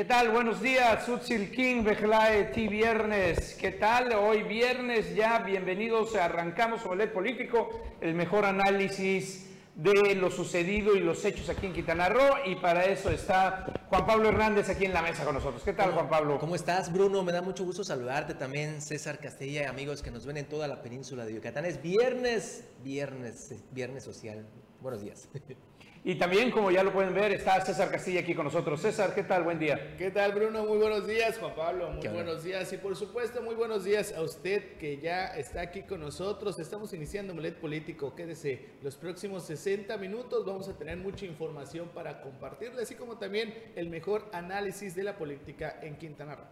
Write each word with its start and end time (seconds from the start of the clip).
¿Qué 0.00 0.06
tal? 0.06 0.30
Buenos 0.30 0.62
días, 0.62 1.06
Utsil 1.10 1.50
King, 1.50 1.84
Bejlae, 1.84 2.44
T 2.44 2.68
Viernes. 2.68 3.54
¿Qué 3.60 3.72
tal? 3.72 4.10
Hoy 4.14 4.44
viernes 4.44 5.14
ya, 5.14 5.40
bienvenidos, 5.40 6.16
arrancamos 6.16 6.80
el 6.98 7.10
político, 7.10 7.68
el 8.00 8.14
mejor 8.14 8.46
análisis 8.46 9.50
de 9.74 10.14
lo 10.14 10.30
sucedido 10.30 10.96
y 10.96 11.00
los 11.00 11.22
hechos 11.26 11.50
aquí 11.50 11.66
en 11.66 11.74
Quintana 11.74 12.08
Roo 12.08 12.36
y 12.46 12.54
para 12.54 12.86
eso 12.86 13.10
está 13.10 13.66
Juan 13.90 14.06
Pablo 14.06 14.30
Hernández 14.30 14.70
aquí 14.70 14.86
en 14.86 14.94
la 14.94 15.02
mesa 15.02 15.22
con 15.22 15.34
nosotros. 15.34 15.62
¿Qué 15.62 15.74
tal 15.74 15.92
Juan 15.92 16.08
Pablo? 16.08 16.38
¿Cómo 16.38 16.54
estás 16.54 16.90
Bruno? 16.90 17.22
Me 17.22 17.32
da 17.32 17.42
mucho 17.42 17.66
gusto 17.66 17.84
saludarte 17.84 18.32
también 18.32 18.80
César 18.80 19.18
Castella, 19.18 19.68
amigos 19.68 20.00
que 20.00 20.10
nos 20.10 20.24
ven 20.24 20.38
en 20.38 20.46
toda 20.46 20.66
la 20.66 20.80
península 20.80 21.26
de 21.26 21.34
Yucatán. 21.34 21.66
Es 21.66 21.82
viernes, 21.82 22.64
viernes, 22.82 23.54
viernes 23.70 24.02
social. 24.02 24.46
Buenos 24.80 25.02
días. 25.02 25.28
Y 26.02 26.14
también, 26.14 26.50
como 26.50 26.70
ya 26.70 26.82
lo 26.82 26.94
pueden 26.94 27.12
ver, 27.12 27.30
está 27.30 27.62
César 27.62 27.90
Castilla 27.90 28.20
aquí 28.20 28.34
con 28.34 28.46
nosotros. 28.46 28.80
César, 28.80 29.14
¿qué 29.14 29.22
tal? 29.22 29.42
Buen 29.42 29.58
día. 29.58 29.96
¿Qué 29.98 30.10
tal, 30.10 30.32
Bruno? 30.32 30.64
Muy 30.64 30.78
buenos 30.78 31.06
días, 31.06 31.36
Juan 31.38 31.54
Pablo. 31.54 31.90
Muy 31.90 32.08
buenos 32.08 32.42
días. 32.42 32.72
Y 32.72 32.78
por 32.78 32.96
supuesto, 32.96 33.42
muy 33.42 33.54
buenos 33.54 33.84
días 33.84 34.14
a 34.16 34.22
usted 34.22 34.78
que 34.78 34.96
ya 34.96 35.26
está 35.36 35.60
aquí 35.60 35.82
con 35.82 36.00
nosotros. 36.00 36.58
Estamos 36.58 36.94
iniciando 36.94 37.34
Mulet 37.34 37.56
Político. 37.56 38.14
Quédese 38.14 38.70
los 38.82 38.96
próximos 38.96 39.44
60 39.44 39.94
minutos. 39.98 40.46
Vamos 40.46 40.70
a 40.70 40.78
tener 40.78 40.96
mucha 40.96 41.26
información 41.26 41.90
para 41.92 42.22
compartirle, 42.22 42.80
así 42.80 42.94
como 42.94 43.18
también 43.18 43.52
el 43.76 43.90
mejor 43.90 44.24
análisis 44.32 44.94
de 44.94 45.04
la 45.04 45.18
política 45.18 45.80
en 45.82 45.96
Quintana 45.96 46.34
Roo. 46.34 46.46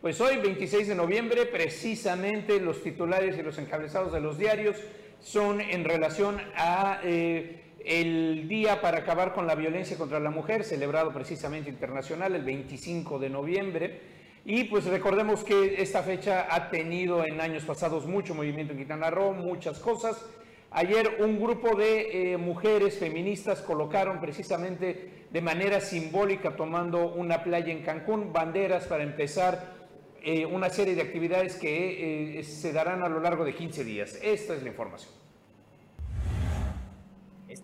Pues 0.00 0.18
hoy, 0.22 0.38
26 0.38 0.88
de 0.88 0.94
noviembre, 0.94 1.44
precisamente 1.44 2.58
los 2.60 2.82
titulares 2.82 3.36
y 3.36 3.42
los 3.42 3.58
encabezados 3.58 4.10
de 4.14 4.20
los 4.20 4.38
diarios 4.38 4.78
son 5.20 5.60
en 5.60 5.84
relación 5.84 6.40
a... 6.56 7.00
Eh, 7.04 7.64
el 7.86 8.48
Día 8.48 8.80
para 8.80 8.98
acabar 8.98 9.32
con 9.32 9.46
la 9.46 9.54
violencia 9.54 9.96
contra 9.96 10.18
la 10.18 10.30
mujer, 10.30 10.64
celebrado 10.64 11.12
precisamente 11.12 11.70
internacional 11.70 12.34
el 12.34 12.42
25 12.42 13.18
de 13.20 13.30
noviembre. 13.30 14.00
Y 14.44 14.64
pues 14.64 14.84
recordemos 14.86 15.44
que 15.44 15.80
esta 15.80 16.02
fecha 16.02 16.48
ha 16.50 16.68
tenido 16.68 17.24
en 17.24 17.40
años 17.40 17.64
pasados 17.64 18.06
mucho 18.06 18.34
movimiento 18.34 18.72
en 18.72 18.78
Quintana 18.78 19.10
Roo, 19.10 19.32
muchas 19.32 19.78
cosas. 19.78 20.24
Ayer 20.72 21.18
un 21.20 21.40
grupo 21.40 21.76
de 21.76 22.32
eh, 22.32 22.36
mujeres 22.36 22.98
feministas 22.98 23.62
colocaron 23.62 24.20
precisamente 24.20 25.26
de 25.30 25.40
manera 25.40 25.80
simbólica, 25.80 26.56
tomando 26.56 27.14
una 27.14 27.42
playa 27.44 27.72
en 27.72 27.82
Cancún, 27.82 28.32
banderas 28.32 28.86
para 28.86 29.04
empezar 29.04 29.74
eh, 30.22 30.44
una 30.44 30.70
serie 30.70 30.96
de 30.96 31.02
actividades 31.02 31.54
que 31.54 32.38
eh, 32.38 32.42
se 32.42 32.72
darán 32.72 33.02
a 33.02 33.08
lo 33.08 33.20
largo 33.20 33.44
de 33.44 33.54
15 33.54 33.84
días. 33.84 34.18
Esta 34.22 34.54
es 34.54 34.62
la 34.62 34.70
información. 34.70 35.25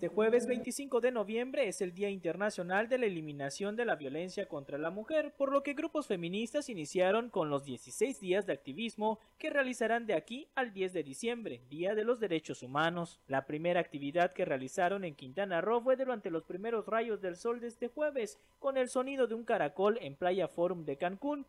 Este 0.03 0.17
jueves 0.17 0.48
25 0.48 1.00
de 1.00 1.12
noviembre 1.12 1.69
es 1.69 1.81
el 1.81 1.95
Día 1.95 2.11
Internacional 2.11 2.89
de 2.89 2.98
la 2.98 3.06
Eliminación 3.06 3.77
de 3.77 3.84
la 3.84 3.95
Violencia 3.95 4.48
contra 4.48 4.77
la 4.77 4.91
Mujer, 4.91 5.33
por 5.39 5.53
lo 5.53 5.62
que 5.62 5.75
grupos 5.75 6.08
feministas 6.08 6.69
iniciaron 6.69 7.31
con 7.31 7.50
los 7.50 7.64
16 7.64 8.19
días 8.19 8.45
de 8.45 8.53
activismo 8.53 9.20
que 9.39 9.48
realizarán 9.48 10.05
de 10.06 10.14
aquí 10.14 10.48
al 10.56 10.73
10 10.73 10.92
de 10.92 11.05
diciembre, 11.05 11.61
Día 11.70 11.95
de 11.95 12.03
los 12.03 12.19
Derechos 12.19 12.64
Humanos. 12.64 13.20
La 13.28 13.47
primera 13.47 13.78
actividad 13.78 14.33
que 14.33 14.45
realizaron 14.45 15.05
en 15.05 15.14
Quintana 15.14 15.61
Roo 15.61 15.80
fue 15.80 15.95
durante 15.95 16.33
los 16.33 16.42
primeros 16.42 16.84
rayos 16.86 17.20
del 17.20 17.36
sol 17.36 17.61
de 17.61 17.69
este 17.69 17.86
jueves, 17.86 18.41
con 18.58 18.77
el 18.77 18.89
sonido 18.89 19.28
de 19.28 19.36
un 19.36 19.45
caracol 19.45 19.98
en 20.03 20.17
Playa 20.17 20.48
Forum 20.48 20.84
de 20.84 20.97
Cancún, 20.97 21.47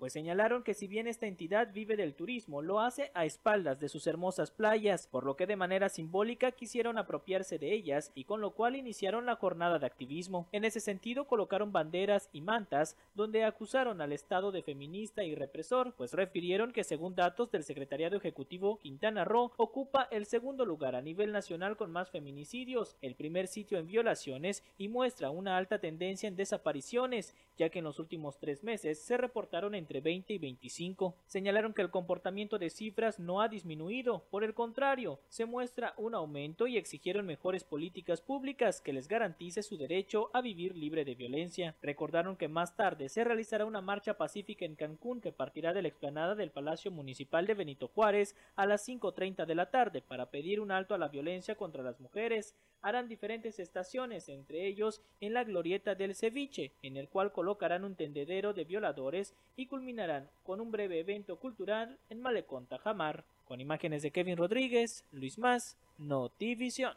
pues 0.00 0.14
señalaron 0.14 0.62
que 0.62 0.72
si 0.72 0.86
bien 0.86 1.06
esta 1.06 1.26
entidad 1.26 1.74
vive 1.74 1.94
del 1.94 2.14
turismo, 2.14 2.62
lo 2.62 2.80
hace 2.80 3.10
a 3.12 3.26
espaldas 3.26 3.78
de 3.80 3.90
sus 3.90 4.06
hermosas 4.06 4.50
playas, 4.50 5.06
por 5.06 5.24
lo 5.24 5.36
que 5.36 5.46
de 5.46 5.56
manera 5.56 5.90
simbólica 5.90 6.52
quisieron 6.52 6.96
apropiarse 6.96 7.58
de 7.58 7.74
ellas 7.74 8.10
y 8.14 8.24
con 8.24 8.40
lo 8.40 8.52
cual 8.52 8.76
iniciaron 8.76 9.26
la 9.26 9.36
jornada 9.36 9.78
de 9.78 9.84
activismo. 9.84 10.48
En 10.52 10.64
ese 10.64 10.80
sentido 10.80 11.26
colocaron 11.26 11.70
banderas 11.70 12.30
y 12.32 12.40
mantas 12.40 12.96
donde 13.14 13.44
acusaron 13.44 14.00
al 14.00 14.12
Estado 14.12 14.52
de 14.52 14.62
feminista 14.62 15.22
y 15.22 15.34
represor, 15.34 15.92
pues 15.92 16.14
refirieron 16.14 16.72
que 16.72 16.82
según 16.82 17.14
datos 17.14 17.50
del 17.50 17.62
Secretariado 17.62 18.16
Ejecutivo 18.16 18.78
Quintana 18.78 19.26
Roo 19.26 19.52
ocupa 19.58 20.08
el 20.10 20.24
segundo 20.24 20.64
lugar 20.64 20.94
a 20.94 21.02
nivel 21.02 21.30
nacional 21.30 21.76
con 21.76 21.92
más 21.92 22.08
feminicidios, 22.10 22.96
el 23.02 23.16
primer 23.16 23.48
sitio 23.48 23.76
en 23.76 23.86
violaciones 23.86 24.64
y 24.78 24.88
muestra 24.88 25.28
una 25.28 25.58
alta 25.58 25.78
tendencia 25.78 26.26
en 26.26 26.36
desapariciones, 26.36 27.34
ya 27.58 27.68
que 27.68 27.80
en 27.80 27.84
los 27.84 27.98
últimos 27.98 28.38
tres 28.38 28.64
meses 28.64 28.98
se 28.98 29.18
reportaron 29.18 29.74
en 29.74 29.89
entre 29.90 30.02
20 30.02 30.34
y 30.34 30.38
25. 30.38 31.16
Señalaron 31.26 31.74
que 31.74 31.82
el 31.82 31.90
comportamiento 31.90 32.60
de 32.60 32.70
cifras 32.70 33.18
no 33.18 33.40
ha 33.40 33.48
disminuido, 33.48 34.24
por 34.30 34.44
el 34.44 34.54
contrario, 34.54 35.18
se 35.28 35.46
muestra 35.46 35.94
un 35.96 36.14
aumento 36.14 36.68
y 36.68 36.76
exigieron 36.76 37.26
mejores 37.26 37.64
políticas 37.64 38.20
públicas 38.20 38.80
que 38.80 38.92
les 38.92 39.08
garantice 39.08 39.64
su 39.64 39.76
derecho 39.76 40.30
a 40.32 40.42
vivir 40.42 40.76
libre 40.76 41.04
de 41.04 41.16
violencia. 41.16 41.74
Recordaron 41.82 42.36
que 42.36 42.46
más 42.46 42.76
tarde 42.76 43.08
se 43.08 43.24
realizará 43.24 43.64
una 43.64 43.80
marcha 43.80 44.16
pacífica 44.16 44.64
en 44.64 44.76
Cancún 44.76 45.20
que 45.20 45.32
partirá 45.32 45.72
de 45.72 45.82
la 45.82 45.88
explanada 45.88 46.36
del 46.36 46.52
Palacio 46.52 46.92
Municipal 46.92 47.48
de 47.48 47.54
Benito 47.54 47.88
Juárez 47.88 48.36
a 48.54 48.66
las 48.66 48.88
5.30 48.88 49.44
de 49.44 49.54
la 49.56 49.70
tarde 49.70 50.02
para 50.02 50.30
pedir 50.30 50.60
un 50.60 50.70
alto 50.70 50.94
a 50.94 50.98
la 50.98 51.08
violencia 51.08 51.56
contra 51.56 51.82
las 51.82 51.98
mujeres. 51.98 52.54
Harán 52.80 53.08
diferentes 53.08 53.58
estaciones, 53.58 54.28
entre 54.28 54.66
ellos 54.66 55.02
en 55.20 55.34
la 55.34 55.42
glorieta 55.44 55.96
del 55.96 56.14
ceviche, 56.14 56.72
en 56.82 56.96
el 56.96 57.08
cual 57.08 57.32
colocarán 57.32 57.84
un 57.84 57.96
tendedero 57.96 58.54
de 58.54 58.64
violadores 58.64 59.34
y 59.56 59.66
culminarán 59.80 60.28
con 60.42 60.60
un 60.60 60.70
breve 60.70 61.00
evento 61.00 61.36
cultural 61.36 61.98
en 62.10 62.20
Malecón 62.20 62.66
Tajamar, 62.66 63.24
con 63.46 63.62
imágenes 63.62 64.02
de 64.02 64.10
Kevin 64.10 64.36
Rodríguez, 64.36 65.06
Luis 65.10 65.38
Más, 65.38 65.78
Notivisión. 65.96 66.92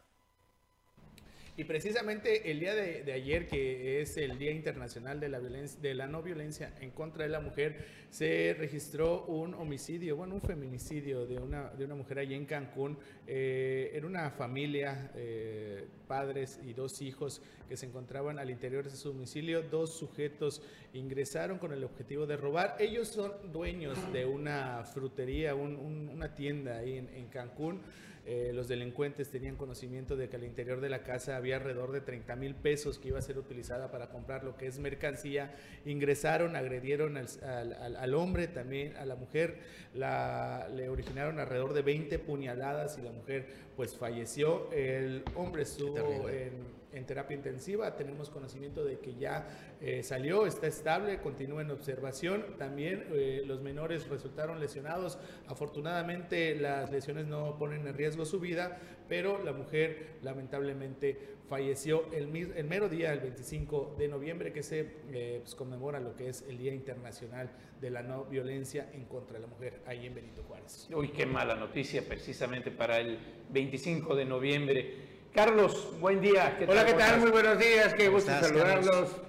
Y 1.56 1.66
precisamente 1.66 2.50
el 2.50 2.60
día 2.60 2.74
de, 2.74 3.14
ayer, 3.14 3.48
que 3.48 4.02
es 4.02 4.18
el 4.18 4.40
Día 4.40 4.50
Internacional 4.50 5.20
de 5.20 5.30
la, 5.30 5.40
de 5.40 5.94
la 5.94 6.08
No 6.08 6.24
Violencia 6.24 6.74
en 6.82 6.90
contra 6.90 7.26
de 7.26 7.30
la 7.30 7.42
Mujer, 7.42 7.86
se 8.10 8.56
registró 8.58 9.26
un 9.26 9.54
homicidio, 9.54 10.16
bueno, 10.16 10.34
un 10.34 10.42
feminicidio 10.42 11.28
de 11.28 11.38
una, 11.38 11.96
mujer 11.96 12.18
allí 12.18 12.34
en 12.34 12.46
Cancún. 12.46 12.98
Eh, 13.28 13.92
era 13.94 14.08
una 14.08 14.32
familia, 14.32 15.12
eh, 15.14 15.86
padres 16.08 16.60
y 16.66 16.74
dos 16.74 17.04
hijos 17.04 17.40
que 17.70 17.78
se 17.78 17.86
encontraban 17.86 18.40
al 18.40 18.50
interior 18.50 18.86
de 18.86 18.96
su 18.96 19.10
domicilio. 19.10 19.62
Dos 19.62 19.96
sujetos 19.96 20.64
ingresaron 20.94 21.60
con 21.60 21.72
el 21.72 21.84
objetivo 21.84 22.26
de 22.26 22.36
robar. 22.36 22.78
Ellos 22.80 23.10
son 23.10 23.32
dueños 23.52 24.12
de 24.12 24.26
una 24.26 24.84
frutería, 24.86 25.54
una 25.54 26.34
tienda 26.34 26.80
ahí 26.80 26.98
en, 26.98 27.10
en 27.10 27.28
Cancún. 27.28 27.80
Eh, 28.26 28.52
los 28.54 28.70
delincuentes 28.70 29.30
tenían 29.30 29.58
conocimiento 29.58 30.16
de 30.16 30.30
que 30.30 30.38
al 30.38 30.46
interior 30.46 30.80
de 30.80 30.90
la 30.90 31.04
casa 31.04 31.36
había 31.36 31.58
alrededor 31.58 31.92
de 31.92 32.00
30 32.00 32.36
mil 32.38 32.56
pesos 32.56 32.98
que 32.98 33.10
iba 33.10 33.20
a 33.20 33.22
ser 33.22 33.38
utilizada 33.38 33.92
para 33.92 34.10
comprar 34.10 34.46
lo 34.46 34.56
que 34.56 34.68
es 34.68 34.80
mercancía. 34.80 35.54
Ingresaron, 35.86 36.56
agredieron 36.56 37.18
al, 37.18 38.14
hombre, 38.14 38.48
también 38.48 38.96
a 38.96 39.06
la 39.06 39.16
mujer, 39.16 39.60
la, 39.94 40.70
le 40.74 40.88
originaron 40.88 41.40
alrededor 41.40 41.74
de 41.74 41.82
20 41.82 42.20
puñaladas 42.20 42.98
y 42.98 43.02
la 43.02 43.12
mujer 43.12 43.46
pues 43.76 43.98
falleció. 43.98 44.72
El 44.72 45.24
hombre 45.36 45.64
estuvo 45.64 46.30
en 46.30 46.83
en 46.94 47.06
terapia 47.06 47.36
intensiva. 47.36 47.96
Tenemos 47.96 48.30
conocimiento 48.30 48.84
de 48.84 49.00
que 49.00 49.16
ya 49.16 49.48
eh, 49.82 50.04
salió, 50.04 50.46
está 50.46 50.68
estable, 50.68 51.20
continúa 51.20 51.62
en 51.62 51.72
observación. 51.72 52.58
También 52.58 53.06
eh, 53.12 53.44
los 53.46 53.62
menores 53.62 54.08
resultaron 54.08 54.60
lesionados. 54.60 55.20
Afortunadamente 55.48 56.56
las 56.56 56.92
lesiones 56.92 57.28
no 57.28 57.58
ponen 57.58 57.88
en 57.88 57.94
riesgo 57.94 58.26
su 58.26 58.40
vida, 58.40 58.80
pero 59.08 59.44
la 59.44 59.54
mujer 59.54 60.18
lamentablemente 60.22 61.34
falleció 61.48 62.12
el, 62.12 62.36
el 62.36 62.66
mero 62.66 62.90
día, 62.90 63.14
el 63.14 63.20
25 63.20 63.96
de 63.98 64.08
noviembre, 64.08 64.52
que 64.52 64.64
se 64.64 64.92
eh, 65.12 65.40
pues, 65.42 65.56
conmemora 65.56 66.00
lo 66.00 66.16
que 66.16 66.30
es 66.30 66.44
el 66.48 66.58
Día 66.58 66.74
Internacional 66.74 67.52
de 67.80 67.90
la 67.90 68.02
No 68.02 68.26
Violencia 68.26 68.90
en 68.94 69.06
contra 69.06 69.36
de 69.36 69.42
la 69.42 69.48
Mujer, 69.48 69.82
ahí 69.86 70.06
en 70.06 70.16
Benito 70.16 70.44
Juárez. 70.44 70.88
Uy, 70.94 71.10
qué 71.10 71.26
mala 71.26 71.56
noticia 71.56 72.02
precisamente 72.08 72.72
para 72.72 73.00
el 73.00 73.20
25 73.52 74.16
de 74.16 74.26
noviembre. 74.26 75.13
Carlos, 75.34 75.92
buen 76.00 76.22
día. 76.22 76.60
Hola, 76.68 76.86
¿qué 76.86 76.94
tal? 76.94 77.20
Muy 77.20 77.32
buenos 77.32 77.58
días, 77.58 77.96
qué 77.96 78.08
gusto 78.08 78.30
saludarlos. 78.30 79.20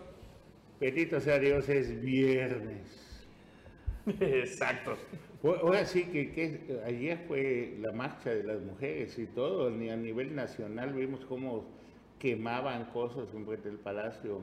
Bendito 0.79 1.19
sea 1.19 1.39
Dios, 1.39 1.67
es 1.71 1.99
viernes. 2.03 3.27
Exacto. 4.21 4.99
Ahora 5.43 5.87
sí 5.87 6.05
que, 6.05 6.83
ayer 6.85 7.25
fue 7.27 7.79
la 7.81 7.93
marcha 7.93 8.29
de 8.29 8.43
las 8.43 8.61
mujeres 8.61 9.19
y 9.19 9.25
todo, 9.25 9.71
ni 9.71 9.89
a 9.89 9.97
nivel 9.97 10.35
nacional 10.35 10.93
vimos 10.93 11.25
cómo 11.25 11.65
quemaban 12.19 12.85
cosas 12.91 13.33
en 13.33 13.47
frente 13.47 13.71
del 13.71 13.79
Palacio 13.79 14.43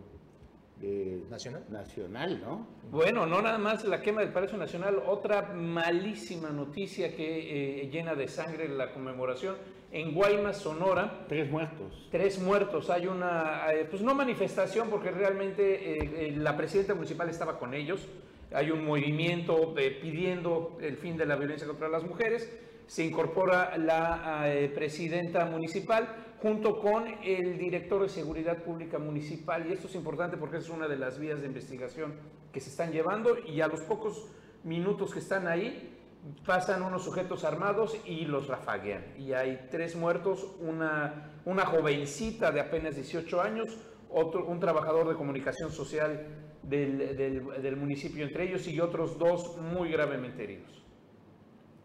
nacional. 1.30 1.64
Nacional, 1.70 2.42
¿no? 2.42 2.68
Bueno, 2.90 3.28
no 3.28 3.40
nada 3.40 3.60
más 3.60 3.86
la 3.86 4.02
quema 4.02 4.22
del 4.22 4.34
Palacio 4.34 4.58
Nacional, 4.58 5.00
otra 5.06 5.54
malísima 5.54 6.50
noticia 6.50 7.16
que 7.16 7.84
eh, 7.84 7.90
llena 7.92 8.16
de 8.16 8.28
sangre 8.28 8.68
la 8.68 8.92
conmemoración 8.92 9.58
en 9.92 10.14
Guaymas, 10.14 10.58
Sonora. 10.58 11.26
Tres 11.28 11.50
muertos. 11.50 12.08
Tres 12.12 12.40
muertos. 12.40 12.90
Hay 12.90 13.08
una, 13.08 13.72
eh, 13.74 13.86
pues 13.90 14.02
no 14.02 14.16
manifestación 14.16 14.90
porque 14.90 15.12
realmente 15.12 16.28
eh, 16.28 16.32
la 16.38 16.56
presidenta 16.56 16.96
municipal 16.96 17.30
estaba 17.30 17.60
con 17.60 17.74
ellos. 17.74 18.08
Hay 18.54 18.72
un 18.72 18.84
movimiento 18.84 19.74
pidiendo 19.76 20.78
el 20.82 20.98
fin 20.98 21.16
de 21.16 21.26
la 21.26 21.36
violencia 21.36 21.68
contra 21.68 21.88
las 21.88 22.04
mujeres 22.04 22.50
se 22.92 23.06
incorpora 23.06 23.78
la 23.78 24.52
eh, 24.54 24.68
presidenta 24.68 25.46
municipal 25.46 26.14
junto 26.42 26.82
con 26.82 27.08
el 27.24 27.58
director 27.58 28.02
de 28.02 28.10
Seguridad 28.10 28.58
Pública 28.64 29.00
Municipal. 29.00 29.66
Y 29.66 29.72
esto 29.72 29.88
es 29.88 29.96
importante 29.96 30.36
porque 30.36 30.58
es 30.58 30.70
una 30.70 30.90
de 30.90 30.98
las 30.98 31.18
vías 31.18 31.40
de 31.40 31.48
investigación 31.48 32.14
que 32.52 32.60
se 32.60 32.70
están 32.70 32.92
llevando 32.92 33.38
y 33.48 33.62
a 33.62 33.68
los 33.68 33.80
pocos 33.84 34.28
minutos 34.66 35.14
que 35.14 35.20
están 35.20 35.48
ahí 35.48 36.01
pasan 36.46 36.84
unos 36.84 37.04
sujetos 37.04 37.44
armados 37.44 37.98
y 38.06 38.26
los 38.26 38.48
rafaguean. 38.48 39.04
Y 39.18 39.34
hay 39.34 39.68
tres 39.72 39.96
muertos, 39.96 40.48
una, 40.60 41.32
una 41.46 41.66
jovencita 41.66 42.52
de 42.52 42.60
apenas 42.60 42.96
18 42.96 43.42
años, 43.42 43.78
otro, 44.10 44.46
un 44.46 44.60
trabajador 44.60 45.08
de 45.08 45.16
comunicación 45.16 45.72
social 45.72 46.28
del, 46.64 47.18
del, 47.18 47.62
del 47.62 47.76
municipio 47.76 48.24
entre 48.24 48.48
ellos 48.48 48.68
y 48.68 48.80
otros 48.80 49.18
dos 49.18 49.58
muy 49.58 49.90
gravemente 49.90 50.44
heridos. 50.44 50.84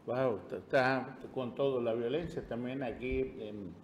Wow, 0.07 0.41
está 0.57 1.19
con 1.35 1.55
todo 1.55 1.81
la 1.81 1.93
violencia 1.93 2.47
también 2.47 2.83
aquí 2.85 3.21
en, 3.41 3.75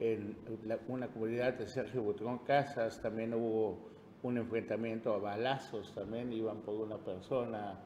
en 0.00 0.36
la, 0.64 0.78
una 0.88 1.08
comunidad 1.08 1.54
de 1.54 1.68
Sergio 1.68 2.02
Butrón 2.02 2.38
Casas, 2.38 3.00
también 3.00 3.34
hubo 3.34 3.90
un 4.22 4.38
enfrentamiento 4.38 5.14
a 5.14 5.18
balazos, 5.18 5.94
también 5.94 6.32
iban 6.32 6.62
por 6.62 6.74
una 6.74 6.98
persona 6.98 7.78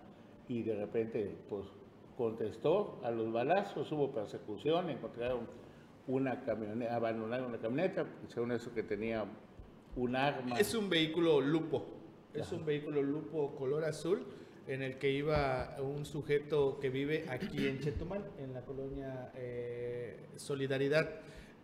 y 0.48 0.62
de 0.62 0.76
repente 0.76 1.36
pues 1.48 1.66
contestó 2.16 3.00
a 3.02 3.10
los 3.10 3.32
balazos, 3.32 3.90
hubo 3.92 4.12
persecución, 4.12 4.90
encontraron 4.90 5.46
una 6.06 6.44
camioneta, 6.44 6.94
abandonaron 6.94 7.46
una 7.46 7.58
camioneta, 7.58 8.06
según 8.28 8.52
eso 8.52 8.72
que 8.74 8.82
tenía 8.82 9.24
un 9.96 10.16
arma. 10.16 10.58
Es 10.58 10.74
un 10.74 10.88
vehículo 10.88 11.40
lupo, 11.40 11.86
es 12.32 12.50
un 12.52 12.64
vehículo 12.64 13.02
lupo 13.02 13.54
color 13.56 13.84
azul 13.84 14.24
en 14.66 14.82
el 14.82 14.98
que 14.98 15.10
iba 15.10 15.76
un 15.80 16.06
sujeto 16.06 16.78
que 16.80 16.88
vive 16.88 17.26
aquí 17.28 17.68
en 17.68 17.80
Chetumal, 17.80 18.24
en 18.38 18.54
la 18.54 18.62
colonia 18.62 19.30
eh, 19.34 20.28
Solidaridad. 20.36 21.08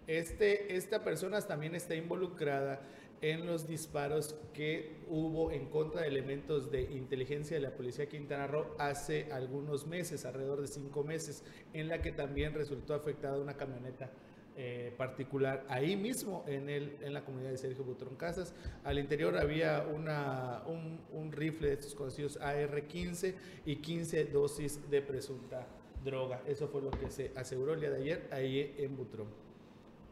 Este, 0.06 0.76
esta 0.76 1.02
persona 1.04 1.40
también 1.40 1.74
está 1.74 1.94
involucrada 1.94 2.80
en 3.22 3.46
los 3.46 3.66
disparos 3.66 4.34
que 4.54 4.96
hubo 5.08 5.50
en 5.52 5.66
contra 5.66 6.02
de 6.02 6.08
elementos 6.08 6.70
de 6.70 6.82
inteligencia 6.82 7.56
de 7.56 7.62
la 7.62 7.74
Policía 7.74 8.08
Quintana 8.08 8.46
Roo 8.46 8.74
hace 8.78 9.30
algunos 9.32 9.86
meses, 9.86 10.24
alrededor 10.24 10.60
de 10.60 10.68
cinco 10.68 11.04
meses, 11.04 11.44
en 11.74 11.88
la 11.88 12.00
que 12.00 12.12
también 12.12 12.54
resultó 12.54 12.94
afectada 12.94 13.38
una 13.38 13.56
camioneta 13.56 14.10
eh, 14.56 14.92
particular 14.96 15.64
ahí 15.68 15.96
mismo 15.96 16.44
en, 16.46 16.68
el, 16.68 16.96
en 17.02 17.14
la 17.14 17.24
comunidad 17.24 17.50
de 17.50 17.58
Sergio 17.58 17.84
Butrón 17.84 18.16
Casas. 18.16 18.54
Al 18.84 18.98
interior 18.98 19.36
había 19.36 19.86
una, 19.86 20.62
un, 20.66 21.00
un 21.12 21.32
rifle 21.32 21.68
de 21.68 21.74
estos 21.74 21.94
conocidos 21.94 22.38
AR-15 22.38 23.34
y 23.66 23.76
15 23.76 24.24
dosis 24.26 24.90
de 24.90 25.02
presunta 25.02 25.66
droga. 26.04 26.42
Eso 26.46 26.68
fue 26.68 26.82
lo 26.82 26.90
que 26.90 27.10
se 27.10 27.32
aseguró 27.36 27.74
el 27.74 27.80
día 27.80 27.90
de 27.90 28.02
ayer 28.02 28.28
ahí 28.32 28.74
en 28.78 28.96
Butrón. 28.96 29.49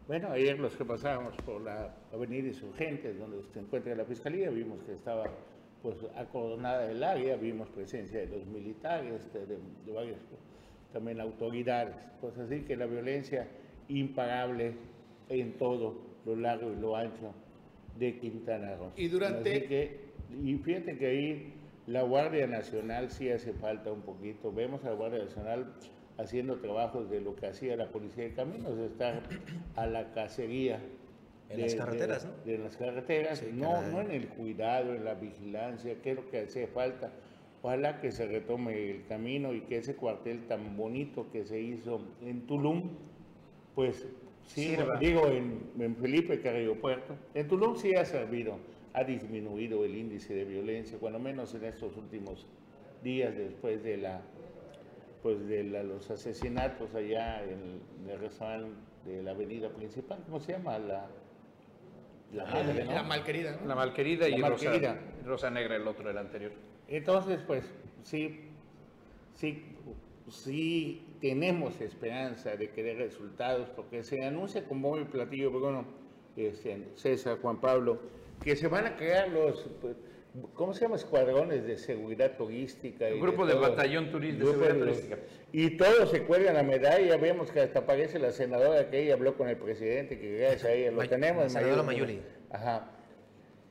Bueno, 0.09 0.31
ayer 0.31 0.59
los 0.59 0.75
que 0.75 0.87
pasábamos 0.87 1.37
por 1.45 1.61
la 1.61 1.95
avenida 2.15 2.49
Insurgentes, 2.49 3.19
donde 3.19 3.43
se 3.53 3.61
encuentra 3.61 3.95
la 3.95 4.07
fiscalía, 4.07 4.49
vimos 4.49 4.83
que 4.85 4.95
estaba 4.95 5.25
pues 5.83 5.99
acordonada 6.17 6.91
el 6.91 7.05
área, 7.05 7.37
vimos 7.37 7.69
presencia 7.69 8.21
de 8.21 8.27
los 8.27 8.47
militares, 8.47 9.31
de, 9.35 9.45
de, 9.47 9.93
varias 9.93 10.19
también 10.95 11.21
autoridades, 11.21 11.95
pues 12.23 12.39
así 12.39 12.63
que 12.63 12.75
la 12.75 12.87
violencia 12.87 13.47
impagable 13.89 14.73
en 15.29 15.53
todo 15.59 16.01
lo 16.25 16.37
largo 16.37 16.73
y 16.73 16.77
lo 16.77 16.97
ancho 16.97 17.35
de 17.99 18.19
Quintana 18.19 18.77
Roo. 18.77 18.93
Y 18.97 19.09
durante... 19.09 19.51
Así 19.51 19.67
que, 19.67 20.01
y 20.43 20.55
fíjate 20.57 20.97
que 20.97 21.07
ahí 21.07 21.53
la 21.87 22.01
Guardia 22.03 22.47
Nacional 22.47 23.11
sí 23.11 23.29
hace 23.29 23.53
falta 23.53 23.93
un 23.93 24.01
poquito. 24.01 24.53
Vemos 24.53 24.83
a 24.85 24.89
la 24.89 24.95
Guardia 24.95 25.25
Nacional 25.25 25.75
haciendo 26.19 26.57
trabajos 26.57 27.09
de 27.09 27.21
lo 27.21 27.35
que 27.37 27.47
hacía 27.47 27.77
la 27.77 27.89
Policía 27.89 28.25
de 28.25 28.35
Caminos, 28.35 28.77
estar 28.79 29.23
a 29.77 29.87
la 29.87 30.13
cacería. 30.13 30.81
En 31.49 31.57
de, 31.57 31.63
las 31.63 31.75
carreteras, 31.77 32.25
de, 32.25 32.29
¿no? 32.29 32.45
De 32.45 32.59
las 32.59 32.77
carreteras, 32.77 33.39
Sí, 33.39 33.51
no, 33.55 34.01
en 34.01 34.11
el 34.11 34.29
cuidado, 34.29 34.95
en 34.95 35.05
la 35.05 35.15
vigilancia, 35.15 35.95
que 36.03 36.11
es 36.11 36.17
lo 36.17 36.29
que 36.29 36.41
hace 36.41 36.67
falta. 36.67 37.13
Ojalá 37.63 38.01
que 38.01 38.13
se 38.13 38.27
retome 38.27 38.91
el 38.91 39.07
camino 39.07 39.55
y 39.55 39.63
que 39.63 39.79
ese 39.79 39.97
cuartel 39.97 40.47
tan 40.47 40.77
bonito 40.77 41.31
que 41.33 41.45
se 41.45 41.61
hizo 41.61 42.01
en 42.21 42.47
Tulum, 42.47 42.91
pues 43.75 44.07
sí, 44.47 44.77
digo 45.01 45.27
en, 45.29 45.71
en 45.79 45.97
Felipe 45.97 46.41
Carrillo 46.41 46.81
Puerto, 46.81 47.15
en 47.35 47.49
Tulum 47.49 47.77
sí 47.77 47.95
ha 47.95 48.05
servido, 48.05 48.59
ha 48.93 49.03
disminuido 49.03 49.85
el 49.85 49.97
índice 49.97 50.35
de 50.35 50.45
violencia, 50.45 50.99
cuando 50.99 51.19
menos 51.19 51.55
en 51.55 51.65
estos 51.65 51.97
últimos 51.97 52.47
días 53.03 53.37
después 53.37 53.83
de 53.83 53.97
la 53.97 54.21
pues 55.23 55.47
de 55.49 55.65
la- 55.65 55.83
los 55.83 56.11
asesinatos 56.11 56.95
allá 56.95 57.43
en 57.45 57.81
el 58.09 58.19
restaurante 58.19 58.75
de 59.05 59.23
la 59.23 59.33
avenida 59.33 59.69
principal, 59.71 60.19
¿cómo 60.25 60.41
se 60.41 60.53
llama? 60.53 60.79
La, 60.79 61.07
la 62.33 62.45
madre, 62.47 62.85
¿no? 62.85 62.93
La 62.93 63.03
malquerida, 63.03 63.57
¿no? 63.61 63.67
La 63.67 63.75
Malquerida 63.75 64.29
La 64.29 64.37
y 64.37 64.41
Malquerida. 64.41 64.95
Rosa, 64.95 65.25
Rosa 65.27 65.51
Negra, 65.51 65.77
el 65.77 65.87
otro, 65.89 66.11
el 66.11 66.19
anterior. 66.19 66.53
Entonces, 66.89 67.41
pues 67.47 67.65
sí, 68.03 68.41
sí, 69.35 69.65
sí 70.29 71.05
tenemos 71.21 71.81
esperanza 71.81 72.57
de 72.57 72.71
que 72.71 72.83
dé 72.83 72.95
resultados, 72.95 73.69
porque 73.71 74.03
se 74.05 74.25
anuncia 74.25 74.65
con 74.67 74.81
bombo 74.83 75.01
y 75.01 75.05
platillo, 75.05 75.49
pero 75.49 75.61
bueno, 75.61 75.85
este, 76.37 76.89
César, 76.97 77.39
Juan 77.41 77.61
Pablo, 77.61 77.99
que 78.43 78.55
se 78.57 78.69
van 78.69 78.87
a 78.87 78.97
crear 78.97 79.29
los, 79.31 79.67
pues, 79.81 79.97
¿cómo 80.55 80.73
se 80.75 80.83
llama? 80.83 80.97
Escuadrones 80.97 81.67
de 81.67 81.77
seguridad 81.77 82.37
turística. 82.37 83.09
El 83.09 83.21
grupo 83.21 83.47
de 83.47 83.55
batallón 83.55 84.11
turis- 84.13 84.33
de 84.33 84.45
Grupo 84.45 84.53
seguridad 84.65 84.75
de- 84.75 84.81
turística. 84.81 85.19
Y 85.53 85.71
todos 85.77 86.11
se 86.11 86.23
cuelgan 86.25 86.55
la 86.55 86.63
medalla, 86.63 87.17
vemos 87.17 87.51
que 87.51 87.61
hasta 87.61 87.81
aparece 87.81 88.19
la 88.19 88.33
senadora 88.33 88.91
que 88.91 89.03
ella 89.03 89.15
habló 89.15 89.37
con 89.37 89.49
el 89.49 89.57
presidente, 89.57 90.19
que 90.19 90.39
gracias 90.39 90.65
a 90.65 90.73
ella 90.73 90.91
lo 90.91 90.99
May- 90.99 91.09
tenemos. 91.09 91.43
la 91.45 91.49
senadora. 91.49 91.83
Mayuli. 91.83 92.21
Ajá. 92.51 92.91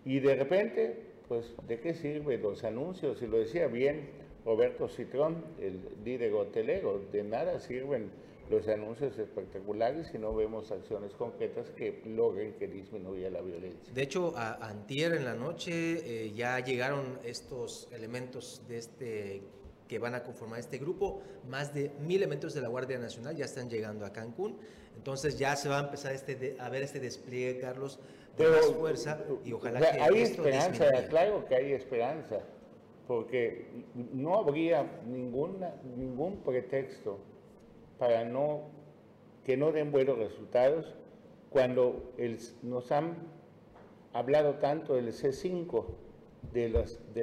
Y 0.06 0.20
de 0.20 0.36
repente, 0.36 0.96
pues, 1.28 1.54
¿de 1.68 1.80
qué 1.80 1.94
sirven 1.94 2.42
los 2.42 2.64
anuncios? 2.64 3.22
Y 3.22 3.28
lo 3.28 3.38
decía 3.38 3.68
bien 3.68 4.10
Roberto 4.46 4.88
Citrón, 4.88 5.44
el 5.60 5.82
líder 6.06 6.34
hotelero, 6.34 7.02
de 7.12 7.24
nada 7.24 7.60
sirven 7.60 8.10
los 8.50 8.68
anuncios 8.68 9.18
espectaculares 9.18 10.08
si 10.12 10.18
no 10.18 10.34
vemos 10.34 10.72
acciones 10.72 11.14
concretas 11.14 11.70
que 11.72 12.02
logren 12.06 12.54
que 12.54 12.68
disminuya 12.68 13.30
la 13.30 13.42
violencia. 13.42 13.94
De 13.94 14.02
hecho, 14.02 14.34
a, 14.38 14.54
antier 14.70 15.14
en 15.14 15.26
la 15.26 15.34
noche 15.34 15.72
eh, 16.26 16.34
ya 16.34 16.60
llegaron 16.60 17.20
estos 17.24 17.90
elementos 17.92 18.62
de 18.68 18.78
este 18.78 19.42
que 19.88 20.00
van 20.00 20.16
a 20.16 20.24
conformar 20.24 20.60
este 20.60 20.78
grupo, 20.80 21.22
más 21.48 21.74
de 21.74 21.92
mil 22.02 22.18
elementos 22.18 22.54
de 22.54 22.60
la 22.62 22.68
Guardia 22.68 22.98
Nacional 23.00 23.38
ya 23.38 23.46
están 23.46 23.70
llegando 23.70 24.06
a 24.06 24.12
Cancún, 24.12 24.58
entonces 24.98 25.40
ya 25.40 25.56
se 25.56 25.70
va 25.70 25.78
a 25.80 25.84
empezar 25.86 26.12
este 26.14 26.36
de- 26.36 26.58
a 26.60 26.68
ver 26.70 26.84
este 26.84 27.00
despliegue, 27.00 27.58
Carlos, 27.62 27.98
de 28.38 28.44
Pero, 28.44 28.52
más 28.52 28.66
fuerza 28.66 29.24
y 29.46 29.54
ojalá 29.54 29.80
o 29.80 29.84
sea, 29.84 29.92
que 29.94 30.02
hay 30.02 30.22
esto 30.22 30.46
esperanza, 30.46 30.84
disminuya. 30.84 31.08
claro 31.08 31.46
que 31.46 31.56
hay 31.56 31.72
esperanza, 31.72 32.40
porque 33.08 33.66
no 34.14 34.36
habría 34.36 34.84
ninguna, 35.06 35.74
ningún 35.96 36.44
pretexto 36.44 37.18
para 37.98 38.24
no 38.26 38.62
que 39.46 39.56
no 39.58 39.72
den 39.72 39.92
buenos 39.92 40.18
resultados 40.18 40.94
cuando 41.50 42.14
el- 42.18 42.38
nos 42.64 42.92
han 42.92 43.16
hablado 44.14 44.56
tanto 44.56 44.96
del 44.96 45.14
C5, 45.14 45.86
de, 46.54 46.70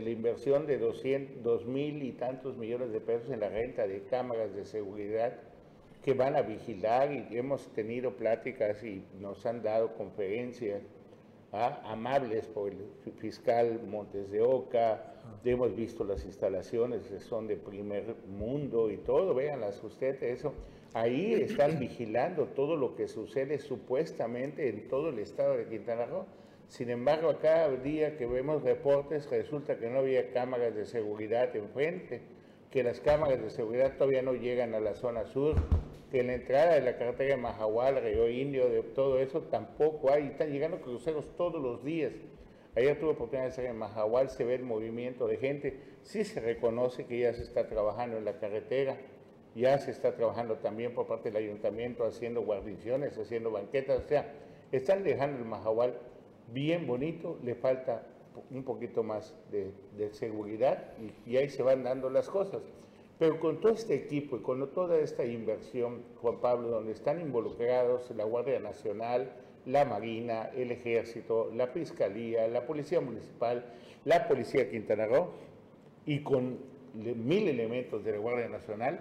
la 0.00 0.10
inversión 0.10 0.66
de 0.66 0.78
200, 0.78 1.42
dos 1.42 1.66
mil 1.66 2.02
y 2.02 2.12
tantos 2.12 2.56
millones 2.56 2.92
de 2.92 3.00
pesos 3.00 3.30
en 3.30 3.40
la 3.40 3.48
renta 3.48 3.86
de 3.86 4.02
cámaras 4.04 4.54
de 4.54 4.64
seguridad 4.64 5.32
que 6.02 6.12
van 6.14 6.36
a 6.36 6.42
vigilar 6.42 7.12
y 7.12 7.36
hemos 7.36 7.68
tenido 7.72 8.12
pláticas 8.12 8.82
y 8.84 9.02
nos 9.20 9.44
han 9.46 9.62
dado 9.62 9.94
conferencias 9.94 10.82
¿ah? 11.54 11.80
amables 11.84 12.46
por 12.48 12.72
el 12.72 13.12
fiscal 13.18 13.80
Montes 13.86 14.30
de 14.30 14.42
Oca, 14.42 15.14
hemos 15.44 15.74
visto 15.74 16.04
las 16.04 16.24
instalaciones 16.24 17.06
que 17.06 17.20
son 17.20 17.46
de 17.46 17.56
primer 17.56 18.16
mundo 18.26 18.90
y 18.90 18.96
todo, 18.98 19.34
véanlas 19.34 19.82
ustedes, 19.82 20.22
eso. 20.22 20.52
Ahí 20.92 21.34
están 21.34 21.78
vigilando 21.80 22.46
todo 22.46 22.76
lo 22.76 22.94
que 22.94 23.08
sucede 23.08 23.58
supuestamente 23.58 24.68
en 24.68 24.88
todo 24.88 25.10
el 25.10 25.18
estado 25.18 25.56
de 25.56 25.66
Quintana 25.66 26.06
Roo. 26.06 26.26
Sin 26.68 26.90
embargo, 26.90 27.30
a 27.30 27.38
cada 27.38 27.68
día 27.76 28.16
que 28.16 28.26
vemos 28.26 28.62
reportes 28.62 29.30
resulta 29.30 29.76
que 29.78 29.90
no 29.90 29.98
había 29.98 30.32
cámaras 30.32 30.74
de 30.74 30.86
seguridad 30.86 31.54
enfrente, 31.54 32.22
que 32.70 32.82
las 32.82 33.00
cámaras 33.00 33.40
de 33.40 33.50
seguridad 33.50 33.96
todavía 33.96 34.22
no 34.22 34.34
llegan 34.34 34.74
a 34.74 34.80
la 34.80 34.94
zona 34.94 35.26
sur, 35.26 35.54
que 36.14 36.20
en 36.20 36.28
la 36.28 36.34
entrada 36.34 36.74
de 36.74 36.80
la 36.80 36.96
carretera 36.96 37.34
de 37.34 37.42
Mahahual, 37.42 38.00
Río 38.00 38.30
Indio, 38.30 38.68
de 38.68 38.84
todo 38.84 39.18
eso 39.18 39.40
tampoco 39.40 40.12
hay, 40.12 40.28
están 40.28 40.52
llegando 40.52 40.80
cruceros 40.80 41.24
todos 41.36 41.60
los 41.60 41.82
días. 41.82 42.12
Ayer 42.76 43.00
tuve 43.00 43.10
oportunidad 43.10 43.46
de 43.46 43.50
estar 43.50 43.64
en 43.64 43.76
Mahahual, 43.76 44.30
se 44.30 44.44
ve 44.44 44.54
el 44.54 44.62
movimiento 44.62 45.26
de 45.26 45.38
gente, 45.38 45.80
sí 46.04 46.22
se 46.22 46.38
reconoce 46.38 47.06
que 47.06 47.18
ya 47.18 47.34
se 47.34 47.42
está 47.42 47.66
trabajando 47.66 48.16
en 48.16 48.24
la 48.24 48.38
carretera, 48.38 48.96
ya 49.56 49.76
se 49.78 49.90
está 49.90 50.14
trabajando 50.14 50.58
también 50.58 50.94
por 50.94 51.08
parte 51.08 51.32
del 51.32 51.42
ayuntamiento 51.42 52.04
haciendo 52.04 52.42
guarniciones, 52.42 53.18
haciendo 53.18 53.50
banquetas, 53.50 54.04
o 54.04 54.08
sea, 54.08 54.32
están 54.70 55.02
dejando 55.02 55.38
el 55.38 55.46
Mahahual 55.46 55.98
bien 56.52 56.86
bonito, 56.86 57.40
le 57.42 57.56
falta 57.56 58.06
un 58.52 58.62
poquito 58.62 59.02
más 59.02 59.34
de, 59.50 59.72
seguridad 60.12 60.92
y 61.26 61.36
ahí 61.38 61.48
se 61.48 61.64
van 61.64 61.82
dando 61.82 62.08
las 62.08 62.28
cosas. 62.28 62.62
Pero 63.24 63.40
con 63.40 63.58
todo 63.58 63.72
este 63.72 63.94
equipo 63.94 64.36
y 64.36 64.40
con 64.40 64.70
toda 64.74 64.98
esta 64.98 65.24
inversión, 65.24 66.02
Juan 66.20 66.42
Pablo, 66.42 66.68
donde 66.68 66.92
están 66.92 67.22
involucrados 67.22 68.10
la 68.14 68.24
Guardia 68.24 68.60
Nacional, 68.60 69.32
la 69.64 69.86
Marina, 69.86 70.50
el 70.54 70.70
Ejército, 70.70 71.50
la 71.54 71.68
Fiscalía, 71.68 72.46
la 72.48 72.66
Policía 72.66 73.00
Municipal, 73.00 73.64
la 74.04 74.28
Policía 74.28 74.68
Quintana 74.70 75.06
Roo, 75.06 75.30
y 76.04 76.20
con 76.20 76.58
mil 76.92 77.48
elementos 77.48 78.04
de 78.04 78.12
la 78.12 78.18
Guardia 78.18 78.50
Nacional, 78.50 79.00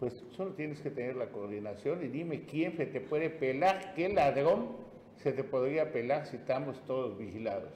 pues 0.00 0.24
solo 0.30 0.52
tienes 0.52 0.80
que 0.80 0.88
tener 0.88 1.16
la 1.16 1.26
coordinación 1.26 2.02
y 2.02 2.08
dime 2.08 2.46
quién 2.46 2.74
se 2.74 2.86
te 2.86 3.02
puede 3.02 3.28
pelar, 3.28 3.92
qué 3.94 4.08
ladrón 4.08 4.68
se 5.16 5.34
te 5.34 5.44
podría 5.44 5.92
pelar 5.92 6.26
si 6.26 6.36
estamos 6.36 6.82
todos 6.86 7.18
vigilados, 7.18 7.74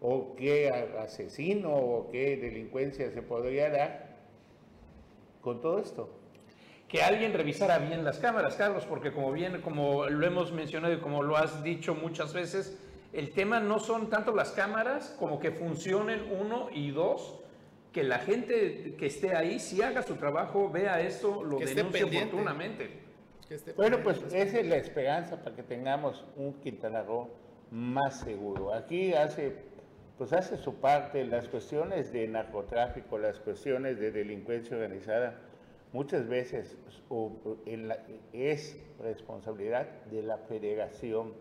o 0.00 0.36
qué 0.36 0.70
asesino 0.70 1.74
o 1.74 2.12
qué 2.12 2.36
delincuencia 2.36 3.10
se 3.10 3.22
podría 3.22 3.70
dar 3.70 4.13
con 5.44 5.60
todo 5.60 5.78
esto. 5.78 6.08
Que 6.88 7.02
alguien 7.02 7.34
revisara 7.34 7.78
bien 7.78 8.02
las 8.02 8.18
cámaras, 8.18 8.56
Carlos, 8.56 8.84
porque 8.86 9.12
como 9.12 9.30
bien, 9.30 9.60
como 9.60 10.06
lo 10.06 10.26
hemos 10.26 10.52
mencionado 10.52 10.94
y 10.94 10.98
como 10.98 11.22
lo 11.22 11.36
has 11.36 11.62
dicho 11.62 11.94
muchas 11.94 12.32
veces, 12.32 12.78
el 13.12 13.30
tema 13.32 13.60
no 13.60 13.78
son 13.78 14.10
tanto 14.10 14.34
las 14.34 14.52
cámaras 14.52 15.14
como 15.18 15.38
que 15.38 15.52
funcionen 15.52 16.22
uno 16.40 16.68
y 16.72 16.90
dos, 16.90 17.40
que 17.92 18.02
la 18.02 18.18
gente 18.18 18.96
que 18.98 19.06
esté 19.06 19.36
ahí 19.36 19.60
si 19.60 19.82
haga 19.82 20.02
su 20.02 20.16
trabajo, 20.16 20.68
vea 20.70 21.00
esto, 21.00 21.44
lo 21.44 21.58
denuncie 21.58 22.04
oportunamente. 22.04 23.02
bueno, 23.76 23.98
pues 24.02 24.20
esa 24.32 24.58
es 24.58 24.66
la 24.66 24.76
esperanza 24.76 25.40
para 25.42 25.54
que 25.54 25.62
tengamos 25.62 26.24
un 26.36 26.54
Quintana 26.54 27.02
Roo 27.02 27.28
más 27.70 28.20
seguro. 28.20 28.72
Aquí 28.72 29.14
hace, 29.14 29.56
pues 30.18 30.32
hace 30.32 30.56
su 30.56 30.74
parte 30.76 31.24
las 31.24 31.48
cuestiones 31.48 32.12
de 32.12 32.28
narcotráfico, 32.28 33.18
las 33.18 33.40
cuestiones 33.40 33.98
de 33.98 34.12
delincuencia 34.12 34.76
organizada, 34.76 35.40
muchas 35.92 36.28
veces 36.28 36.76
es 38.32 38.76
responsabilidad 39.00 39.88
de 40.10 40.22
la 40.22 40.38
federación 40.38 41.32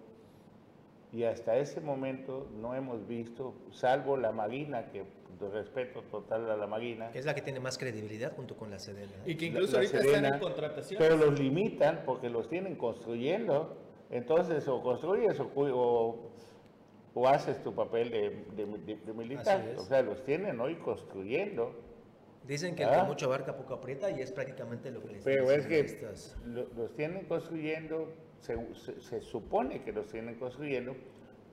y 1.11 1.23
hasta 1.25 1.57
ese 1.57 1.79
momento 1.79 2.49
no 2.59 2.73
hemos 2.73 3.07
visto, 3.07 3.53
salvo 3.71 4.17
la 4.17 4.31
Marina, 4.31 4.89
que 4.91 5.03
de 5.39 5.49
respeto 5.49 6.01
total 6.03 6.49
a 6.49 6.57
la 6.57 6.67
Marina. 6.67 7.11
Que 7.11 7.19
es 7.19 7.25
la 7.25 7.35
que 7.35 7.41
tiene 7.41 7.59
más 7.59 7.77
credibilidad 7.77 8.35
junto 8.35 8.55
con 8.55 8.71
la 8.71 8.79
Sedena. 8.79 9.13
Y 9.25 9.35
que 9.35 9.47
incluso 9.47 9.77
ahorita 9.77 9.99
están 9.99 10.25
en 10.25 10.39
contratación. 10.39 10.99
Pero 10.99 11.17
los 11.17 11.39
limitan 11.39 12.01
porque 12.05 12.29
los 12.29 12.49
tienen 12.49 12.75
construyendo. 12.75 13.77
Entonces, 14.09 14.67
o 14.67 14.81
construyes 14.81 15.39
o, 15.39 15.51
o, 15.55 16.31
haces 17.27 17.61
tu 17.63 17.73
papel 17.73 18.09
de, 18.09 19.13
militar. 19.13 19.63
O 19.77 19.83
sea, 19.83 20.01
los 20.01 20.23
tienen 20.23 20.59
hoy 20.59 20.75
construyendo. 20.75 21.73
Dicen 22.47 22.75
que 22.75 22.83
¿Ah? 22.83 23.05
mucho 23.05 23.27
abarca 23.27 23.55
poco 23.55 23.75
aprieta 23.75 24.11
y 24.11 24.19
es 24.19 24.31
prácticamente 24.31 24.91
lo 24.91 25.01
que 25.01 25.13
les 25.13 25.23
Pero 25.23 25.49
es 25.51 25.65
que 25.65 25.85
los 26.75 26.93
tienen 26.95 27.25
construyendo 27.25 28.09
se, 28.43 29.21
supone 29.21 29.83
que 29.83 29.91
los 29.91 30.07
tienen 30.07 30.35
construyendo 30.35 30.95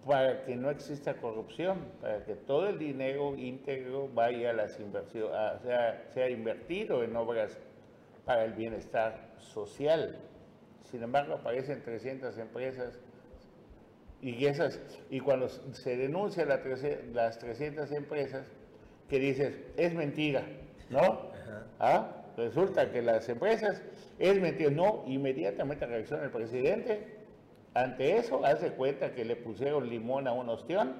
para 0.06 0.44
que 0.44 0.56
no 0.56 0.70
exista 0.70 1.14
corrupción, 1.14 1.78
para 2.00 2.24
que 2.24 2.34
todo 2.34 2.68
el 2.68 2.78
dinero 2.78 3.36
íntegro 3.36 4.08
vaya 4.08 4.50
a 4.50 4.52
las 4.52 4.80
inversiones, 4.80 5.30
sea, 5.62 6.04
sea 6.12 6.30
invertido 6.30 7.04
en 7.04 7.14
obras 7.16 7.58
para 8.24 8.44
el 8.44 8.54
bienestar 8.54 9.34
social. 9.38 10.18
Sin 10.90 11.02
embargo, 11.02 11.34
aparecen 11.34 11.82
300 11.82 12.38
empresas 12.38 12.98
y, 14.22 14.46
esas, 14.46 14.78
y 15.10 15.20
cuando 15.20 15.48
se 15.48 15.96
denuncia 15.96 16.44
las 16.44 17.38
300 17.38 17.90
empresas, 17.92 18.46
que 19.08 19.18
dices, 19.18 19.58
es 19.76 19.94
mentira, 19.94 20.44
¿no? 20.88 21.30
¿Ah? 21.78 22.16
Resulta 22.36 22.90
que 22.92 23.02
las 23.02 23.28
empresas 23.28 23.82
es 24.18 24.40
mentira. 24.40 24.70
No, 24.70 25.04
inmediatamente 25.06 25.86
reacciona 25.86 26.24
el 26.24 26.30
presidente. 26.30 27.18
Ante 27.74 28.18
eso, 28.18 28.44
hace 28.44 28.70
cuenta 28.70 29.12
que 29.14 29.24
le 29.24 29.36
pusieron 29.36 29.88
limón 29.88 30.28
a 30.28 30.32
un 30.32 30.48
ostión. 30.48 30.94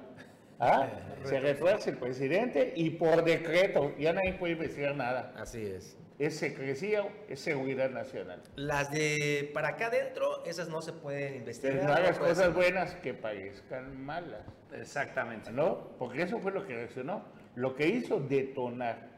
¿Ah? 0.61 0.87
Se 1.23 1.39
refuerza 1.39 1.89
el 1.89 1.97
presidente 1.97 2.73
y 2.75 2.91
por 2.91 3.23
decreto, 3.23 3.93
ya 3.97 4.13
nadie 4.13 4.33
puede 4.33 4.53
investigar 4.53 4.95
nada. 4.95 5.33
Así 5.37 5.65
es. 5.65 5.97
Es 6.19 6.37
secrecía, 6.37 7.07
es 7.29 7.39
seguridad 7.39 7.89
nacional. 7.89 8.41
Las 8.55 8.91
de 8.91 9.49
para 9.53 9.69
acá 9.69 9.87
adentro, 9.87 10.43
esas 10.45 10.69
no 10.69 10.81
se 10.81 10.93
pueden 10.93 11.35
investigar. 11.35 11.83
no 11.83 11.93
hagas 11.93 12.19
cosas 12.19 12.53
buenas 12.53 12.93
que 12.95 13.13
parezcan 13.13 13.99
malas. 14.03 14.45
Exactamente. 14.71 15.51
¿No? 15.51 15.95
Porque 15.97 16.21
eso 16.21 16.39
fue 16.39 16.51
lo 16.51 16.65
que 16.65 16.75
reaccionó. 16.75 17.23
Lo 17.55 17.75
que 17.75 17.87
hizo 17.87 18.19
detonar 18.19 19.09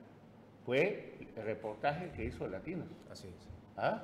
fue 0.66 1.18
el 1.36 1.44
reportaje 1.44 2.10
que 2.16 2.24
hizo 2.26 2.48
Latinos. 2.48 2.88
Así 3.12 3.28
es. 3.28 3.50
¿Ah? 3.76 4.04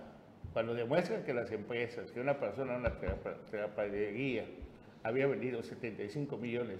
Cuando 0.51 0.73
demuestran 0.73 1.23
que 1.23 1.33
las 1.33 1.51
empresas, 1.51 2.11
que 2.11 2.19
una 2.19 2.39
persona 2.39 2.75
una 2.75 2.99
terapia 2.99 4.45
había 5.03 5.27
vendido 5.27 5.63
75 5.63 6.37
millones. 6.37 6.79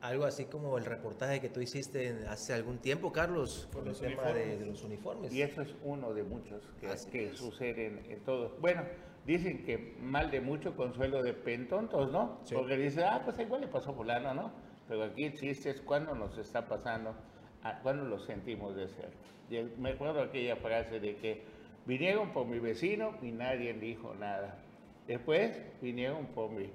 Algo 0.00 0.24
así 0.24 0.46
como 0.46 0.78
el 0.78 0.84
reportaje 0.84 1.40
que 1.40 1.48
tú 1.48 1.60
hiciste 1.60 2.24
hace 2.28 2.54
algún 2.54 2.78
tiempo, 2.78 3.12
Carlos, 3.12 3.68
con 3.72 3.86
el 3.86 3.94
tema 3.94 4.32
de, 4.32 4.64
los 4.64 4.82
uniformes. 4.82 5.32
Y 5.32 5.42
eso 5.42 5.62
es 5.62 5.74
uno 5.84 6.14
de 6.14 6.22
muchos 6.22 6.62
que, 6.80 7.34
suceden 7.34 8.06
en 8.08 8.20
todos. 8.20 8.58
Bueno, 8.60 8.82
dicen 9.26 9.64
que 9.64 9.96
mal 10.00 10.30
de 10.30 10.40
mucho 10.40 10.74
consuelo 10.74 11.22
de 11.22 11.34
pentontos, 11.34 12.10
¿no? 12.10 12.40
Porque 12.50 12.76
dicen, 12.78 13.04
ah, 13.04 13.20
pues 13.24 13.38
igual 13.38 13.60
le 13.60 13.68
pasó 13.68 13.90
a 13.90 13.94
fulano, 13.94 14.32
¿no? 14.32 14.52
Pero 14.88 15.04
aquí 15.04 15.24
el 15.24 15.38
chiste 15.38 15.70
es 15.70 15.80
cuando 15.82 16.14
nos 16.14 16.38
está 16.38 16.66
pasando, 16.66 17.14
cuando 17.82 18.04
lo 18.04 18.18
sentimos 18.18 18.74
de 18.74 18.88
ser 18.88 19.10
me 19.78 19.90
acuerdo 19.90 20.22
aquella 20.22 20.56
frase 20.56 21.00
de 21.00 21.16
que 21.16 21.42
vinieron 21.86 22.32
por 22.32 22.46
mi 22.46 22.58
vecino 22.58 23.14
y 23.22 23.32
nadie 23.32 23.74
dijo 23.74 24.14
nada. 24.14 24.58
Después 25.06 25.60
vinieron 25.82 26.26
por 26.26 26.50
mi 26.50 26.70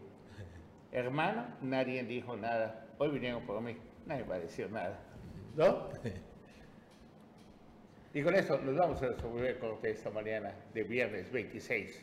hermano, 0.92 1.46
nadie 1.62 2.04
dijo 2.04 2.36
nada. 2.36 2.85
Hoy 2.98 3.10
vinieron 3.10 3.46
por 3.46 3.62
mí, 3.62 3.76
nadie 4.06 4.24
va 4.24 4.36
a 4.36 4.40
decir 4.40 4.72
nada. 4.72 5.00
¿No? 5.56 5.90
Y 8.14 8.24
con 8.24 8.34
eso 8.34 8.58
nos 8.60 8.78
vamos 8.78 9.02
a 9.02 9.08
el 9.08 9.60
corte 9.60 9.92
esta 9.92 10.10
mañana 10.10 10.56
de 10.74 10.84
viernes 10.84 11.30
26 11.34 12.02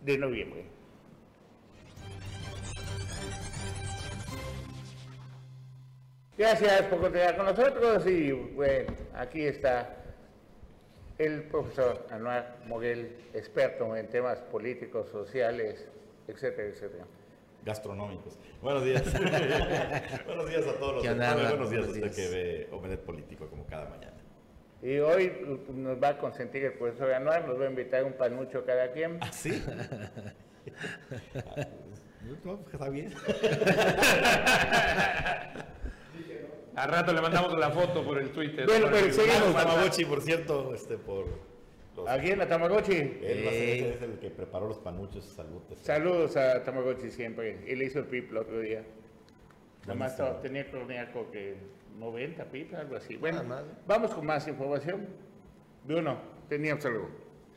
de 0.00 0.16
noviembre. 0.16 0.64
Gracias 6.38 6.82
por 6.84 7.00
continuar 7.00 7.36
con 7.36 7.44
nosotros 7.44 8.06
y 8.06 8.32
bueno, 8.32 8.94
aquí 9.12 9.42
está 9.42 9.94
el 11.18 11.42
profesor 11.42 12.06
Anuar 12.10 12.56
Moguel, 12.66 13.14
experto 13.34 13.94
en 13.94 14.08
temas 14.08 14.38
políticos, 14.38 15.10
sociales, 15.10 15.86
etcétera, 16.28 16.68
etcétera. 16.68 17.04
Gastronómicos. 17.64 18.38
Buenos 18.62 18.84
días. 18.84 19.04
buenos 20.26 20.48
días 20.48 20.66
a 20.66 20.74
todos 20.74 20.94
los 20.94 21.02
que 21.02 21.14
Buenos 21.14 21.70
días 21.70 21.86
a 21.86 21.90
usted 21.90 22.14
que 22.14 22.28
ve 22.28 22.68
Omelet 22.72 23.00
Político 23.00 23.48
como 23.48 23.66
cada 23.66 23.88
mañana. 23.88 24.16
Y 24.82 24.98
hoy 24.98 25.30
nos 25.74 26.02
va 26.02 26.08
a 26.08 26.18
consentir 26.18 26.64
el 26.64 26.72
profesor 26.72 27.12
Anuar, 27.12 27.46
nos 27.46 27.60
va 27.60 27.66
a 27.66 27.70
invitar 27.70 28.02
un 28.04 28.14
panucho 28.14 28.64
cada 28.64 28.92
quien. 28.92 29.18
¿Ah, 29.20 29.30
sí? 29.30 29.62
no, 32.44 32.56
pues, 32.58 32.74
está 32.74 32.88
bien. 32.88 33.14
A 36.76 36.86
rato 36.86 37.12
le 37.12 37.20
mandamos 37.20 37.58
la 37.58 37.70
foto 37.70 38.02
por 38.02 38.18
el 38.18 38.30
Twitter. 38.30 38.64
Bueno, 38.66 38.86
pero 38.90 39.12
seguimos. 39.12 39.52
Tamagotchi, 39.52 40.06
por 40.06 40.22
cierto, 40.22 40.74
este, 40.74 40.96
por... 40.96 41.49
Los... 42.00 42.08
¿Aquí 42.08 42.30
en 42.30 42.38
la 42.38 42.48
Tamagotchi? 42.48 42.92
Él 42.92 43.46
es 43.94 44.02
el 44.02 44.18
que 44.18 44.30
preparó 44.30 44.68
los 44.68 44.78
panuchos. 44.78 45.24
Saludos. 45.24 45.62
Saludos 45.80 46.36
a 46.36 46.62
Tamagotchi 46.62 47.10
siempre. 47.10 47.60
Él 47.66 47.82
hizo 47.82 48.00
el 48.00 48.06
pip 48.06 48.30
el 48.30 48.38
otro 48.38 48.60
día. 48.60 48.84
Nada 49.82 49.94
más 49.94 50.16
tenía 50.42 50.70
croníaco 50.70 51.30
que 51.30 51.56
90 51.98 52.44
pip, 52.46 52.74
algo 52.74 52.96
así. 52.96 53.16
Bueno, 53.16 53.42
vamos 53.86 54.12
con 54.12 54.26
más 54.26 54.46
información. 54.48 55.08
Bruno, 55.84 56.18
teníamos 56.48 56.84
algo. 56.84 57.08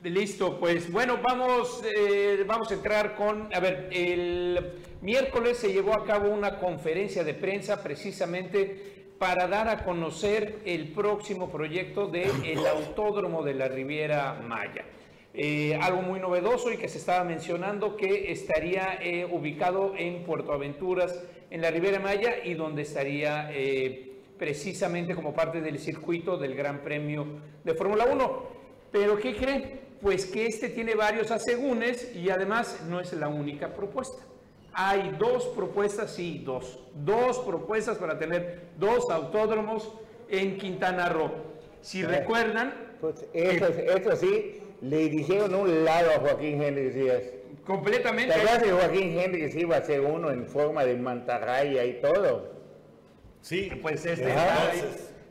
Listo, 0.03 0.59
pues 0.59 0.91
bueno, 0.91 1.19
vamos, 1.21 1.81
eh, 1.85 2.43
vamos 2.45 2.69
a 2.71 2.73
entrar 2.73 3.15
con, 3.15 3.53
a 3.53 3.59
ver, 3.61 3.87
el 3.91 4.73
miércoles 5.01 5.57
se 5.57 5.71
llevó 5.71 5.93
a 5.93 6.03
cabo 6.03 6.29
una 6.29 6.59
conferencia 6.59 7.23
de 7.23 7.33
prensa 7.33 7.81
precisamente 7.81 8.92
para 9.23 9.47
dar 9.47 9.69
a 9.69 9.85
conocer 9.85 10.59
el 10.65 10.89
próximo 10.89 11.49
proyecto 11.49 12.07
del 12.07 12.57
Autódromo 12.67 13.41
de 13.41 13.53
la 13.53 13.69
Riviera 13.69 14.33
Maya. 14.45 14.83
Eh, 15.33 15.79
algo 15.81 16.01
muy 16.01 16.19
novedoso 16.19 16.73
y 16.73 16.75
que 16.75 16.89
se 16.89 16.97
estaba 16.97 17.23
mencionando 17.23 17.95
que 17.95 18.33
estaría 18.33 18.99
eh, 19.01 19.23
ubicado 19.23 19.93
en 19.95 20.25
Puerto 20.25 20.51
Aventuras, 20.51 21.23
en 21.49 21.61
la 21.61 21.71
Riviera 21.71 21.99
Maya, 21.99 22.43
y 22.43 22.53
donde 22.53 22.81
estaría 22.81 23.49
eh, 23.53 24.11
precisamente 24.37 25.15
como 25.15 25.33
parte 25.33 25.61
del 25.61 25.79
circuito 25.79 26.37
del 26.37 26.53
Gran 26.53 26.79
Premio 26.79 27.25
de 27.63 27.73
Fórmula 27.75 28.03
1. 28.03 28.43
Pero 28.91 29.17
¿qué 29.17 29.37
creen? 29.37 29.79
Pues 30.01 30.25
que 30.25 30.47
este 30.47 30.67
tiene 30.67 30.95
varios 30.95 31.31
asegúnes 31.31 32.13
y 32.13 32.29
además 32.29 32.83
no 32.89 32.99
es 32.99 33.13
la 33.13 33.29
única 33.29 33.73
propuesta. 33.73 34.21
Hay 34.73 35.15
dos 35.19 35.45
propuestas, 35.47 36.11
sí, 36.11 36.41
dos. 36.43 36.79
Dos 36.95 37.39
propuestas 37.39 37.97
para 37.97 38.17
tener 38.17 38.69
dos 38.77 39.09
autódromos 39.09 39.93
en 40.29 40.57
Quintana 40.57 41.09
Roo. 41.09 41.31
Si 41.81 42.03
recuerdan... 42.03 42.73
Pues 42.99 43.25
eso, 43.33 43.67
eso 43.67 44.15
sí, 44.15 44.61
le 44.81 45.09
dijeron 45.09 45.53
un 45.55 45.83
lado 45.83 46.11
a 46.11 46.19
Joaquín 46.19 46.61
Henry 46.61 46.89
Díaz. 46.89 47.23
Completamente. 47.65 48.33
¿Te 48.33 48.71
Joaquín 48.71 49.19
Henry 49.19 49.51
iba 49.59 49.77
a 49.77 49.81
ser 49.81 50.01
uno 50.01 50.31
en 50.31 50.47
forma 50.47 50.85
de 50.85 50.95
mantarraya 50.95 51.85
y 51.85 52.01
todo? 52.01 52.53
Sí. 53.41 53.71
Pues 53.81 54.05
este, 54.05 54.33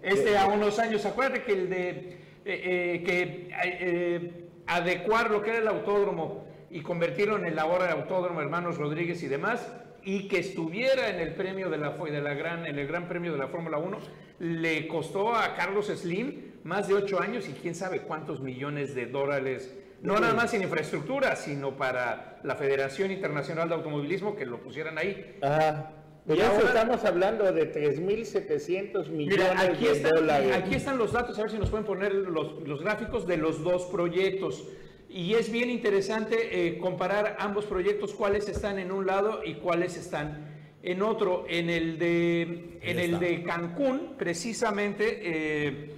este 0.02 0.38
a 0.38 0.46
unos 0.46 0.78
años, 0.78 1.04
acuérdate 1.06 1.44
que 1.44 1.52
el 1.52 1.70
de 1.70 1.88
eh, 1.88 2.16
eh, 2.44 3.02
que 3.04 3.50
eh, 3.64 4.32
adecuar 4.66 5.30
lo 5.30 5.42
que 5.42 5.50
era 5.50 5.58
el 5.60 5.68
autódromo 5.68 6.44
y 6.72 6.80
convertirlo 6.80 7.36
en 7.36 7.44
el 7.44 7.58
ahora 7.58 7.92
autódromo 7.92 8.40
Hermanos 8.40 8.78
Rodríguez 8.78 9.22
y 9.22 9.28
demás, 9.28 9.70
y 10.02 10.26
que 10.26 10.38
estuviera 10.38 11.10
en 11.10 11.20
el 11.20 11.34
premio 11.34 11.70
de 11.70 11.78
la, 11.78 11.90
de 11.90 12.20
la 12.20 12.34
gran, 12.34 12.66
en 12.66 12.78
el 12.78 12.86
Gran 12.88 13.08
Premio 13.08 13.32
de 13.32 13.38
la 13.38 13.48
Fórmula 13.48 13.78
1, 13.78 13.98
le 14.40 14.88
costó 14.88 15.34
a 15.34 15.54
Carlos 15.54 15.86
Slim 15.86 16.52
más 16.64 16.88
de 16.88 16.94
ocho 16.94 17.20
años 17.20 17.48
y 17.48 17.52
quién 17.52 17.74
sabe 17.74 18.00
cuántos 18.00 18.40
millones 18.40 18.94
de 18.94 19.06
dólares, 19.06 19.72
no 20.00 20.18
nada 20.18 20.34
más 20.34 20.52
en 20.54 20.62
infraestructura, 20.62 21.36
sino 21.36 21.76
para 21.76 22.40
la 22.42 22.56
Federación 22.56 23.12
Internacional 23.12 23.68
de 23.68 23.74
Automovilismo 23.76 24.34
que 24.34 24.46
lo 24.46 24.60
pusieran 24.60 24.98
ahí. 24.98 25.38
Ajá. 25.42 25.92
Eso 26.26 26.66
estamos 26.66 27.04
hablando 27.04 27.52
de 27.52 27.72
3.700 27.72 29.08
millones 29.08 30.02
de 30.02 30.08
dólares. 30.08 30.56
Aquí 30.56 30.76
están 30.76 30.96
los 30.96 31.12
datos, 31.12 31.36
a 31.38 31.42
ver 31.42 31.50
si 31.50 31.58
nos 31.58 31.68
pueden 31.68 31.84
poner 31.84 32.14
los, 32.14 32.62
los 32.66 32.80
gráficos 32.80 33.26
de 33.26 33.36
los 33.36 33.62
dos 33.64 33.86
proyectos. 33.86 34.68
Y 35.12 35.34
es 35.34 35.52
bien 35.52 35.68
interesante 35.68 36.68
eh, 36.68 36.78
comparar 36.78 37.36
ambos 37.38 37.66
proyectos, 37.66 38.14
cuáles 38.14 38.48
están 38.48 38.78
en 38.78 38.90
un 38.90 39.06
lado 39.06 39.40
y 39.44 39.54
cuáles 39.56 39.98
están 39.98 40.46
en 40.82 41.02
otro. 41.02 41.44
En 41.48 41.68
el 41.68 41.98
de, 41.98 42.78
en 42.80 42.98
el 42.98 43.20
de 43.20 43.42
Cancún, 43.42 44.14
precisamente, 44.16 45.20
eh, 45.22 45.90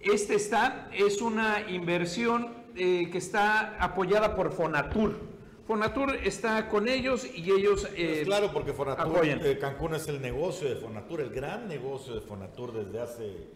este 0.00 0.34
está, 0.34 0.90
es 0.92 1.22
una 1.22 1.64
inversión 1.70 2.54
eh, 2.74 3.08
que 3.12 3.18
está 3.18 3.76
apoyada 3.78 4.34
por 4.34 4.50
Fonatur. 4.50 5.14
Fonatur 5.64 6.16
está 6.24 6.68
con 6.68 6.88
ellos 6.88 7.24
y 7.34 7.50
ellos 7.52 7.88
pues 7.94 8.24
claro, 8.24 8.52
porque 8.52 8.72
Fonatur, 8.72 9.58
Cancún 9.60 9.94
es 9.94 10.08
el 10.08 10.20
negocio 10.20 10.68
de 10.68 10.76
Fonatur, 10.76 11.20
el 11.20 11.30
gran 11.30 11.68
negocio 11.68 12.14
de 12.14 12.20
Fonatur 12.20 12.72
desde 12.72 13.00
hace 13.00 13.46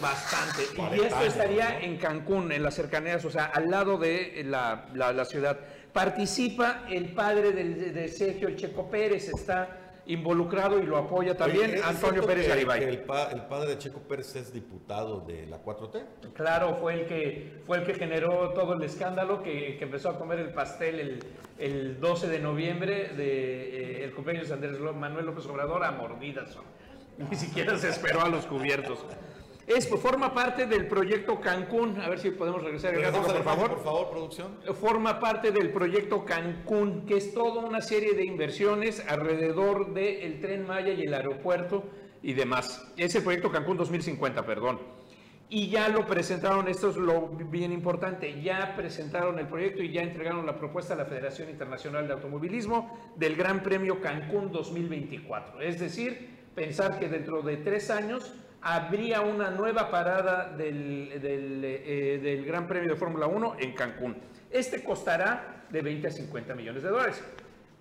Bastante. 0.00 0.62
Y 0.96 1.00
esto 1.00 1.24
estaría 1.24 1.80
en 1.80 1.96
Cancún, 1.96 2.52
en 2.52 2.62
las 2.62 2.74
cercanías, 2.74 3.24
o 3.24 3.30
sea, 3.30 3.46
al 3.46 3.70
lado 3.70 3.98
de 3.98 4.42
la, 4.44 4.86
la, 4.94 5.24
ciudad. 5.24 5.58
Participa 5.92 6.84
el 6.88 7.12
padre 7.12 7.52
de, 7.52 8.08
Sergio, 8.08 8.48
el 8.48 8.56
Checo 8.56 8.88
Pérez, 8.88 9.28
está 9.28 10.02
involucrado 10.06 10.78
y 10.78 10.86
lo 10.86 10.96
apoya 10.96 11.36
también 11.36 11.82
Antonio 11.84 12.24
Pérez 12.24 12.48
Garibay. 12.48 12.84
El, 12.84 13.00
padre 13.00 13.70
de 13.70 13.78
Checo 13.78 14.00
Pérez 14.00 14.34
es 14.36 14.52
diputado 14.52 15.20
de 15.20 15.46
la 15.46 15.62
4T. 15.62 16.32
Claro, 16.32 16.76
fue 16.80 16.94
el 16.94 17.06
que, 17.06 17.62
fue 17.66 17.78
el 17.78 17.84
que 17.84 17.94
generó 17.94 18.50
todo 18.50 18.74
el 18.74 18.82
escándalo, 18.82 19.42
que, 19.42 19.76
que 19.76 19.84
empezó 19.84 20.10
a 20.10 20.18
comer 20.18 20.38
el 20.38 20.52
pastel 20.52 21.00
el, 21.00 21.18
el 21.58 22.00
12 22.00 22.28
de 22.28 22.38
noviembre 22.38 23.10
de 23.16 24.00
eh, 24.00 24.04
el 24.04 24.14
cumpleaños 24.14 24.48
de 24.48 24.54
Andrés 24.54 24.78
Manuel 24.78 25.26
López 25.26 25.44
Obrador 25.46 25.84
a 25.84 25.90
mordidas. 25.90 26.56
Ni 27.18 27.36
siquiera 27.36 27.76
se 27.76 27.88
esperó 27.88 28.22
a 28.22 28.28
los 28.28 28.46
cubiertos. 28.46 29.04
Es, 29.68 29.86
forma 29.86 30.32
parte 30.32 30.64
del 30.64 30.86
proyecto 30.86 31.40
Cancún. 31.40 32.00
A 32.00 32.08
ver 32.08 32.18
si 32.18 32.30
podemos 32.30 32.62
regresar 32.62 32.94
el 32.94 33.02
gráfico, 33.02 33.26
por 33.26 33.44
favor. 33.44 33.68
Por 33.68 33.84
favor, 33.84 34.10
producción. 34.10 34.58
Forma 34.80 35.20
parte 35.20 35.52
del 35.52 35.70
proyecto 35.70 36.24
Cancún, 36.24 37.04
que 37.04 37.18
es 37.18 37.34
toda 37.34 37.62
una 37.62 37.82
serie 37.82 38.14
de 38.14 38.24
inversiones 38.24 39.04
alrededor 39.06 39.92
del 39.92 40.40
tren 40.40 40.66
Maya 40.66 40.94
y 40.94 41.02
el 41.02 41.12
aeropuerto 41.12 41.84
y 42.22 42.32
demás. 42.32 42.90
Es 42.96 43.14
el 43.14 43.22
proyecto 43.22 43.52
Cancún 43.52 43.76
2050, 43.76 44.46
perdón. 44.46 44.80
Y 45.50 45.68
ya 45.68 45.88
lo 45.90 46.06
presentaron, 46.06 46.68
esto 46.68 46.88
es 46.88 46.96
lo 46.96 47.28
bien 47.28 47.70
importante, 47.72 48.42
ya 48.42 48.74
presentaron 48.74 49.38
el 49.38 49.48
proyecto 49.48 49.82
y 49.82 49.92
ya 49.92 50.02
entregaron 50.02 50.46
la 50.46 50.56
propuesta 50.56 50.94
a 50.94 50.96
la 50.96 51.04
Federación 51.04 51.50
Internacional 51.50 52.06
de 52.06 52.14
Automovilismo 52.14 52.98
del 53.16 53.36
Gran 53.36 53.62
Premio 53.62 54.00
Cancún 54.00 54.50
2024. 54.50 55.60
Es 55.60 55.78
decir, 55.78 56.48
pensar 56.54 56.98
que 56.98 57.08
dentro 57.08 57.42
de 57.42 57.58
tres 57.58 57.90
años 57.90 58.34
habría 58.60 59.20
una 59.20 59.50
nueva 59.50 59.90
parada 59.90 60.48
del, 60.48 61.10
eh, 61.14 62.44
Gran 62.46 62.66
Premio 62.66 62.90
de 62.90 62.96
Fórmula 62.96 63.26
1 63.26 63.56
en 63.58 63.74
Cancún. 63.74 64.16
Este 64.50 64.82
costará 64.82 65.64
de 65.70 65.82
20 65.82 66.08
a 66.08 66.10
50 66.10 66.54
millones 66.54 66.82
de 66.82 66.88
dólares. 66.88 67.22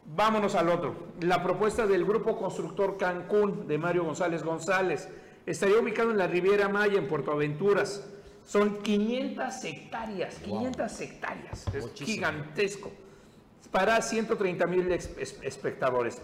Vámonos 0.06 0.56
al 0.56 0.70
otro. 0.70 1.10
La 1.22 1.44
propuesta 1.44 1.86
del 1.86 2.06
Grupo 2.06 2.38
Constructor 2.38 2.98
Cancún 2.98 3.68
de 3.68 3.78
Mario 3.78 4.06
González 4.06 4.44
González 4.44 5.10
estaría 5.46 5.80
ubicado 5.80 6.12
en 6.12 6.18
la 6.18 6.28
Riviera 6.28 6.70
Maya, 6.70 6.98
en 6.98 7.08
Puerto 7.08 7.32
Aventuras. 7.32 8.08
Son 8.46 8.82
500 8.82 9.64
hectáreas, 9.66 10.36
500 10.36 11.02
hectáreas. 11.02 11.66
Es 11.74 11.92
gigantesco. 11.94 12.92
Para 13.72 14.02
130 14.02 14.66
mil 14.68 14.90
espectadores. 14.92 16.22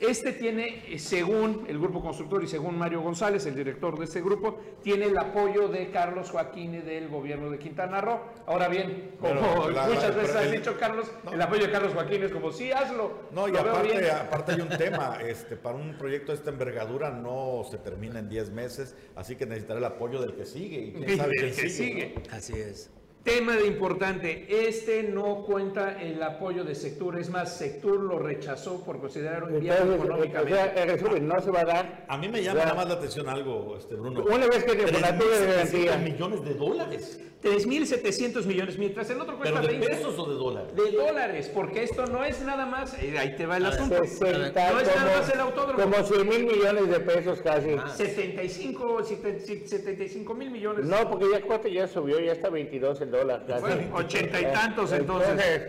Este 0.00 0.32
tiene, 0.32 0.98
según 0.98 1.66
el 1.68 1.78
grupo 1.78 2.00
constructor 2.00 2.42
y 2.42 2.48
según 2.48 2.78
Mario 2.78 3.02
González, 3.02 3.44
el 3.44 3.54
director 3.54 3.98
de 3.98 4.06
este 4.06 4.22
grupo, 4.22 4.58
tiene 4.82 5.04
el 5.04 5.18
apoyo 5.18 5.68
de 5.68 5.90
Carlos 5.90 6.30
Joaquín 6.30 6.72
del 6.84 7.08
gobierno 7.08 7.50
de 7.50 7.58
Quintana 7.58 8.00
Roo. 8.00 8.20
Ahora 8.46 8.68
bien, 8.68 9.16
como 9.20 9.40
muchas 9.68 10.16
veces 10.16 10.34
has 10.34 10.50
dicho, 10.50 10.76
Carlos, 10.78 11.10
el 11.30 11.42
apoyo 11.42 11.66
de 11.66 11.72
Carlos 11.72 11.92
Joaquín 11.92 12.22
es 12.22 12.32
como, 12.32 12.50
sí, 12.50 12.72
hazlo. 12.72 13.12
No, 13.32 13.46
y 13.46 13.56
aparte, 13.56 14.10
aparte 14.10 14.52
hay 14.52 14.60
un 14.62 14.68
tema, 14.78 15.18
este, 15.22 15.56
para 15.56 15.76
un 15.76 15.98
proyecto 15.98 16.32
de 16.32 16.38
esta 16.38 16.50
envergadura 16.50 17.10
no 17.10 17.62
se 17.70 17.76
termina 17.76 18.20
en 18.20 18.28
10 18.30 18.50
meses, 18.52 18.96
así 19.16 19.36
que 19.36 19.44
necesitará 19.44 19.78
el 19.80 19.84
apoyo 19.84 20.20
del 20.20 20.34
que 20.34 20.46
sigue. 20.46 20.78
Y 20.80 20.92
quién 20.92 21.18
sabe 21.18 21.36
quién 21.36 21.70
sigue. 21.70 22.14
Así 22.30 22.54
es. 22.54 22.90
Tema 23.24 23.54
de 23.54 23.66
importante, 23.66 24.46
este 24.66 25.02
no 25.02 25.42
cuenta 25.44 26.00
el 26.00 26.22
apoyo 26.22 26.64
de 26.64 26.74
Sectur, 26.74 27.18
es 27.18 27.28
más, 27.28 27.54
Sectur 27.54 28.00
lo 28.00 28.18
rechazó 28.18 28.82
por 28.82 28.98
considerar 28.98 29.44
un 29.44 29.60
viaje 29.60 29.94
económicamente. 29.94 30.54
O 30.54 30.98
sea, 30.98 31.20
no 31.20 31.40
se 31.42 31.50
va 31.50 31.60
a 31.60 31.64
dar. 31.64 32.04
A 32.08 32.16
mí 32.16 32.28
me 32.28 32.42
llama 32.42 32.60
nada 32.60 32.74
más 32.74 32.88
la 32.88 32.94
atención 32.94 33.28
algo, 33.28 33.76
este 33.76 33.94
Bruno. 33.94 34.24
Una 34.24 34.46
vez 34.46 34.64
que 34.64 34.72
el 34.72 34.86
de 34.86 35.00
garantía. 35.00 35.98
millones 35.98 36.42
de 36.44 36.54
dólares. 36.54 37.20
3.700 37.42 38.44
millones, 38.44 38.78
mientras 38.78 39.08
el 39.08 39.18
otro 39.18 39.38
cuesta 39.38 39.62
¿Pero 39.62 39.72
de 39.72 39.86
pesos 39.86 40.18
o 40.18 40.28
de 40.28 40.34
dólares? 40.34 40.76
De 40.76 40.92
dólares, 40.92 41.50
porque 41.54 41.84
esto 41.84 42.06
no 42.06 42.22
es 42.22 42.42
nada 42.42 42.66
más, 42.66 43.02
eh, 43.02 43.18
ahí 43.18 43.34
te 43.34 43.46
va 43.46 43.56
el 43.56 43.64
asunto, 43.64 43.96
no 43.96 44.04
es 44.04 44.20
nada 44.20 45.18
más 45.18 45.32
el 45.32 45.40
autódromo. 45.40 45.82
Como 45.82 46.04
100 46.04 46.28
mil 46.28 46.44
millones 46.44 46.90
de 46.90 47.00
pesos 47.00 47.40
casi. 47.40 47.76
75, 47.96 49.04
75 49.04 50.34
mil 50.34 50.50
millones. 50.50 50.84
No, 50.84 51.08
porque 51.08 51.30
ya 51.32 51.40
cuesta 51.40 51.68
ya 51.68 51.88
subió, 51.88 52.20
ya 52.20 52.32
está 52.32 52.50
22 52.50 53.00
el 53.00 53.09
dólar. 53.10 53.44
Casi. 53.46 53.88
ochenta 53.92 54.40
y 54.40 54.44
tantos 54.44 54.92
entonces. 54.92 55.68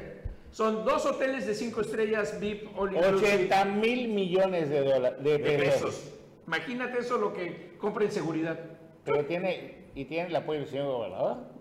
Son 0.51 0.83
dos 0.83 1.05
hoteles 1.05 1.45
de 1.47 1.55
cinco 1.55 1.79
estrellas 1.79 2.37
VIP 2.39 2.77
80 2.77 3.65
mil 3.65 4.09
millones 4.09 4.69
de, 4.69 4.83
dólares, 4.83 5.23
de, 5.23 5.39
pesos. 5.39 6.11
Imagínate 6.45 6.99
eso 6.99 7.17
lo 7.17 7.33
que 7.33 7.75
compra 7.77 8.03
en 8.03 8.11
seguridad. 8.11 8.59
Pero 9.05 9.25
tiene, 9.25 9.87
y 9.95 10.05
tiene 10.05 10.27
el 10.27 10.35
apoyo 10.35 10.59
del 10.59 10.69
señor 10.69 10.87
gobernador 10.87 11.51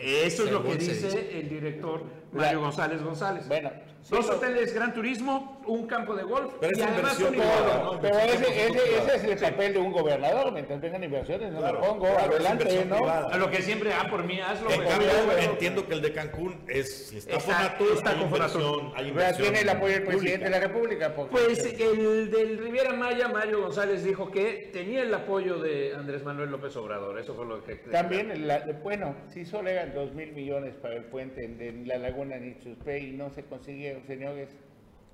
eso 0.00 0.44
es 0.44 0.52
lo 0.52 0.62
que 0.62 0.76
dice 0.76 1.38
el 1.38 1.48
director 1.48 2.02
Mario 2.32 2.60
González 2.60 3.02
González. 3.02 3.48
Bueno, 3.48 3.70
Dos 4.10 4.30
hoteles 4.30 4.74
Gran 4.74 4.94
Turismo, 4.94 5.60
un 5.66 5.86
campo 5.86 6.14
de 6.16 6.22
golf 6.22 6.54
pero 6.60 6.78
y 6.78 6.80
además 6.80 7.18
un 7.18 7.36
¿no? 7.36 7.98
Pero 8.00 8.18
ese, 8.18 8.66
ese, 8.66 9.14
es 9.14 9.42
el 9.42 9.52
papel 9.52 9.74
de 9.74 9.78
un 9.78 9.92
gobernador, 9.92 10.52
mientras 10.52 10.80
vengan 10.80 11.04
inversiones, 11.04 11.52
no 11.52 11.60
lo 11.60 11.80
pongo, 11.80 12.06
adelante, 12.06 12.84
¿no? 12.86 13.06
A 13.08 13.36
lo 13.36 13.50
que 13.50 13.62
siempre, 13.62 13.92
ah, 13.92 14.08
por 14.10 14.24
mí, 14.24 14.40
hazlo. 14.40 14.70
En 14.70 14.82
cambio, 14.82 15.08
entiendo 15.38 15.86
que 15.86 15.94
el 15.94 16.02
de 16.02 16.12
Cancún 16.12 16.56
es, 16.68 17.08
si 17.08 17.18
está, 17.18 17.36
está 17.36 17.76
está 17.94 18.10
hay, 18.10 18.22
inversión, 18.22 18.92
hay 18.94 19.08
inversión. 19.08 19.42
tiene 19.42 19.60
el 19.60 19.68
apoyo 19.68 19.94
del 19.94 20.04
presidente 20.04 20.44
de 20.44 20.50
la 20.50 20.60
República. 20.60 21.14
Pues 21.14 21.64
el 21.64 22.30
del 22.30 22.58
Riviera 22.58 22.92
Maya, 22.94 23.28
Mario 23.28 23.62
González, 23.62 24.04
dijo 24.04 24.30
que 24.30 24.70
tenía 24.72 25.02
el 25.02 25.12
apoyo 25.12 25.58
de 25.58 25.94
Andrés 25.94 26.24
Manuel 26.24 26.50
López 26.50 26.74
Obrador, 26.76 27.18
eso 27.18 27.34
fue 27.34 27.46
lo 27.46 27.62
que... 27.62 27.76
También, 27.76 28.46
la, 28.46 28.60
bueno, 28.82 29.16
si 29.28 29.44
solo 29.44 29.68
eran 29.68 29.94
dos 29.94 30.12
mil 30.14 30.32
millones 30.32 30.74
para 30.76 30.94
el 30.94 31.04
puente 31.04 31.44
en, 31.44 31.86
la 31.86 31.98
laguna 31.98 32.36
Nichuspé 32.36 33.00
y 33.00 33.12
no 33.12 33.30
se 33.30 33.44
consiguió 33.44 33.97
señores. 34.06 34.50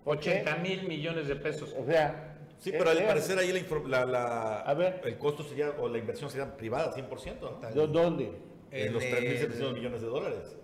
80 0.04 0.56
mil 0.56 0.86
millones 0.86 1.28
de 1.28 1.36
pesos. 1.36 1.74
O 1.78 1.84
sea. 1.84 2.30
Sí, 2.58 2.72
pero 2.72 2.90
al 2.90 3.04
parecer 3.04 3.38
ahí 3.38 3.66
la, 3.86 4.06
la, 4.06 4.60
a 4.60 4.74
ver, 4.74 5.00
el 5.04 5.18
costo 5.18 5.42
sería, 5.42 5.70
o 5.78 5.88
la 5.88 5.98
inversión 5.98 6.30
sería 6.30 6.56
privada, 6.56 6.94
100%. 6.94 7.72
¿Dónde? 7.88 8.32
En 8.70 8.92
los 8.92 9.02
3.700 9.02 9.74
millones 9.74 10.00
de 10.00 10.06
dólares. 10.06 10.56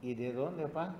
¿Y 0.00 0.14
de 0.14 0.32
dónde, 0.32 0.64
papá? 0.64 0.96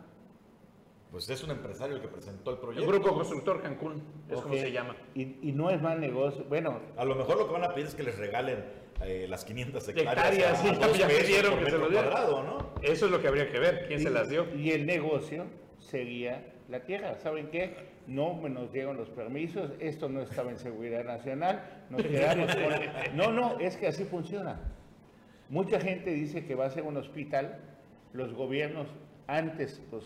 Pues 1.10 1.30
es 1.30 1.42
un 1.44 1.50
empresario 1.52 1.94
el 1.96 2.02
que 2.02 2.08
presentó 2.08 2.50
el 2.50 2.58
proyecto. 2.58 2.90
El 2.90 2.98
Grupo 2.98 3.14
Constructor 3.14 3.62
Cancún, 3.62 4.02
es 4.28 4.40
como 4.40 4.54
se 4.54 4.72
llama. 4.72 4.96
Y, 5.14 5.48
y, 5.48 5.52
no 5.52 5.70
es 5.70 5.80
mal 5.80 6.00
negocio. 6.00 6.44
Bueno. 6.48 6.80
A 6.96 7.04
lo 7.04 7.14
mejor 7.14 7.38
lo 7.38 7.46
que 7.46 7.52
van 7.52 7.64
a 7.64 7.72
pedir 7.72 7.86
es 7.86 7.94
que 7.94 8.02
les 8.02 8.18
regalen 8.18 8.64
eh, 9.02 9.26
las 9.28 9.44
500 9.44 9.88
hectáreas. 9.88 10.64
hectáreas 10.64 10.98
ya 10.98 11.06
pidieron 11.08 11.58
que 11.58 11.70
se 11.70 11.78
lo 11.78 11.88
dieran. 11.88 12.12
¿no? 12.12 12.74
Eso 12.82 13.06
es 13.06 13.12
lo 13.12 13.20
que 13.20 13.28
habría 13.28 13.50
que 13.50 13.58
ver, 13.58 13.86
quién 13.86 14.00
se 14.00 14.10
las 14.10 14.28
dio. 14.28 14.52
Y 14.56 14.72
el 14.72 14.86
negocio 14.86 15.46
sería 15.78 16.53
la 16.68 16.80
tierra. 16.80 17.14
¿Saben 17.16 17.48
qué? 17.48 17.74
No 18.06 18.40
nos 18.48 18.72
dieron 18.72 18.96
los 18.96 19.08
permisos, 19.10 19.72
esto 19.80 20.08
no 20.08 20.22
estaba 20.22 20.50
en 20.50 20.58
seguridad 20.58 21.04
nacional, 21.04 21.62
nos 21.90 22.02
quedamos 22.06 22.54
con... 22.54 23.16
No, 23.16 23.32
no, 23.32 23.58
es 23.58 23.76
que 23.76 23.86
así 23.86 24.04
funciona. 24.04 24.60
Mucha 25.48 25.80
gente 25.80 26.10
dice 26.10 26.44
que 26.44 26.54
va 26.54 26.66
a 26.66 26.70
ser 26.70 26.84
un 26.84 26.96
hospital. 26.96 27.58
Los 28.12 28.32
gobiernos, 28.32 28.88
antes, 29.26 29.82
pues, 29.90 30.04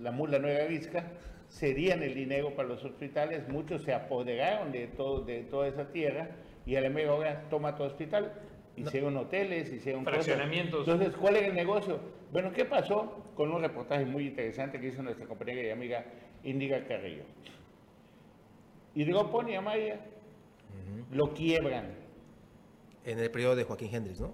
la 0.00 0.12
mula 0.12 0.38
nueva 0.38 0.64
visca, 0.66 1.04
cedían 1.50 2.02
el 2.02 2.14
dinero 2.14 2.54
para 2.54 2.68
los 2.68 2.84
hospitales. 2.84 3.48
Muchos 3.48 3.82
se 3.82 3.92
apoderaron 3.92 4.72
de, 4.72 4.86
todo, 4.86 5.20
de 5.20 5.42
toda 5.42 5.68
esa 5.68 5.90
tierra 5.92 6.28
y 6.64 6.76
a 6.76 6.80
la 6.80 6.88
mega 6.88 7.12
hora 7.14 7.44
toma 7.50 7.76
todo 7.76 7.88
hospital. 7.88 8.32
Hicieron 8.76 9.16
hoteles, 9.16 9.70
hicieron 9.72 10.04
cosas. 10.04 10.24
Fraccionamientos. 10.24 10.88
Entonces, 10.88 11.14
¿cuál 11.16 11.36
es 11.36 11.42
el 11.48 11.54
negocio? 11.54 11.98
Bueno, 12.32 12.52
¿qué 12.52 12.64
pasó 12.64 13.24
con 13.34 13.52
un 13.52 13.60
reportaje 13.60 14.04
muy 14.06 14.28
interesante 14.28 14.80
que 14.80 14.88
hizo 14.88 15.02
nuestra 15.02 15.26
compañera 15.26 15.60
y 15.62 15.70
amiga 15.70 16.04
Indiga 16.42 16.82
Carrillo? 16.86 17.24
Hidropón 18.94 19.48
y 19.48 19.54
Amaya 19.56 20.00
lo 21.10 21.32
quiebran. 21.34 21.94
En 23.04 23.18
el 23.18 23.30
periodo 23.30 23.56
de 23.56 23.64
Joaquín 23.64 23.94
Hendrix, 23.94 24.20
¿no? 24.20 24.32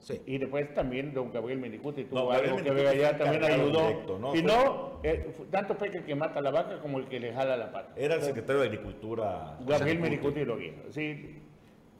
Sí. 0.00 0.20
Y 0.26 0.38
después 0.38 0.74
también 0.74 1.14
don 1.14 1.30
Gabriel 1.32 1.60
Menicuti 1.60 2.04
tuvo 2.04 2.18
No, 2.18 2.30
algo 2.32 2.56
Gabriel 2.56 2.64
que 2.64 2.70
ver 2.72 2.84
Menicuti 2.84 3.04
allá, 3.04 3.16
fue 3.16 3.24
también 3.24 3.44
ayudó. 3.52 3.86
directo, 3.86 4.18
¿no? 4.18 4.34
Y 4.34 4.38
Fue- 4.42 4.52
no, 4.52 5.00
eh, 5.04 5.32
tanto 5.50 5.78
peca 5.78 5.98
el 5.98 6.04
que 6.04 6.14
mata 6.16 6.40
a 6.40 6.42
la 6.42 6.50
vaca 6.50 6.80
como 6.80 6.98
el 6.98 7.06
que 7.06 7.20
le 7.20 7.32
jala 7.32 7.56
la 7.56 7.70
pata. 7.70 7.92
Era 7.96 8.16
el 8.16 8.22
secretario 8.22 8.60
de 8.62 8.66
Agricultura. 8.68 9.56
Gabriel 9.60 10.00
Menicuti. 10.00 10.40
Menicuti 10.40 10.44
lo 10.44 10.58
guía. 10.58 10.72
Sí, 10.90 11.41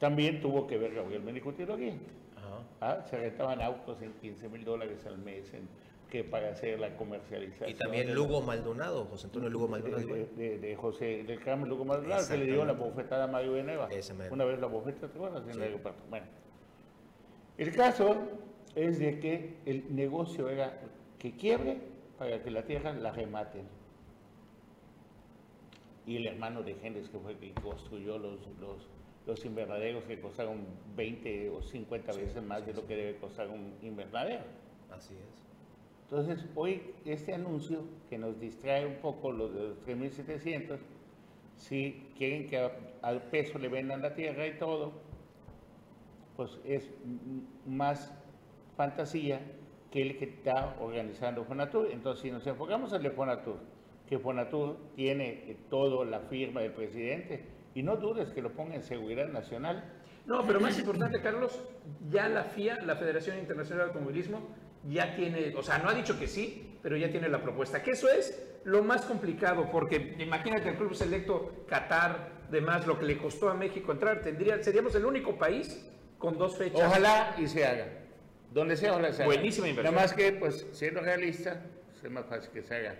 también 0.03 0.41
tuvo 0.41 0.67
que 0.67 0.77
ver 0.77 0.93
Gabriel 0.93 1.23
Menicuti 1.23 1.65
lo 1.65 1.77
guía. 1.77 1.95
Ajá. 2.35 2.59
Ah, 2.81 3.05
se 3.09 3.15
rentaban 3.17 3.61
autos 3.61 4.01
en 4.01 4.11
15 4.15 4.49
mil 4.49 4.65
dólares 4.65 5.05
al 5.05 5.17
mes 5.17 5.53
en, 5.53 5.69
que 6.11 6.25
para 6.25 6.49
hacer 6.49 6.77
la 6.77 6.97
comercialización. 6.97 7.69
Y 7.69 7.73
también 7.75 8.13
Lugo 8.13 8.41
Maldonado, 8.41 9.05
José 9.05 9.27
Antonio 9.27 9.49
Lugo 9.49 9.69
Maldonado. 9.69 10.05
de, 10.05 10.25
de- 10.35 10.59
de 10.59 10.75
José 10.75 11.23
del 11.23 11.39
Carmen 11.39 11.69
Lugo 11.69 11.85
Maldonado, 11.85 12.27
que 12.27 12.35
le 12.37 12.45
dio 12.47 12.65
la 12.65 12.73
bofetada 12.73 13.23
a 13.23 13.27
Mario. 13.27 13.55
Ese 13.89 14.13
mero. 14.13 14.33
Una 14.33 14.43
vez 14.43 14.59
la 14.59 14.67
bofeta, 14.67 15.07
¿te 15.07 15.15
acuerdas? 15.17 15.43
En 15.45 15.51
el 15.51 15.61
aeropuerto. 15.61 16.03
Bueno, 16.09 16.25
el 17.57 17.73
caso 17.73 18.17
es 18.75 18.99
de 18.99 19.19
que 19.21 19.55
el 19.65 19.95
negocio 19.95 20.49
era 20.49 20.81
que 21.17 21.31
quiebre 21.37 21.77
para 22.17 22.43
que 22.43 22.51
la 22.51 22.63
tierra 22.63 22.91
la 22.91 23.11
rematen. 23.11 23.65
Y 26.05 26.17
el 26.17 26.27
hermano 26.27 26.61
de 26.63 26.75
Hendrix, 26.83 27.07
que 27.07 27.17
fue 27.17 27.31
el 27.31 27.37
que 27.37 27.53
construyó 27.53 28.17
los, 28.17 28.39
los, 28.59 28.89
los 29.25 29.43
invernaderos 29.45 30.03
que 30.03 30.19
costaron 30.19 30.65
20 30.95 31.49
o 31.49 31.61
50 31.61 32.11
veces 32.13 32.43
más 32.43 32.65
de 32.65 32.73
lo 32.73 32.85
que 32.85 32.95
debe 32.95 33.15
costar 33.17 33.49
un 33.49 33.73
invernadero. 33.81 34.43
Así 34.91 35.13
es. 35.13 35.43
Entonces, 36.09 36.45
hoy 36.55 36.93
este 37.05 37.33
anuncio 37.33 37.81
que 38.09 38.17
nos 38.17 38.39
distrae 38.39 38.85
un 38.85 38.95
poco 38.95 39.31
los 39.31 39.53
de 39.53 39.69
los 39.69 39.77
3.700, 39.85 40.77
si 41.55 42.07
quieren 42.17 42.47
que 42.47 42.69
al 43.01 43.21
peso 43.23 43.57
le 43.57 43.69
vendan 43.69 44.01
la 44.01 44.13
tierra 44.13 44.45
y 44.45 44.57
todo, 44.57 44.91
pues 46.35 46.59
es 46.65 46.91
más 47.65 48.13
fantasía 48.75 49.39
que 49.91 50.01
el 50.01 50.17
que 50.17 50.25
está 50.25 50.75
organizando 50.81 51.45
Fonatur. 51.45 51.89
Entonces, 51.91 52.23
si 52.23 52.31
nos 52.31 52.45
enfocamos 52.45 52.91
en 52.93 53.05
el 53.05 53.11
Fonatur, 53.11 53.57
que 54.07 54.19
Fonatur 54.19 54.77
tiene 54.95 55.29
eh, 55.29 55.57
todo 55.69 56.03
la 56.03 56.19
firma 56.21 56.61
del 56.61 56.73
presidente, 56.73 57.43
y 57.75 57.83
no 57.83 57.97
dudes 57.97 58.29
que 58.29 58.41
lo 58.41 58.51
ponga 58.53 58.75
en 58.75 58.83
seguridad 58.83 59.27
nacional, 59.27 59.83
No, 60.25 60.41
pero 60.47 60.61
más 60.61 60.79
importante, 60.79 61.21
Carlos, 61.21 61.59
ya 62.09 62.29
la 62.29 62.45
FIA, 62.45 62.81
la 62.83 62.95
Federación 62.95 63.37
Internacional 63.39 63.87
de 63.87 63.91
Automovilismo, 63.91 64.55
ya 64.89 65.15
tiene, 65.15 65.53
o 65.55 65.61
sea, 65.61 65.79
no 65.79 65.89
ha 65.89 65.93
dicho 65.93 66.17
que 66.17 66.27
sí, 66.27 66.77
pero 66.81 66.95
ya 66.95 67.09
tiene 67.11 67.27
la 67.27 67.41
propuesta. 67.41 67.83
Que 67.83 67.91
eso 67.91 68.07
es 68.09 68.59
lo 68.63 68.83
más 68.83 69.01
complicado, 69.03 69.69
porque 69.69 70.15
imagínate 70.19 70.69
el 70.69 70.75
Club 70.75 70.95
Selecto, 70.95 71.65
Qatar, 71.67 72.43
demás, 72.49 72.87
lo 72.87 72.97
que 72.97 73.05
le 73.05 73.17
costó 73.17 73.49
a 73.49 73.53
México 73.53 73.91
entrar, 73.91 74.21
tendría, 74.21 74.61
seríamos 74.63 74.95
el 74.95 75.05
único 75.05 75.37
país 75.37 75.89
con 76.17 76.37
dos 76.37 76.57
fechas. 76.57 76.87
Ojalá 76.87 77.35
y 77.37 77.47
se 77.47 77.65
haga. 77.65 77.87
Donde 78.53 78.77
sea, 78.77 78.91
ojalá 78.91 79.11
se 79.11 79.23
haga. 79.23 79.33
Buenísima 79.33 79.67
inversión. 79.67 79.93
Nada 79.93 80.07
más 80.07 80.13
que, 80.13 80.31
pues, 80.33 80.67
siendo 80.71 81.01
realista, 81.01 81.63
es 82.01 82.11
más 82.11 82.25
fácil 82.27 82.51
que 82.51 82.61
se 82.61 82.75
haga 82.75 82.95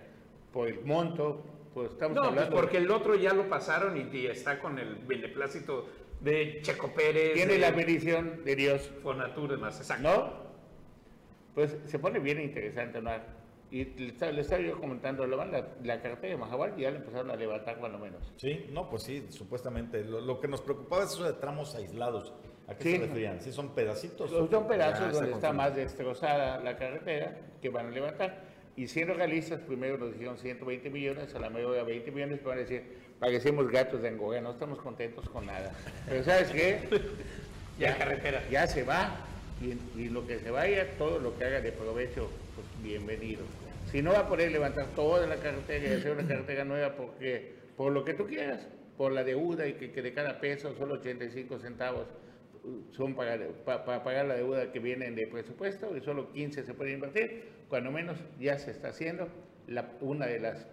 por 0.51 0.67
el 0.67 0.83
monto, 0.85 1.43
pues 1.73 1.91
estamos 1.91 2.15
No, 2.15 2.21
pues 2.23 2.31
hablando. 2.33 2.55
porque 2.55 2.77
el 2.77 2.91
otro 2.91 3.15
ya 3.15 3.33
lo 3.33 3.49
pasaron 3.49 3.97
y, 3.97 4.15
y 4.15 4.27
está 4.27 4.59
con 4.59 4.77
el 4.79 4.95
beneplácito 4.95 5.87
de 6.21 6.59
Checo 6.61 6.93
Pérez. 6.93 7.33
tiene 7.33 7.53
de 7.53 7.59
la 7.59 7.71
bendición 7.71 8.43
de 8.45 8.55
Dios, 8.55 8.89
Fonatur, 9.01 9.51
demás, 9.51 9.77
exacto. 9.79 10.03
¿no? 10.07 10.53
Pues 11.55 11.77
se 11.85 11.99
pone 11.99 12.19
bien 12.19 12.39
interesante, 12.41 13.01
¿no? 13.01 13.11
Y 13.71 13.85
le 13.85 14.07
estaba, 14.09 14.31
le 14.31 14.41
estaba 14.41 14.61
yo 14.61 14.79
comentando, 14.79 15.25
la, 15.25 15.45
la, 15.45 15.67
la 15.83 16.01
cartera 16.01 16.33
de 16.33 16.37
Mahabar 16.37 16.75
ya 16.77 16.91
la 16.91 16.97
empezaron 16.97 17.31
a 17.31 17.35
levantar 17.35 17.77
cuando 17.77 17.97
menos. 17.97 18.31
Sí, 18.37 18.67
no, 18.71 18.87
pues 18.89 19.03
sí, 19.03 19.25
supuestamente. 19.29 20.03
Lo, 20.03 20.21
lo 20.21 20.39
que 20.39 20.47
nos 20.47 20.61
preocupaba 20.61 21.03
es 21.03 21.11
eso 21.11 21.23
de 21.23 21.33
tramos 21.33 21.73
aislados. 21.75 22.33
¿A 22.67 22.75
qué 22.75 22.83
Sí. 22.83 22.91
se 22.97 22.99
referían? 22.99 23.41
¿Sí 23.41 23.51
son 23.51 23.73
pedacitos? 23.73 24.29
Son 24.29 24.67
pedazos 24.67 25.11
donde 25.13 25.31
está 25.31 25.51
más 25.53 25.75
destrozada 25.75 26.59
la 26.59 26.77
carretera 26.77 27.35
que 27.61 27.69
van 27.69 27.87
a 27.87 27.89
levantar. 27.89 28.52
Y 28.75 28.87
siendo 28.87 29.13
realistas, 29.13 29.59
primero 29.61 29.97
nos 29.97 30.13
dijeron 30.13 30.37
120 30.37 30.89
millones, 30.89 31.35
a 31.35 31.39
la 31.39 31.49
media 31.49 31.83
20 31.83 32.11
millones, 32.11 32.39
que 32.39 32.47
van 32.47 32.57
a 32.57 32.61
decir, 32.61 32.83
parecemos 33.19 33.69
gatos 33.69 34.01
de 34.01 34.07
Angora, 34.07 34.41
no 34.41 34.51
estamos 34.51 34.79
contentos 34.79 35.29
con 35.29 35.45
nada. 35.45 35.73
Pero 36.07 36.23
¿sabes 36.23 36.49
qué? 36.49 36.79
Ya 37.79 37.97
carretera. 37.97 38.43
Ya 38.51 38.67
se 38.67 38.83
va. 38.83 39.15
Y, 39.59 39.99
y 39.99 40.09
lo 40.09 40.27
que 40.27 40.37
se 40.37 40.51
vaya, 40.51 40.95
todo 40.99 41.17
lo 41.17 41.35
que 41.35 41.45
haga 41.45 41.59
de 41.59 41.71
provecho, 41.71 42.29
pues 42.53 42.67
bienvenido. 42.83 43.41
Si 43.91 44.03
no 44.03 44.11
va 44.11 44.19
a 44.19 44.27
poder 44.27 44.51
levantar 44.51 44.85
toda 44.95 45.25
la 45.25 45.37
carretera 45.37 45.89
y 45.89 45.97
hacer 45.97 46.11
una 46.11 46.27
carretera 46.27 46.65
nueva 46.65 46.95
porque, 46.95 47.53
por 47.75 47.91
lo 47.91 48.05
que 48.05 48.13
tú 48.13 48.27
quieras, 48.27 48.67
por 48.95 49.11
la 49.11 49.23
deuda 49.23 49.65
y 49.67 49.73
que, 49.73 49.91
que 49.91 50.03
de 50.03 50.13
cada 50.13 50.39
peso 50.39 50.75
solo 50.77 50.95
85 50.95 51.57
centavos 51.59 52.05
son 52.91 53.13
para, 53.15 53.37
pa- 53.65 53.83
para 53.85 54.03
pagar 54.03 54.25
la 54.25 54.35
deuda 54.35 54.71
que 54.71 54.79
vienen 54.79 55.15
de 55.15 55.27
presupuesto 55.27 55.95
y 55.97 56.01
solo 56.01 56.31
15 56.31 56.63
se 56.63 56.73
puede 56.73 56.93
invertir, 56.93 57.43
cuando 57.69 57.91
menos 57.91 58.17
ya 58.39 58.57
se 58.57 58.71
está 58.71 58.89
haciendo 58.89 59.27
una 60.01 60.27
de 60.27 60.39
las, 60.39 60.65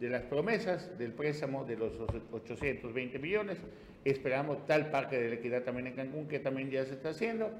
de 0.00 0.08
las 0.10 0.22
promesas 0.22 0.96
del 0.98 1.12
préstamo 1.12 1.64
de 1.64 1.76
los 1.76 1.92
820 2.32 3.18
millones. 3.18 3.58
Esperamos 4.04 4.66
tal 4.66 4.90
parque 4.90 5.18
de 5.18 5.28
la 5.30 5.34
equidad 5.36 5.62
también 5.62 5.86
en 5.88 5.94
Cancún 5.94 6.28
que 6.28 6.38
también 6.38 6.70
ya 6.70 6.84
se 6.84 6.92
está 6.94 7.10
haciendo 7.10 7.50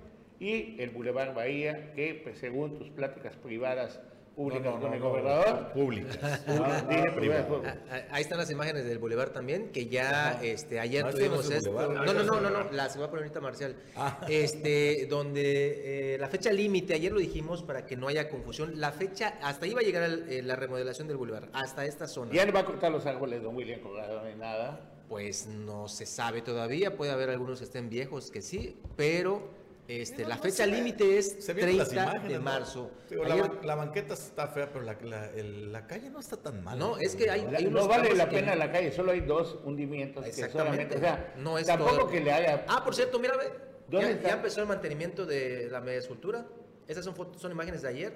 y 0.41 0.77
el 0.81 0.91
Boulevard 0.91 1.35
Bahía 1.35 1.93
que 1.95 2.21
pues, 2.23 2.39
según 2.39 2.77
tus 2.79 2.91
pláticas 2.91 3.37
privadas 3.37 4.01
públicas 4.35 4.65
No, 4.65 4.73
no, 4.73 4.81
con 4.81 4.91
no, 4.91 4.95
el 4.97 5.01
no, 5.01 5.09
gobernador, 5.09 5.73
Públicas. 5.73 6.19
dije 6.47 7.11
privadas, 7.13 7.15
privado. 7.15 7.61
pues, 7.63 7.75
Ah, 7.91 8.01
Ahí 8.11 8.23
están 8.23 8.39
las 8.39 8.51
imágenes 8.51 8.85
del 8.85 8.99
Boulevard 8.99 9.31
también, 9.31 9.71
que 9.71 9.87
ya 9.87 10.41
este, 10.43 10.81
ayer 10.81 11.03
No, 11.05 11.11
esto 11.11 11.21
no 11.21 11.27
tuvimos 11.27 11.51
esto. 11.51 11.71
No, 11.73 12.05
no, 12.05 12.23
no, 12.25 12.41
no, 12.41 12.51
no, 12.51 12.71
la 12.73 12.89
se 12.89 12.99
va 12.99 13.07
a 13.07 13.11
poner 13.11 13.25
ahorita 13.25 13.41
Marcial. 13.41 13.77
Ah. 13.97 14.21
Este, 14.29 15.07
donde 15.07 16.15
eh, 16.15 16.19
la 16.19 16.29
fecha 16.29 16.53
límite, 16.53 16.95
ayer 16.95 17.13
lo 17.13 17.19
dijimos 17.21 17.63
para 17.63 17.87
que 17.87 17.97
no 17.97 18.09
haya 18.09 18.29
confusión, 18.29 18.81
la 18.81 18.93
fecha, 18.93 19.39
hasta 19.43 19.67
ahí 19.67 19.75
va 19.75 19.81
a 19.81 19.85
llegar 19.85 20.03
el- 20.03 20.29
eh, 20.31 20.43
la 20.43 20.57
remodelación 20.57 21.07
del 21.09 21.17
Boulevard, 21.17 21.49
hasta 21.53 21.85
esta 21.87 22.07
zona. 22.09 22.33
ya 22.33 22.45
no 22.45 22.53
va 22.53 22.61
a 22.61 22.65
cortar 22.65 22.91
los 22.91 23.07
árboles 23.07 23.43
don 23.43 23.55
William 23.55 23.81
Colorado 23.81 24.23
ni 24.29 24.35
nada. 24.35 24.91
Pues 25.09 25.47
no 25.47 25.87
se 25.87 26.07
sabe 26.07 26.41
todavía, 26.43 26.97
puede 26.97 27.13
haber 27.13 27.29
algunos 27.31 27.59
que 27.59 27.67
estén 27.67 27.91
viejos 27.91 28.31
que 28.31 28.41
sí, 28.41 28.77
pero 28.97 29.43
este, 29.87 30.23
No, 30.23 30.29
la 30.31 30.37
no, 30.37 30.43
fecha 30.43 30.65
límite 30.67 31.19
es 31.19 31.37
se 31.45 31.53
ven 31.53 31.77
las 31.77 31.89
30 31.91 32.03
imágenes, 32.11 32.29
de 32.31 32.39
¿no? 32.39 32.43
marzo. 32.45 32.91
Digo, 33.11 33.25
la, 33.25 33.35
Ayer- 33.35 33.65
la 33.65 33.75
banqueta 33.75 34.15
está 34.15 34.47
fea, 34.49 34.71
pero 34.73 34.85
la, 34.85 34.97
la- 35.03 35.31
el- 35.33 35.71
la 35.73 35.87
calle 35.87 36.09
no 36.11 36.21
está 36.21 36.37
tan 36.39 36.65
mal. 36.65 36.79
No, 36.79 36.97
es 36.99 37.15
que 37.15 37.29
hay- 37.31 37.47
La- 37.51 37.59
hay 37.59 37.67
unos 37.67 37.83
no 37.83 37.89
vale 37.89 38.15
la 38.15 38.29
que- 38.29 38.37
pena 38.37 38.55
la 38.55 38.73
calle, 38.73 38.91
solo 38.93 39.13
hay 39.13 39.21
dos 39.21 39.59
hundimientos 39.65 40.25
que 40.25 40.31
Exactamente. 40.31 40.59
solamente, 40.59 40.97
o 40.97 41.01
sea, 41.01 41.35
No 41.37 41.59
es 41.59 41.67
tampoco 41.67 41.97
todo. 41.97 42.09
que 42.09 42.21
le 42.21 42.33
haya 42.33 42.65
Ah, 42.69 42.83
por 42.83 42.95
cierto, 42.95 43.19
mira, 43.19 43.37
ve, 43.37 43.53
¿Dónde 43.89 44.09
ya, 44.09 44.15
está? 44.15 44.29
ya 44.29 44.35
empezó 44.37 44.61
el 44.63 44.69
mantenimiento 44.69 45.27
de 45.27 45.69
la 45.71 45.81
media 45.83 45.99
escultura. 45.99 46.47
Estas 46.89 47.05
son 47.05 47.15
fotos, 47.15 47.41
son 47.43 47.53
imágenes 47.53 47.83
de 47.83 47.89
ayer. 47.89 48.13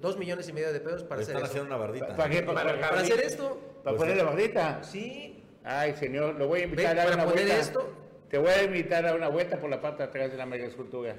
Dos 0.00 0.16
millones 0.16 0.48
y 0.48 0.52
medio 0.54 0.72
de 0.72 0.80
pesos 0.80 1.02
para 1.04 1.20
hacer 1.20 1.36
haciendo 1.36 1.66
una 1.66 1.76
bardita. 1.76 2.16
¿Para 2.16 2.30
qué? 2.30 2.42
Para, 2.42 2.54
Para 2.62 2.74
para- 2.76 2.88
Para 2.90 3.00
hacer 3.02 3.20
esto, 3.20 3.60
para 3.82 3.96
Pues 3.96 4.08
poner 4.08 4.16
la 4.16 4.24
bardita. 4.24 4.82
sí. 4.82 5.42
Ay, 5.66 5.94
señor, 5.96 6.34
lo 6.36 6.46
voy 6.46 6.60
a 6.60 6.64
invitar 6.64 6.86
a 6.86 6.94
dar 6.94 7.04
para 7.10 7.16
una 7.16 7.24
poner 7.24 7.46
vuelta. 7.46 7.60
esto, 7.62 7.92
Te 8.34 8.38
voy 8.38 8.50
a 8.50 8.64
invitar 8.64 9.06
a 9.06 9.14
una 9.14 9.28
vuelta 9.28 9.60
por 9.60 9.70
la 9.70 9.80
parte 9.80 10.02
de 10.02 10.08
atrás 10.08 10.32
de 10.32 10.36
la 10.36 10.44
mega 10.44 10.66
escultura. 10.66 11.14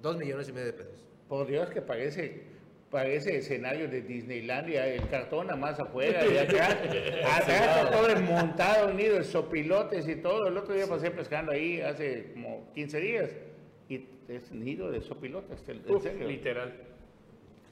dos 0.00 0.16
millones 0.16 0.48
y 0.48 0.52
medio 0.52 0.66
de 0.66 0.72
pesos. 0.72 1.06
Por 1.28 1.46
Dios, 1.46 1.70
que 1.70 1.80
parece, 1.80 2.42
parece 2.90 3.36
escenario 3.36 3.86
de 3.86 4.02
Disneylandia, 4.02 4.88
el 4.88 5.08
cartón 5.08 5.46
nada 5.46 5.56
más 5.56 5.78
afuera 5.78 6.26
y 6.26 6.36
acá. 6.36 6.66
Atrás 6.66 7.48
está 7.48 7.90
todo 7.92 8.08
desmontado, 8.08 8.88
un 8.88 8.96
nido 8.96 9.18
de 9.18 9.22
sopilotes 9.22 10.08
y 10.08 10.16
todo. 10.16 10.48
El 10.48 10.56
otro 10.56 10.74
día 10.74 10.88
pasé 10.88 11.12
pescando 11.12 11.52
ahí 11.52 11.80
hace 11.80 12.32
como 12.32 12.68
15 12.74 12.98
días 12.98 13.30
y 13.88 14.04
es 14.26 14.50
nido 14.50 14.90
de 14.90 15.00
sopilotes, 15.00 15.62
en 15.68 16.00
serio. 16.00 16.26
literal. 16.26 16.72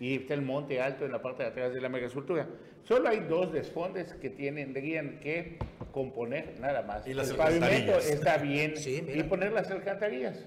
Y 0.00 0.16
está 0.16 0.32
el 0.32 0.40
monte 0.40 0.80
alto 0.80 1.04
en 1.04 1.12
la 1.12 1.20
parte 1.20 1.42
de 1.42 1.50
atrás 1.50 1.74
de 1.74 1.80
la 1.80 1.90
megaescultura. 1.90 2.48
Solo 2.84 3.10
hay 3.10 3.20
dos 3.20 3.52
desfondes 3.52 4.14
que 4.14 4.30
tienen, 4.30 4.72
tendrían 4.72 5.20
que 5.20 5.58
componer 5.92 6.58
nada 6.58 6.82
más. 6.82 7.06
Y 7.06 7.12
las 7.12 7.30
el 7.30 7.36
pavimento 7.36 7.98
está 7.98 8.38
bien 8.38 8.76
Sí, 8.78 9.06
y 9.14 9.22
poner 9.24 9.52
las 9.52 9.70
alcantarillas. 9.70 10.46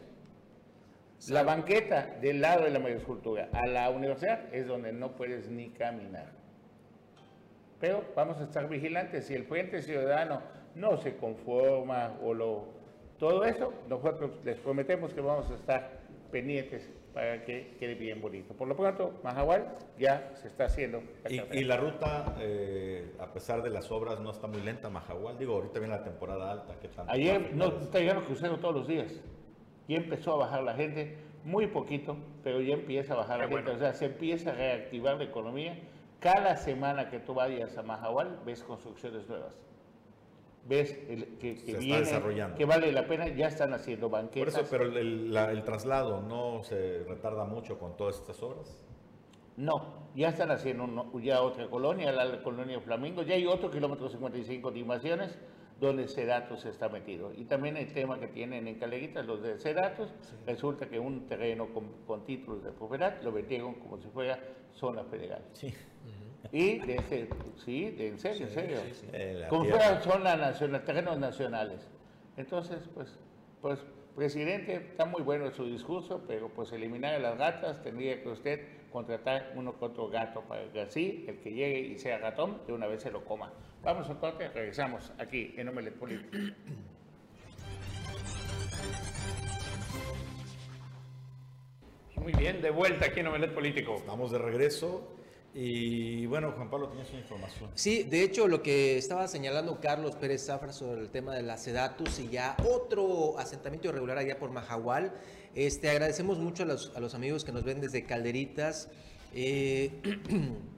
La 1.30 1.44
banqueta 1.44 2.18
del 2.20 2.42
lado 2.42 2.64
de 2.64 2.72
la 2.72 2.80
megaescultura 2.80 3.50
a 3.54 3.68
la 3.68 3.92
universidad 3.92 4.54
es 4.54 4.68
donde 4.68 4.92
no 4.92 5.16
puedes 5.16 5.48
ni 5.50 5.70
caminar. 5.70 6.32
Pero 7.80 8.04
vamos 8.16 8.40
a 8.40 8.46
estar 8.46 8.68
vigilantes. 8.68 9.28
Si 9.28 9.36
el 9.36 9.44
Frente 9.44 9.84
Ciudadano 9.84 10.42
no 10.74 10.98
se 10.98 11.16
conforma 11.16 12.18
o 12.24 12.34
lo... 12.34 12.74
Todo 13.20 13.46
eso, 13.46 13.72
nosotros 13.88 14.32
les 14.44 14.58
prometemos 14.58 15.14
que 15.14 15.22
vamos 15.22 15.50
a 15.52 15.54
estar 15.54 16.00
pendientes 16.32 16.90
para 17.14 17.44
que 17.44 17.76
quede 17.80 17.96
bien 17.96 18.22
bonito. 18.22 18.54
Por 18.54 18.68
lo 18.68 18.76
pronto, 18.76 19.20
Mahahual 19.24 19.78
ya 20.00 20.32
se 20.36 20.48
está 20.48 20.66
haciendo. 20.66 21.04
la 21.24 21.32
Y, 21.32 21.60
y 21.60 21.64
la 21.64 21.78
ruta, 21.78 22.36
eh, 22.40 23.14
a 23.20 23.32
pesar 23.32 23.62
de 23.62 23.70
las 23.70 23.92
obras, 23.92 24.20
no 24.20 24.32
está 24.32 24.48
muy 24.48 24.62
lenta, 24.62 24.90
Majahual. 24.90 25.38
Digo, 25.38 25.54
ahorita 25.54 25.80
viene 25.80 25.96
la 25.96 26.04
temporada 26.04 26.52
alta. 26.52 26.76
¿qué 26.82 26.88
tanto 26.88 27.12
Ayer 27.12 27.54
no 27.56 27.68
es? 27.68 27.84
está 27.84 28.00
llegando 28.00 28.26
crucero 28.26 28.58
todos 28.58 28.74
los 28.76 28.88
días. 28.88 29.14
Ya 29.88 29.98
empezó 29.98 30.34
a 30.34 30.38
bajar 30.38 30.64
la 30.64 30.74
gente, 30.74 31.18
muy 31.44 31.68
poquito, 31.68 32.18
pero 32.44 32.62
ya 32.62 32.74
empieza 32.74 33.14
a 33.14 33.18
bajar 33.18 33.40
la 33.40 33.48
gente. 33.48 33.72
O 33.72 33.78
sea, 33.78 33.94
se 33.94 34.06
empieza 34.06 34.52
a 34.52 34.56
reactivar 34.56 35.18
la 35.18 35.26
economía. 35.26 35.78
Cada 36.20 36.56
semana 36.56 37.10
que 37.10 37.20
tú 37.20 37.34
vayas 37.34 37.78
a 37.78 37.84
Mahahual, 37.84 38.40
ves 38.46 38.64
construcciones 38.64 39.28
nuevas. 39.28 39.54
Ves 40.66 40.98
el- 41.10 41.38
que, 41.40 41.56
que 41.56 41.58
Se 41.60 41.68
está 41.72 41.80
viene, 41.80 42.00
desarrollando. 42.00 42.58
que 42.58 42.64
vale 42.66 42.92
la 42.94 43.06
pena, 43.06 43.28
ya 43.28 43.48
están 43.48 43.74
haciendo 43.74 44.10
Por 44.10 44.22
banquetas. 44.22 44.56
eso, 44.56 44.68
pero 44.70 44.86
el, 44.86 44.96
el- 44.98 45.34
la- 45.34 45.52
el 45.52 45.64
traslado 45.64 46.22
no 46.22 46.64
se 46.64 47.04
retarda 47.08 47.44
mucho 47.46 47.78
con 47.78 47.98
todas 47.98 48.16
estas 48.18 48.42
obras. 48.42 48.82
No, 49.58 50.08
ya 50.16 50.30
están 50.30 50.52
haciendo 50.52 50.86
uno- 50.86 51.12
ya 51.20 51.42
otra 51.42 51.68
colonia, 51.70 52.12
la 52.12 52.42
colonia 52.42 52.80
Flamingo, 52.80 53.24
ya 53.24 53.36
hay 53.36 53.46
otro 53.46 53.70
kilómetro 53.70 54.08
55 54.10 54.72
de 54.72 54.80
invasiones 54.80 55.38
donde 55.82 56.08
Ceratos 56.08 56.64
está 56.66 56.88
metido. 56.88 57.34
Y 57.34 57.44
también 57.44 57.76
el 57.76 57.92
tema 57.92 58.18
que 58.20 58.28
tienen 58.28 58.68
en 58.68 58.76
Caleguitas, 58.80 59.26
los 59.26 59.42
de 59.44 59.60
Ceratos, 59.60 60.14
resulta 60.48 60.88
que 60.88 60.98
un 60.98 61.28
terreno 61.28 61.68
con, 61.74 61.90
con 62.08 62.24
títulos 62.26 62.64
de 62.64 62.72
propiedad 62.72 63.22
lo 63.22 63.34
vendieron 63.34 63.74
como 63.76 63.98
si 63.98 64.08
fuera 64.08 64.40
zona 64.74 65.04
federal. 65.04 65.44
Sí. 65.52 65.74
Y 66.52 66.80
de 66.80 66.96
ese, 66.96 67.30
sí, 67.64 67.92
de, 67.92 68.10
en 68.10 68.20
serio, 68.20 68.48
en 68.48 68.54
serio. 68.54 68.78
Eh, 69.12 69.38
la 69.40 69.48
como 69.48 69.64
tierra. 69.64 69.80
fuera 69.80 70.02
zona 70.02 70.36
nacional, 70.36 70.84
terrenos 70.84 71.18
nacionales. 71.18 71.88
Entonces, 72.38 72.80
pues, 72.94 73.18
pues, 73.62 73.80
presidente, 74.16 74.76
está 74.76 75.06
muy 75.06 75.22
bueno 75.22 75.50
su 75.52 75.66
discurso, 75.66 76.24
pero 76.28 76.50
pues 76.50 76.72
eliminar 76.72 77.16
a 77.16 77.20
las 77.20 77.38
gatas 77.38 77.82
tendría 77.82 78.22
que 78.22 78.30
usted 78.30 78.60
contratar 78.92 79.54
uno 79.56 79.74
con 79.74 79.92
otro 79.92 80.10
gato 80.10 80.42
para 80.42 80.72
que 80.72 80.82
así 80.82 81.26
el 81.28 81.40
que 81.40 81.52
llegue 81.52 81.80
y 81.80 81.98
sea 81.98 82.20
ratón 82.20 82.62
de 82.68 82.74
una 82.74 82.86
vez 82.88 83.02
se 83.02 83.12
lo 83.12 83.26
coma. 83.26 83.52
Vamos 83.82 84.10
a 84.10 84.20
corte, 84.20 84.50
regresamos 84.50 85.12
aquí 85.18 85.54
en 85.58 85.70
Omelet 85.70 85.96
Político. 85.96 86.38
Muy 92.18 92.32
bien, 92.34 92.62
de 92.62 92.70
vuelta 92.70 93.08
aquí 93.08 93.20
en 93.20 93.28
Omelet 93.28 93.54
Político. 93.54 93.96
Estamos 93.96 94.32
de 94.32 94.38
regreso. 94.38 95.14
Y 95.56 96.26
bueno, 96.26 96.52
Juan 96.54 96.70
Pablo, 96.70 96.90
tienes 96.90 97.10
una 97.12 97.20
información. 97.20 97.70
Sí, 97.76 98.04
de 98.04 98.24
hecho, 98.24 98.48
lo 98.48 98.64
que 98.64 98.98
estaba 98.98 99.28
señalando 99.28 99.80
Carlos 99.80 100.16
Pérez 100.16 100.46
Zafra 100.46 100.74
sobre 100.74 101.02
el 101.02 101.10
tema 101.10 101.36
de 101.36 101.44
la 101.44 101.58
Sedatus 101.58 102.20
y 102.20 102.30
ya 102.30 102.58
otro 102.68 103.38
asentamiento 103.38 103.88
irregular 103.90 104.18
allá 104.18 104.40
por 104.40 104.50
Majahual. 104.50 105.14
Este, 105.54 105.92
agradecemos 105.92 106.40
mucho 106.40 106.64
a 106.64 106.66
los, 106.66 107.14
amigos 107.14 107.44
que 107.44 107.52
nos 107.52 107.64
ven 107.64 107.82
desde 107.82 108.06
Calderitas. 108.06 108.90
eh, 109.36 109.92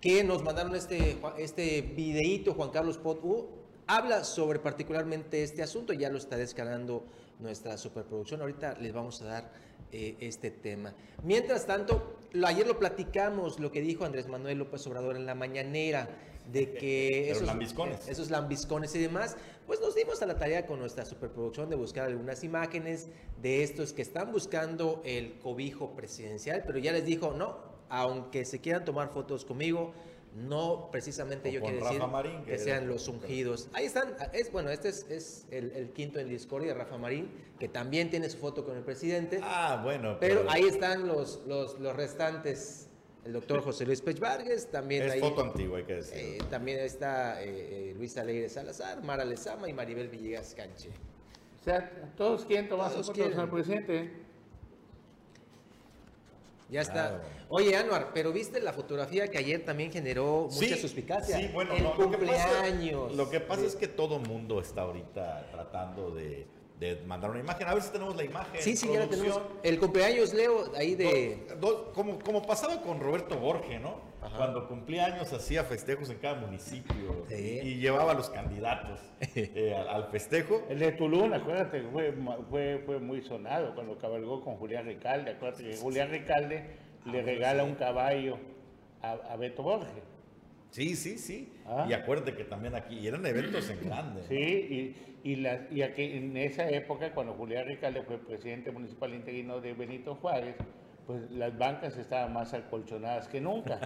que 0.00 0.24
nos 0.24 0.42
mandaron 0.42 0.74
este, 0.74 1.18
este 1.38 1.82
videíto, 1.82 2.54
Juan 2.54 2.70
Carlos 2.70 2.96
Potu, 2.98 3.48
habla 3.86 4.24
sobre 4.24 4.58
particularmente 4.58 5.42
este 5.42 5.62
asunto, 5.62 5.92
ya 5.92 6.08
lo 6.08 6.18
está 6.18 6.36
descargando 6.36 7.04
nuestra 7.38 7.76
superproducción, 7.76 8.40
ahorita 8.40 8.74
les 8.80 8.92
vamos 8.92 9.20
a 9.22 9.26
dar 9.26 9.52
eh, 9.92 10.16
este 10.20 10.50
tema. 10.50 10.94
Mientras 11.22 11.66
tanto, 11.66 12.19
ayer 12.44 12.66
lo 12.66 12.78
platicamos, 12.78 13.58
lo 13.60 13.70
que 13.70 13.80
dijo 13.80 14.04
Andrés 14.04 14.28
Manuel 14.28 14.58
López 14.58 14.86
Obrador 14.86 15.16
en 15.16 15.26
la 15.26 15.34
mañanera, 15.34 16.08
de 16.50 16.72
que 16.72 17.30
esos 17.30 17.46
lambiscones. 17.46 18.08
esos 18.08 18.30
lambiscones 18.30 18.94
y 18.94 18.98
demás, 18.98 19.36
pues 19.66 19.80
nos 19.80 19.94
dimos 19.94 20.20
a 20.22 20.26
la 20.26 20.36
tarea 20.36 20.66
con 20.66 20.80
nuestra 20.80 21.04
superproducción 21.04 21.70
de 21.70 21.76
buscar 21.76 22.06
algunas 22.06 22.42
imágenes 22.42 23.08
de 23.40 23.62
estos 23.62 23.92
que 23.92 24.02
están 24.02 24.32
buscando 24.32 25.00
el 25.04 25.38
cobijo 25.38 25.94
presidencial, 25.94 26.64
pero 26.66 26.78
ya 26.78 26.92
les 26.92 27.04
dijo, 27.04 27.32
no, 27.32 27.58
aunque 27.88 28.44
se 28.44 28.60
quieran 28.60 28.84
tomar 28.84 29.10
fotos 29.10 29.44
conmigo, 29.44 29.92
no 30.34 30.88
precisamente 30.92 31.48
O 31.48 31.52
yo 31.52 31.60
quiero 31.60 31.84
decir 31.84 32.00
Marín, 32.06 32.44
que 32.44 32.52
que- 32.52 32.58
sean 32.58 32.86
los 32.88 33.08
ungidos. 33.08 33.68
Ahí 33.72 33.84
están, 33.86 34.14
es 34.32 34.50
bueno, 34.52 34.70
este 34.70 34.88
es, 34.88 35.04
es 35.10 35.46
el, 35.50 35.72
el 35.72 35.90
quinto 35.90 36.18
en 36.20 36.28
discordia, 36.28 36.72
Rafa 36.74 36.96
Marín, 36.98 37.30
que 37.58 37.68
también 37.68 38.10
tiene 38.10 38.30
su 38.30 38.38
foto 38.38 38.64
con 38.64 38.76
el 38.76 38.84
presidente, 38.84 39.40
Ah, 39.42 39.80
bueno. 39.82 40.18
pero 40.20 40.44
ahí 40.48 40.62
están 40.64 41.06
los, 41.08 41.42
los, 41.46 41.78
los 41.80 41.96
restantes, 41.96 42.88
el 43.24 43.32
doctor 43.32 43.60
José 43.64 43.84
Luis 43.86 44.00
Pech 44.00 44.20
Vargas, 44.20 44.68
también 44.70 45.02
Es 45.02 45.12
ahí- 45.12 45.20
foto 45.20 45.42
antigua, 45.42 45.78
hay 45.78 45.84
que 45.84 45.94
decir. 45.96 46.16
eh, 46.16 46.38
también 46.48 46.78
está 46.78 47.42
eh, 47.42 47.90
eh, 47.90 47.94
Luis 47.96 48.16
Alegre 48.16 48.48
Salazar, 48.48 49.02
Mara 49.02 49.24
Lezama 49.24 49.68
y 49.68 49.72
Maribel 49.72 50.08
Villegas 50.08 50.54
Canche. 50.54 50.90
O 51.60 51.64
sea, 51.64 51.90
todos 52.16 52.44
quieren 52.46 52.68
tomar 52.68 52.90
Todos 52.92 53.08
fotos 53.08 53.36
al 53.36 53.50
presidente. 53.50 54.10
Ya 56.70 56.82
está. 56.82 57.20
Oye, 57.48 57.76
Anuar, 57.76 58.12
pero 58.14 58.32
viste 58.32 58.60
la 58.60 58.72
fotografía 58.72 59.26
que 59.28 59.38
ayer 59.38 59.64
también 59.64 59.90
generó 59.90 60.48
mucha 60.50 60.76
suspicacia. 60.76 61.36
Sí, 61.36 61.50
bueno, 61.52 61.74
el 61.74 61.82
no, 61.82 61.94
lo 61.96 62.10
que 62.10 62.18
pasa- 62.18 62.48
cumpleaños. 62.48 63.14
Lo 63.16 63.28
que 63.28 63.40
pasa 63.40 63.66
es 63.66 63.74
que 63.74 63.88
todo 63.88 64.18
mundo 64.20 64.60
está 64.60 64.82
ahorita 64.82 65.48
tratando 65.50 66.12
de, 66.12 66.46
de 66.80 66.96
mandar 67.06 67.30
una 67.30 67.40
imagen. 67.40 67.68
A 67.68 67.74
ver 67.74 67.82
si 67.82 67.92
tenemos 67.92 68.16
la 68.16 68.24
imagen. 68.24 68.60
Sí, 68.60 68.74
sí, 68.76 68.88
ya 68.92 69.00
la 69.00 69.06
tenemos. 69.08 69.36
producción. 69.36 69.60
El 69.62 69.78
cumpleaños, 69.78 70.32
Leo, 70.34 70.72
ahí 70.76 70.94
de... 70.96 71.46
Do- 71.50 71.56
do- 71.56 71.92
como, 71.92 72.18
como 72.18 72.42
pasaba 72.46 72.80
con 72.80 72.98
Roberto 73.00 73.36
Borge, 73.38 73.78
¿no? 73.78 74.08
Cuando 74.36 74.66
cumplía 74.68 75.06
años 75.06 75.32
hacía 75.32 75.64
festejos 75.64 76.10
en 76.10 76.18
cada 76.18 76.34
municipio 76.40 77.24
Sí. 77.28 77.60
y, 77.62 77.68
y 77.68 77.74
llevaba 77.80 78.12
a 78.12 78.14
los 78.14 78.28
candidatos 78.30 79.00
eh, 79.34 79.74
al, 79.78 79.88
al 79.88 80.04
festejo. 80.10 80.62
El 80.68 80.78
de 80.78 80.92
Tulum, 80.92 81.32
acuérdate, 81.32 81.82
que 81.82 81.88
fue, 81.88 82.14
fue, 82.50 82.82
fue 82.84 82.98
muy 82.98 83.22
sonado 83.22 83.74
cuando 83.74 83.96
cabalgó 83.98 84.42
con 84.42 84.56
Julián 84.56 84.84
Ricalde. 84.86 85.32
Acuérdate 85.32 85.64
que 85.70 85.76
Julián 85.76 86.10
Ricalde 86.10 86.64
le 87.06 87.22
regala 87.22 87.64
un 87.64 87.74
caballo 87.76 88.38
a, 89.02 89.12
a 89.12 89.36
Beto 89.36 89.62
Borges. 89.62 89.90
Sí, 90.70 90.94
sí, 90.96 91.18
sí. 91.18 91.52
Ah. 91.66 91.86
Y 91.88 91.92
acuérdate 91.92 92.34
que 92.34 92.44
también 92.44 92.74
aquí 92.74 92.98
y 92.98 93.06
eran 93.08 93.24
eventos 93.26 93.68
en 93.70 93.80
grande. 93.88 94.22
Sí, 94.28 94.94
y, 95.24 95.30
y, 95.32 95.36
la, 95.36 95.66
y 95.70 95.82
aquí, 95.82 96.02
en 96.04 96.36
esa 96.36 96.68
época, 96.70 97.12
cuando 97.12 97.34
Julián 97.34 97.66
Ricalde 97.66 98.02
fue 98.02 98.18
presidente 98.18 98.70
municipal 98.70 99.12
interino 99.14 99.60
de 99.60 99.72
Benito 99.74 100.14
Juárez, 100.14 100.54
pues 101.06 101.28
las 101.32 101.58
bancas 101.58 101.96
estaban 101.96 102.32
más 102.32 102.54
acolchonadas 102.54 103.26
que 103.26 103.40
nunca. 103.40 103.80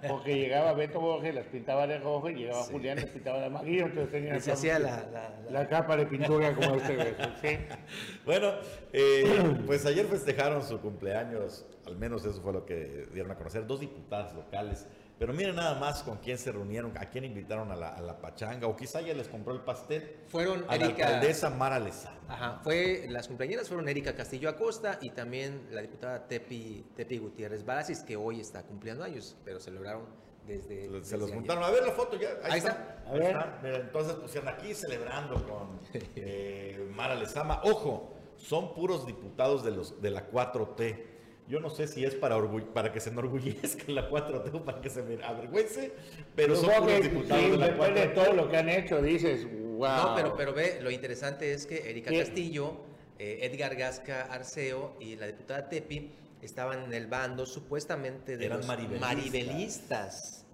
Porque 0.08 0.34
llegaba 0.34 0.72
Beto 0.72 1.00
Borges, 1.00 1.32
las 1.32 1.46
pintaba 1.46 1.86
de 1.86 1.98
rojo, 1.98 2.28
y 2.30 2.34
llegaba 2.34 2.64
Julián, 2.64 2.96
las 2.96 3.06
pintaba 3.10 3.38
de 3.38 3.46
amarillo, 3.46 3.86
entonces 3.86 4.10
tenían 4.10 4.36
Y 4.38 4.40
se 4.40 4.50
hacía 4.52 4.78
la... 4.80 4.90
la- 4.90 5.06
la- 5.44 5.50
la 5.52 5.68
capa 5.68 5.96
de 5.96 6.06
pintura 6.06 6.52
como 6.54 6.74
este 6.74 6.96
beso, 6.96 7.30
¿sí? 7.40 7.48
Bueno, 8.26 8.52
eh, 8.92 9.24
pues 9.66 9.86
ayer 9.86 10.04
festejaron 10.06 10.64
su 10.64 10.80
cumpleaños, 10.80 11.64
al 11.86 11.96
menos 11.96 12.24
eso 12.24 12.40
fue 12.42 12.52
lo 12.52 12.66
que 12.66 13.06
dieron 13.14 13.30
a 13.30 13.36
conocer, 13.36 13.64
dos 13.66 13.78
diputadas 13.80 14.34
locales. 14.34 14.86
Pero 15.18 15.32
miren 15.32 15.56
nada 15.56 15.74
más 15.78 16.02
con 16.04 16.18
quién 16.18 16.38
se 16.38 16.52
reunieron, 16.52 16.96
a 16.96 17.06
quién 17.06 17.24
invitaron 17.24 17.72
a 17.72 17.76
la, 17.76 17.88
a 17.88 18.00
la 18.00 18.20
pachanga, 18.20 18.68
o 18.68 18.76
quizá 18.76 19.00
ya 19.00 19.14
les 19.14 19.26
compró 19.28 19.52
el 19.52 19.60
pastel. 19.60 20.16
Fueron 20.28 20.64
a 20.68 20.76
la 20.76 20.86
alcaldesa 20.86 21.50
Mara 21.50 21.80
Lezama. 21.80 22.16
Ajá, 22.28 22.60
fue, 22.62 23.06
las 23.08 23.26
compañeras 23.26 23.66
fueron 23.66 23.88
Erika 23.88 24.14
Castillo 24.14 24.48
Acosta 24.48 24.98
y 25.02 25.10
también 25.10 25.66
la 25.72 25.82
diputada 25.82 26.28
Tepi, 26.28 26.86
Tepi 26.94 27.18
Gutiérrez 27.18 27.64
Barasis, 27.64 28.04
que 28.04 28.16
hoy 28.16 28.40
está 28.40 28.62
cumpliendo 28.62 29.02
años, 29.02 29.36
pero 29.44 29.58
celebraron 29.58 30.06
desde... 30.46 30.86
Se 30.86 30.88
desde 30.88 31.18
los 31.18 31.32
juntaron. 31.32 31.64
A 31.64 31.70
ver 31.70 31.84
la 31.84 31.92
foto 31.92 32.16
ya. 32.16 32.28
Ahí, 32.44 32.52
Ahí 32.52 32.58
está. 32.58 32.70
está. 32.70 33.10
A 33.10 33.12
ver. 33.12 33.22
está. 33.24 33.58
Mira, 33.62 33.76
entonces 33.78 34.14
pusieron 34.14 34.48
aquí 34.48 34.72
celebrando 34.72 35.34
con 35.46 35.80
eh, 36.14 36.88
Mara 36.94 37.16
Lezama. 37.16 37.60
Ojo, 37.64 38.14
son 38.36 38.72
puros 38.72 39.04
diputados 39.06 39.64
de 39.64 39.72
los 39.72 40.00
de 40.00 40.10
la 40.10 40.30
4T. 40.30 41.04
Yo 41.48 41.60
no 41.60 41.70
sé 41.70 41.86
si 41.86 42.04
es 42.04 42.14
para, 42.14 42.36
para 42.74 42.92
que 42.92 43.00
se 43.00 43.08
enorgullezca 43.10 43.84
la 43.90 44.10
4T 44.10 44.54
o 44.54 44.64
para 44.64 44.80
que 44.82 44.90
se 44.90 45.02
me 45.02 45.22
avergüence, 45.24 45.92
pero 46.36 46.54
son 46.54 46.66
Supongo 46.66 46.82
puros 46.84 47.00
que, 47.00 47.08
diputados 47.08 47.44
sí, 47.44 47.50
de 47.50 47.56
la 47.56 47.66
después 47.68 47.90
4T. 47.90 47.94
de 47.94 48.06
todo 48.08 48.32
lo 48.34 48.48
que 48.50 48.56
han 48.58 48.68
hecho, 48.68 49.00
dices, 49.02 49.46
wow. 49.76 49.88
No, 49.96 50.14
pero, 50.14 50.36
pero 50.36 50.52
ve, 50.52 50.78
lo 50.82 50.90
interesante 50.90 51.52
es 51.54 51.66
que 51.66 51.88
Erika 51.90 52.10
¿Qué? 52.10 52.18
Castillo, 52.18 52.76
eh, 53.18 53.38
Edgar 53.42 53.74
Gasca 53.76 54.22
Arceo 54.30 54.96
y 55.00 55.16
la 55.16 55.26
diputada 55.26 55.68
Tepi 55.70 56.12
estaban 56.42 56.84
en 56.84 56.92
el 56.94 57.06
bando 57.06 57.46
supuestamente 57.46 58.36
de 58.36 58.44
Eran 58.46 58.58
los 58.58 58.66
maribelistas. 58.66 59.08
maribelistas. 59.08 60.44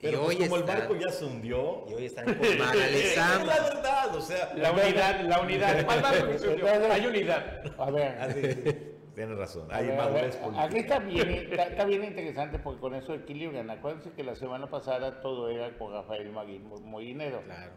Pero 0.00 0.18
y 0.18 0.24
pues, 0.24 0.28
hoy 0.28 0.42
como 0.44 0.56
el 0.56 0.60
están- 0.62 0.78
barco 0.80 0.96
ya 0.96 1.10
se 1.12 1.24
hundió. 1.24 1.84
Y 1.88 1.94
hoy 1.94 2.04
están 2.06 2.24
con 2.26 2.34
Es 2.44 2.58
la 2.58 3.38
verdad, 3.38 4.14
o 4.16 4.20
sea. 4.20 4.52
La 4.54 4.72
unidad, 4.72 5.20
la 5.22 5.40
unidad. 5.40 5.82
¿Cuál 5.86 6.02
barco 6.02 6.26
que 6.28 6.38
se 6.38 6.48
hundió? 6.48 6.66
Hay 6.92 7.06
unidad. 7.06 7.62
A 7.78 7.90
ver, 7.90 8.18
Ah, 8.20 8.28
sí, 8.34 8.40
sí. 8.42 8.76
Tienes 9.14 9.38
razón. 9.38 9.70
a 9.70 9.76
Hay 9.76 9.86
ver, 9.86 10.00
a 10.00 10.04
madurez 10.04 10.22
ver, 10.34 10.42
política. 10.42 10.64
aquí 10.64 10.78
está 10.78 10.98
bien, 10.98 11.28
está, 11.30 11.62
está 11.64 11.84
bien 11.84 12.04
interesante 12.04 12.58
porque 12.58 12.80
con 12.80 12.94
eso 12.94 13.14
equilibran. 13.14 13.70
Acuérdense 13.70 14.10
que 14.12 14.24
la 14.24 14.34
semana 14.34 14.66
pasada 14.68 15.20
todo 15.20 15.48
era 15.48 15.76
con 15.78 15.92
Rafael 15.92 16.30
Maguín 16.32 16.68
Molinero. 16.84 17.40
Claro. 17.42 17.72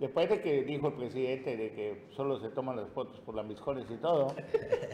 Después 0.00 0.30
de 0.30 0.40
que 0.40 0.62
dijo 0.62 0.88
el 0.88 0.94
presidente 0.94 1.58
de 1.58 1.72
que 1.74 2.06
solo 2.16 2.40
se 2.40 2.48
toman 2.48 2.74
las 2.76 2.88
fotos 2.88 3.20
por 3.20 3.34
las 3.34 3.44
miscones 3.44 3.84
y 3.90 3.96
todo, 3.98 4.34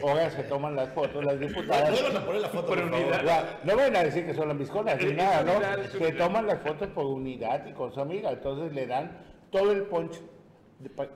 ahora 0.05 0.29
se 0.29 0.43
toman 0.43 0.75
las 0.75 0.89
fotos 0.89 1.23
las 1.23 1.39
diputadas. 1.39 1.91
Vuelvan 2.01 2.21
a 2.21 2.25
poner 2.25 2.41
la 2.41 2.49
foto, 2.49 2.67
Por 2.67 2.79
unidad. 2.79 3.59
No 3.63 3.75
van 3.77 3.95
a 3.95 4.03
decir 4.03 4.25
que 4.25 4.33
son 4.33 4.49
las 4.49 4.57
misconas 4.57 5.01
ni 5.01 5.13
nada, 5.13 5.43
¿no? 5.43 5.97
Se 5.97 6.11
toman 6.11 6.45
las 6.45 6.59
fotos 6.59 6.89
por 6.89 7.05
unidad 7.05 7.65
y 7.67 7.71
con 7.71 7.93
su 7.93 8.01
amiga, 8.01 8.31
entonces 8.31 8.73
le 8.73 8.85
dan 8.85 9.17
todo 9.49 9.71
el 9.71 9.83
pa- 9.83 10.03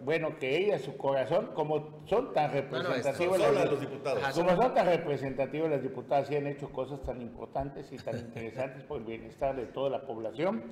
bueno, 0.04 0.40
que 0.40 0.58
ella, 0.58 0.80
su 0.80 0.98
corazón, 0.98 1.52
como 1.54 2.02
son 2.06 2.34
tan 2.34 2.52
representativos 2.52 3.38
las- 3.40 3.54
las 3.54 3.72
los 3.72 3.80
diputados. 3.80 4.24
Como 4.34 4.50
son 4.56 4.74
tan 4.74 4.86
representativos 4.88 5.70
las 5.70 5.84
diputadas 5.84 6.32
y 6.32 6.36
han 6.36 6.48
hecho 6.48 6.70
cosas 6.72 7.02
tan 7.04 7.22
importantes 7.22 7.92
y 7.92 7.98
tan 7.98 8.18
interesantes 8.18 8.84
por 8.84 8.98
el 9.00 9.04
bienestar 9.06 9.56
de 9.56 9.66
toda 9.68 9.90
la 9.92 10.02
población, 10.02 10.64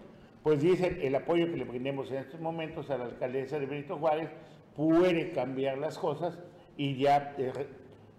pues 0.41 0.61
dicen 0.61 0.97
el 1.03 1.13
apoyo 1.15 1.45
que 1.51 1.57
le 1.57 1.65
brindemos 1.65 2.09
en 2.11 2.17
estos 2.17 2.39
momentos 2.39 2.89
a 2.89 2.97
la 2.97 3.05
alcaldesa 3.05 3.59
de 3.59 3.65
Benito 3.67 3.97
Juárez 3.97 4.29
puede 4.75 5.31
cambiar 5.33 5.77
las 5.77 5.97
cosas 5.97 6.39
y 6.77 6.97
ya 6.97 7.35
eh, 7.37 7.51
re- 7.53 7.67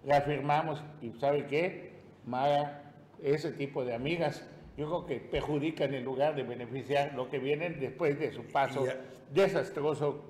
reafirmamos, 0.05 0.83
y 1.03 1.11
¿sabe 1.19 1.47
qué? 1.47 1.95
Mara, 2.27 2.93
ese 3.23 3.51
tipo 3.53 3.85
de 3.85 3.95
amigas, 3.95 4.47
yo 4.77 4.87
creo 4.87 5.07
que 5.07 5.17
perjudican 5.17 5.95
en 5.95 6.05
lugar 6.05 6.35
de 6.37 6.43
beneficiar 6.45 7.15
lo 7.15 7.29
que 7.29 7.39
vienen 7.39 7.81
después 7.81 8.19
de 8.21 8.31
su 8.33 8.45
paso 8.45 8.85
desastroso 9.33 10.23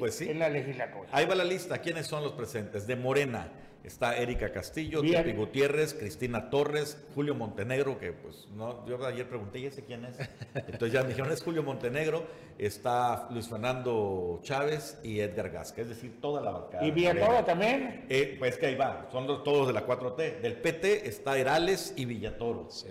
Pues 0.00 0.16
sí. 0.16 0.28
en 0.28 0.38
la 0.40 0.48
legislatura. 0.48 1.08
Ahí 1.12 1.26
va 1.26 1.34
la 1.34 1.44
lista. 1.44 1.78
¿Quiénes 1.78 2.06
son 2.06 2.24
los 2.24 2.32
presentes? 2.32 2.86
De 2.86 2.96
Morena 2.96 3.48
está 3.84 4.16
Erika 4.16 4.52
Castillo. 4.52 5.00
Tepi 5.02 5.32
Gutiérrez, 5.32 5.94
Cristina 5.94 6.50
Torres, 6.50 6.98
Julio 7.14 7.34
Montenegro, 7.34 7.98
que 7.98 8.12
pues 8.12 8.46
no, 8.54 8.86
yo 8.86 9.04
ayer 9.06 9.28
pregunté, 9.28 9.58
¿y 9.60 9.66
ese 9.66 9.84
quién 9.84 10.04
es? 10.04 10.18
Entonces 10.54 10.92
ya 10.92 11.02
me 11.02 11.08
dijeron, 11.08 11.32
es 11.32 11.42
Julio 11.42 11.62
Montenegro, 11.62 12.24
está 12.58 13.28
Luis 13.30 13.48
Fernando 13.48 14.40
Chávez 14.42 14.98
y 15.02 15.20
Edgar 15.20 15.50
Gasca, 15.50 15.80
es 15.82 15.88
decir, 15.88 16.20
toda 16.20 16.40
la 16.42 16.50
bancada. 16.50 16.86
Y 16.86 16.90
Villatoro 16.90 17.26
morena. 17.26 17.44
también. 17.44 18.06
Eh, 18.08 18.36
pues 18.38 18.56
que 18.58 18.66
ahí 18.66 18.74
va, 18.74 19.08
son 19.10 19.26
los- 19.26 19.42
todos 19.44 19.66
de 19.66 19.72
la 19.72 19.86
4T. 19.86 20.40
Del 20.40 20.54
PT 20.60 21.08
está 21.08 21.38
Herales 21.38 21.94
y 21.96 22.04
Villatoro. 22.04 22.66
Sí. 22.70 22.88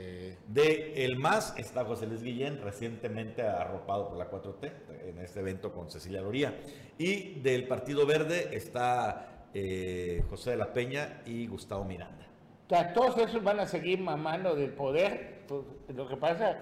De 0.48 1.06
El 1.06 1.18
MAS 1.18 1.54
está 1.58 1.86
José 1.86 2.08
Luis 2.08 2.24
Guillén, 2.24 2.62
recientemente 2.64 3.44
arropado 3.44 4.10
por 4.10 4.18
la 4.18 4.30
4T, 4.30 4.72
en 5.08 5.20
este 5.20 5.40
evento 5.42 5.72
con 5.72 5.90
Cecilia 5.92 6.22
Loría. 6.22 6.60
Y 6.98 7.40
del 7.42 7.68
Partido 7.68 8.06
Verde 8.06 8.50
está 8.54 9.39
eh, 9.54 10.24
José 10.30 10.52
de 10.52 10.58
la 10.58 10.74
Peña 10.74 11.22
y 11.26 11.48
Gustavo 11.48 11.84
Miranda. 11.86 12.28
O 12.68 12.70
sea, 12.70 12.94
todos 12.94 13.18
esos 13.18 13.44
van 13.44 13.60
a 13.60 13.68
seguir 13.68 14.00
mamando 14.00 14.56
del 14.56 14.72
poder. 14.72 15.44
Pues, 15.48 15.64
lo 15.96 16.08
que 16.08 16.18
pasa 16.18 16.58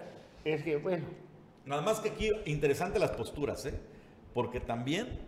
es 0.45 0.63
que, 0.63 0.78
bueno, 0.78 1.06
Nada 1.67 1.82
más 1.82 2.00
que 2.00 2.10
aquí, 2.10 2.32
interesante 2.45 2.97
las 2.97 3.12
posturas, 3.12 3.65
¿eh? 3.65 3.78
Porque 4.34 4.62
también 4.62 5.19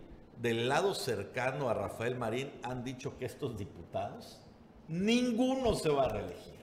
del 0.42 0.70
lado 0.70 0.96
cercano 0.96 1.70
a 1.70 1.74
Rafael 1.74 2.16
Marín 2.16 2.50
han 2.64 2.86
dicho 2.86 3.18
que 3.18 3.26
estos 3.26 3.58
diputados, 3.58 4.42
ninguno 4.88 5.76
se 5.76 5.90
va 5.90 6.06
a 6.06 6.10
reelegir. 6.10 6.59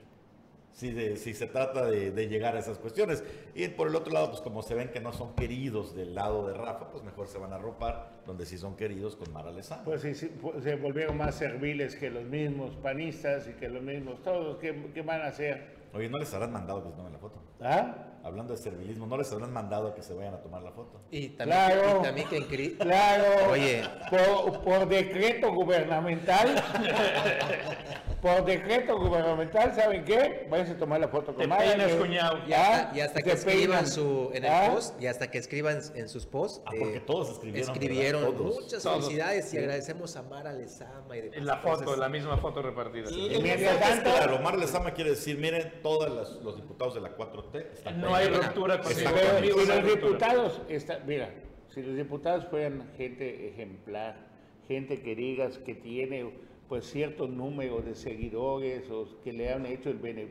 Si, 0.76 0.92
de- 0.92 1.16
si 1.16 1.32
se 1.32 1.46
trata 1.46 1.86
de, 1.86 2.10
de 2.10 2.28
llegar 2.28 2.54
a 2.54 2.58
esas 2.58 2.76
cuestiones. 2.78 3.24
Y 3.54 3.66
por 3.68 3.88
el 3.88 3.96
otro 3.96 4.12
lado, 4.12 4.28
pues 4.28 4.42
como 4.42 4.62
se 4.62 4.74
ven 4.74 4.90
que 4.90 5.00
no 5.00 5.10
son 5.14 5.34
queridos 5.34 5.96
del 5.96 6.14
lado 6.14 6.46
de 6.46 6.52
Rafa, 6.52 6.90
pues 6.90 7.02
mejor 7.02 7.28
se 7.28 7.38
van 7.38 7.54
a 7.54 7.58
ropar 7.58 8.10
donde 8.26 8.44
sí 8.44 8.58
son 8.58 8.76
queridos 8.76 9.16
con 9.16 9.32
Mara 9.32 9.50
Lezama. 9.50 9.84
pues 9.84 10.02
sí, 10.02 10.14
sí, 10.14 10.30
pues, 10.40 10.62
se 10.62 10.74
volvieron 10.76 11.16
más 11.16 11.34
serviles 11.34 11.96
que 11.96 12.10
los 12.10 12.24
mismos 12.24 12.76
panistas 12.76 13.48
y 13.48 13.54
que 13.54 13.70
los 13.70 13.82
mismos 13.82 14.20
todos. 14.22 14.58
¿Qué, 14.58 14.90
qué 14.92 15.00
van 15.00 15.22
a 15.22 15.28
hacer? 15.28 15.74
Oye, 15.94 16.10
¿no 16.10 16.18
les 16.18 16.34
habrán 16.34 16.52
mandado 16.52 16.82
que 16.82 16.90
se 16.90 16.94
tomen 16.96 17.12
la 17.12 17.18
foto? 17.18 17.38
¿Ah? 17.58 18.15
Hablando 18.26 18.54
de 18.54 18.58
servilismo, 18.60 19.06
¿no 19.06 19.16
les 19.16 19.30
habrán 19.32 19.52
mandado 19.52 19.94
que 19.94 20.02
se 20.02 20.12
vayan 20.12 20.34
a 20.34 20.42
tomar 20.42 20.60
la 20.62 20.72
foto? 20.72 21.00
Y 21.12 21.28
también, 21.28 21.58
Claro. 21.60 21.98
y 22.00 22.02
también 22.02 22.28
que 22.28 22.36
en 22.38 22.48
Cri- 22.48 22.76
Claro. 22.78 23.52
Oye. 23.52 23.82
Por, 24.10 24.60
por 24.62 24.88
decreto 24.88 25.52
gubernamental. 25.52 26.48
por 28.22 28.44
decreto 28.44 28.98
gubernamental, 28.98 29.74
¿saben 29.74 30.04
qué? 30.04 30.46
Váyanse 30.50 30.72
a 30.72 30.78
tomar 30.78 30.98
la 31.00 31.08
foto 31.08 31.26
con 31.26 31.36
Te 31.42 31.46
Mara, 31.46 31.62
peinas, 31.64 31.92
que- 31.92 31.98
cuñado. 31.98 32.38
Y 32.48 32.52
hasta, 32.52 32.96
y 32.96 33.00
hasta 33.00 33.22
que 33.22 33.32
escriban 33.32 33.66
peinan. 33.84 33.86
su, 33.86 34.30
en 34.34 34.44
el 34.44 34.50
Ah, 34.50 34.70
post, 34.72 35.00
y 35.00 35.06
hasta 35.06 35.30
que 35.30 35.38
escriban 35.38 35.78
en 35.94 36.08
sus 36.08 36.26
posts, 36.26 36.62
Ah, 36.66 36.72
porque 36.78 37.00
todos 37.00 37.30
escribieron, 37.30 37.70
escribieron. 37.72 38.36
Todos. 38.36 38.54
muchas 38.60 38.82
Todos. 38.82 39.04
felicidades 39.04 39.54
y 39.54 39.58
agradecemos 39.58 40.16
a 40.16 40.22
Mara 40.22 40.52
Lezama 40.52 41.16
y 41.16 41.20
demás 41.20 41.38
En 41.38 41.46
la 41.46 41.58
foto, 41.58 41.84
cosas. 41.84 41.98
la 41.98 42.08
misma 42.08 42.36
foto 42.38 42.62
repartida. 42.62 43.10
Y 43.10 43.36
Y 43.36 43.42
mientras 43.42 43.78
tanto- 43.78 44.10
claro, 44.10 44.38
Mar 44.40 44.58
Lezama 44.58 44.90
quiere 44.92 45.10
decir, 45.10 45.38
miren, 45.38 45.80
todos 45.82 46.10
los, 46.10 46.42
los 46.42 46.56
diputados 46.56 46.94
de 46.94 47.00
la 47.02 47.10
4T 47.16 47.72
están 47.74 48.00
No 48.00 48.15
hay 48.16 48.28
ruptura 48.28 48.78
no 48.78 49.10
hay 49.38 49.48
los 49.66 49.84
diputados, 49.94 50.62
está, 50.68 50.98
mira, 51.06 51.30
si 51.68 51.82
los 51.82 51.96
diputados 51.96 52.46
fueran 52.46 52.88
gente 52.96 53.48
ejemplar, 53.48 54.16
gente 54.66 55.00
que 55.00 55.14
digas 55.14 55.58
que 55.58 55.74
tiene 55.74 56.30
pues 56.68 56.84
cierto 56.90 57.28
número 57.28 57.80
de 57.80 57.94
seguidores 57.94 58.90
o 58.90 59.20
que 59.22 59.32
le 59.32 59.52
han 59.52 59.66
hecho 59.66 59.90
el 59.90 59.98
bene- 59.98 60.28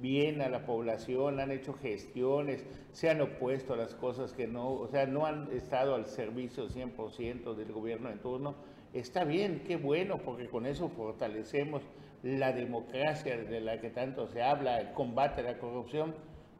bien 0.00 0.40
a 0.42 0.48
la 0.48 0.64
población, 0.64 1.40
han 1.40 1.50
hecho 1.50 1.72
gestiones, 1.74 2.64
se 2.92 3.10
han 3.10 3.20
opuesto 3.20 3.74
a 3.74 3.76
las 3.76 3.94
cosas 3.96 4.32
que 4.32 4.46
no, 4.46 4.70
o 4.72 4.88
sea, 4.88 5.06
no 5.06 5.26
han 5.26 5.50
estado 5.52 5.94
al 5.96 6.06
servicio 6.06 6.68
100% 6.68 7.54
del 7.54 7.72
gobierno 7.72 8.08
en 8.10 8.18
turno, 8.20 8.54
está 8.92 9.24
bien, 9.24 9.62
qué 9.66 9.76
bueno, 9.76 10.18
porque 10.18 10.46
con 10.46 10.66
eso 10.66 10.88
fortalecemos 10.88 11.82
la 12.22 12.52
democracia 12.52 13.36
de 13.38 13.60
la 13.60 13.80
que 13.80 13.90
tanto 13.90 14.28
se 14.28 14.40
habla, 14.42 14.80
el 14.80 14.92
combate 14.92 15.40
a 15.40 15.44
la 15.44 15.58
corrupción, 15.58 16.14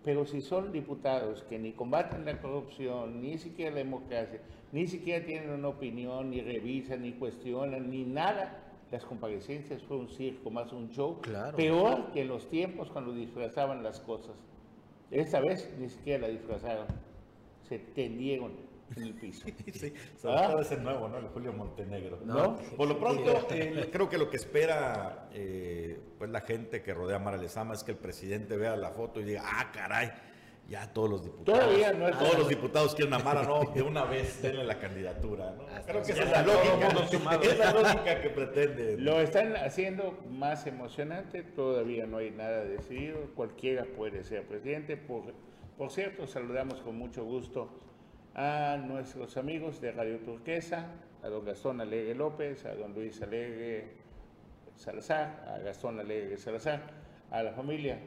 pero 0.05 0.25
si 0.25 0.41
son 0.41 0.73
diputados 0.73 1.43
que 1.45 1.59
ni 1.59 1.73
combaten 1.73 2.25
la 2.25 2.41
corrupción, 2.41 3.21
ni 3.21 3.37
siquiera 3.39 3.73
la 3.73 3.79
democracia, 3.79 4.41
ni 4.73 4.87
siquiera 4.87 5.25
tienen 5.25 5.51
una 5.51 5.69
opinión, 5.69 6.31
ni 6.31 6.41
revisan, 6.41 7.03
ni 7.03 7.13
cuestionan, 7.13 7.91
ni 7.91 8.05
nada, 8.05 8.65
las 8.91 9.05
comparecencias 9.05 9.83
fue 9.83 9.97
un 9.99 10.09
circo, 10.09 10.51
más 10.51 10.73
un 10.73 10.89
show, 10.91 11.19
Claro. 11.21 11.57
peor 11.57 12.11
que 12.13 12.23
en 12.23 12.29
los 12.29 12.49
tiempos 12.49 12.91
cuando 12.91 13.13
disfrazaban 13.13 13.83
las 13.83 14.01
cosas. 14.01 14.35
Esta 15.11 15.41
vez 15.41 15.71
ni 15.79 15.89
siquiera 15.89 16.27
la 16.27 16.29
disfrazaron, 16.29 16.87
se 17.69 17.79
tendieron 17.79 18.53
en 18.96 19.03
el 19.03 19.14
piso. 19.14 19.46
Sí, 19.72 19.92
sobre 20.20 20.38
¿Ah? 20.38 20.48
todo 20.51 20.61
ese 20.61 20.77
nuevo, 20.77 21.09
¿no? 21.09 21.18
El 21.18 21.29
Julio 21.29 21.53
Montenegro. 21.53 22.18
¿No? 22.24 22.57
Por 22.77 22.88
lo 22.88 22.98
pronto, 22.98 23.46
eh, 23.51 23.88
creo 23.92 24.09
que 24.09 24.18
lo 24.18 24.31
que 24.31 24.37
espera 24.37 25.29
eh, 25.33 26.01
pues 26.18 26.31
la 26.31 26.40
gente 26.40 26.83
que 26.83 26.94
rodea 26.94 27.16
a 27.16 27.20
Mara 27.20 27.37
Lezama 27.37 27.74
es 27.74 27.85
que 27.85 27.92
el 27.92 27.98
presidente 27.98 28.57
vea 28.57 28.77
la 28.77 28.90
foto 28.90 29.20
y 29.20 29.24
diga, 29.24 29.42
ah, 29.44 29.70
caray, 29.72 30.11
ya 30.68 30.92
todos 30.92 31.09
los 31.11 31.24
diputados. 31.24 31.61
Todavía 31.61 31.92
no 31.92 32.09
es- 32.09 32.18
Todos 32.18 32.38
los 32.38 32.48
diputados 32.48 32.94
quieren 32.94 33.14
a 33.14 33.18
Mara, 33.20 33.42
no, 33.42 33.61
de 33.74 33.83
una 33.83 34.05
vez 34.05 34.42
denle 34.42 34.64
la 34.64 34.79
candidatura, 34.79 35.53
¿no? 35.57 35.62
Hasta 35.68 35.92
Creo 35.92 36.03
que 36.03 36.12
esa 36.12 36.22
es 36.24 36.31
la 36.31 36.42
lógica. 36.42 37.40
Es 37.42 37.59
la 37.59 37.72
lógica 37.72 38.20
que 38.20 38.31
pretende. 38.31 38.96
Lo 38.98 39.20
están 39.20 39.57
haciendo 39.57 40.18
más 40.31 40.66
emocionante, 40.66 41.42
todavía 41.42 42.07
no 42.07 42.18
hay 42.18 42.31
nada 42.31 42.64
decidido, 42.64 43.18
cualquiera 43.35 43.85
puede 43.85 44.24
ser 44.24 44.46
presidente. 44.46 44.96
Por, 44.96 45.33
por 45.79 45.90
cierto, 45.90 46.27
saludamos 46.27 46.81
con 46.81 46.98
mucho 46.98 47.24
gusto 47.24 47.70
a 48.40 48.77
nuestros 48.77 49.37
amigos 49.37 49.81
de 49.81 49.90
Radio 49.90 50.18
Turquesa, 50.20 50.87
a 51.24 51.29
don 51.29 51.44
Gastón 51.44 51.81
Alegre 51.81 52.14
López, 52.14 52.64
a 52.66 52.74
don 52.77 52.94
Luis 52.94 53.20
Alegre 53.20 53.96
Salazar, 54.77 55.44
a 55.53 55.59
Gastón 55.59 55.98
Alegre 55.98 56.37
Salazar, 56.38 56.83
a 57.33 57.42
la 57.42 57.51
familia 57.53 57.98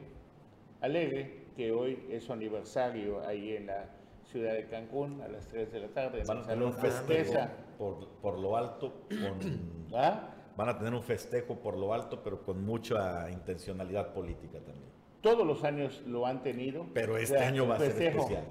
Alegre, 0.80 1.48
que 1.54 1.70
hoy 1.70 2.06
es 2.10 2.24
su 2.24 2.32
aniversario 2.32 3.20
ahí 3.26 3.56
en 3.56 3.66
la 3.66 3.90
ciudad 4.24 4.54
de 4.54 4.66
Cancún 4.68 5.20
a 5.20 5.28
las 5.28 5.46
3 5.48 5.70
de 5.70 5.80
la 5.80 5.88
tarde. 5.88 6.22
Van 6.26 6.38
a 6.38 6.46
tener 6.46 6.64
un 6.64 6.72
festejo 6.72 7.38
por, 7.76 8.08
por 8.22 8.38
lo 8.38 8.56
alto, 8.56 9.02
con- 9.10 9.90
¿Ah? 9.94 10.30
van 10.56 10.68
a 10.70 10.78
tener 10.78 10.94
un 10.94 11.02
festejo 11.02 11.56
por 11.56 11.76
lo 11.76 11.92
alto, 11.92 12.22
pero 12.22 12.42
con 12.42 12.64
mucha 12.64 13.30
intencionalidad 13.30 14.14
política 14.14 14.60
también. 14.60 14.90
Todos 15.20 15.46
los 15.46 15.62
años 15.62 16.02
lo 16.06 16.26
han 16.26 16.42
tenido. 16.42 16.86
Pero 16.94 17.14
O 17.14 17.16
este 17.18 17.36
sea, 17.36 17.48
año 17.48 17.68
va 17.68 17.74
a 17.76 17.78
ser 17.80 17.90
especial. 18.02 18.44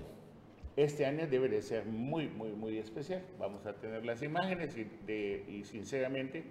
Este 0.82 1.06
año 1.06 1.28
debe 1.28 1.48
de 1.48 1.62
ser 1.62 1.86
muy, 1.86 2.28
muy, 2.28 2.50
muy 2.54 2.80
especial. 2.80 3.22
Vamos 3.38 3.68
a 3.68 3.74
tener 3.74 4.04
las 4.04 4.24
imágenes 4.24 4.76
y, 4.76 4.86
de- 5.06 5.46
y 5.48 5.64
sinceramente 5.64 6.44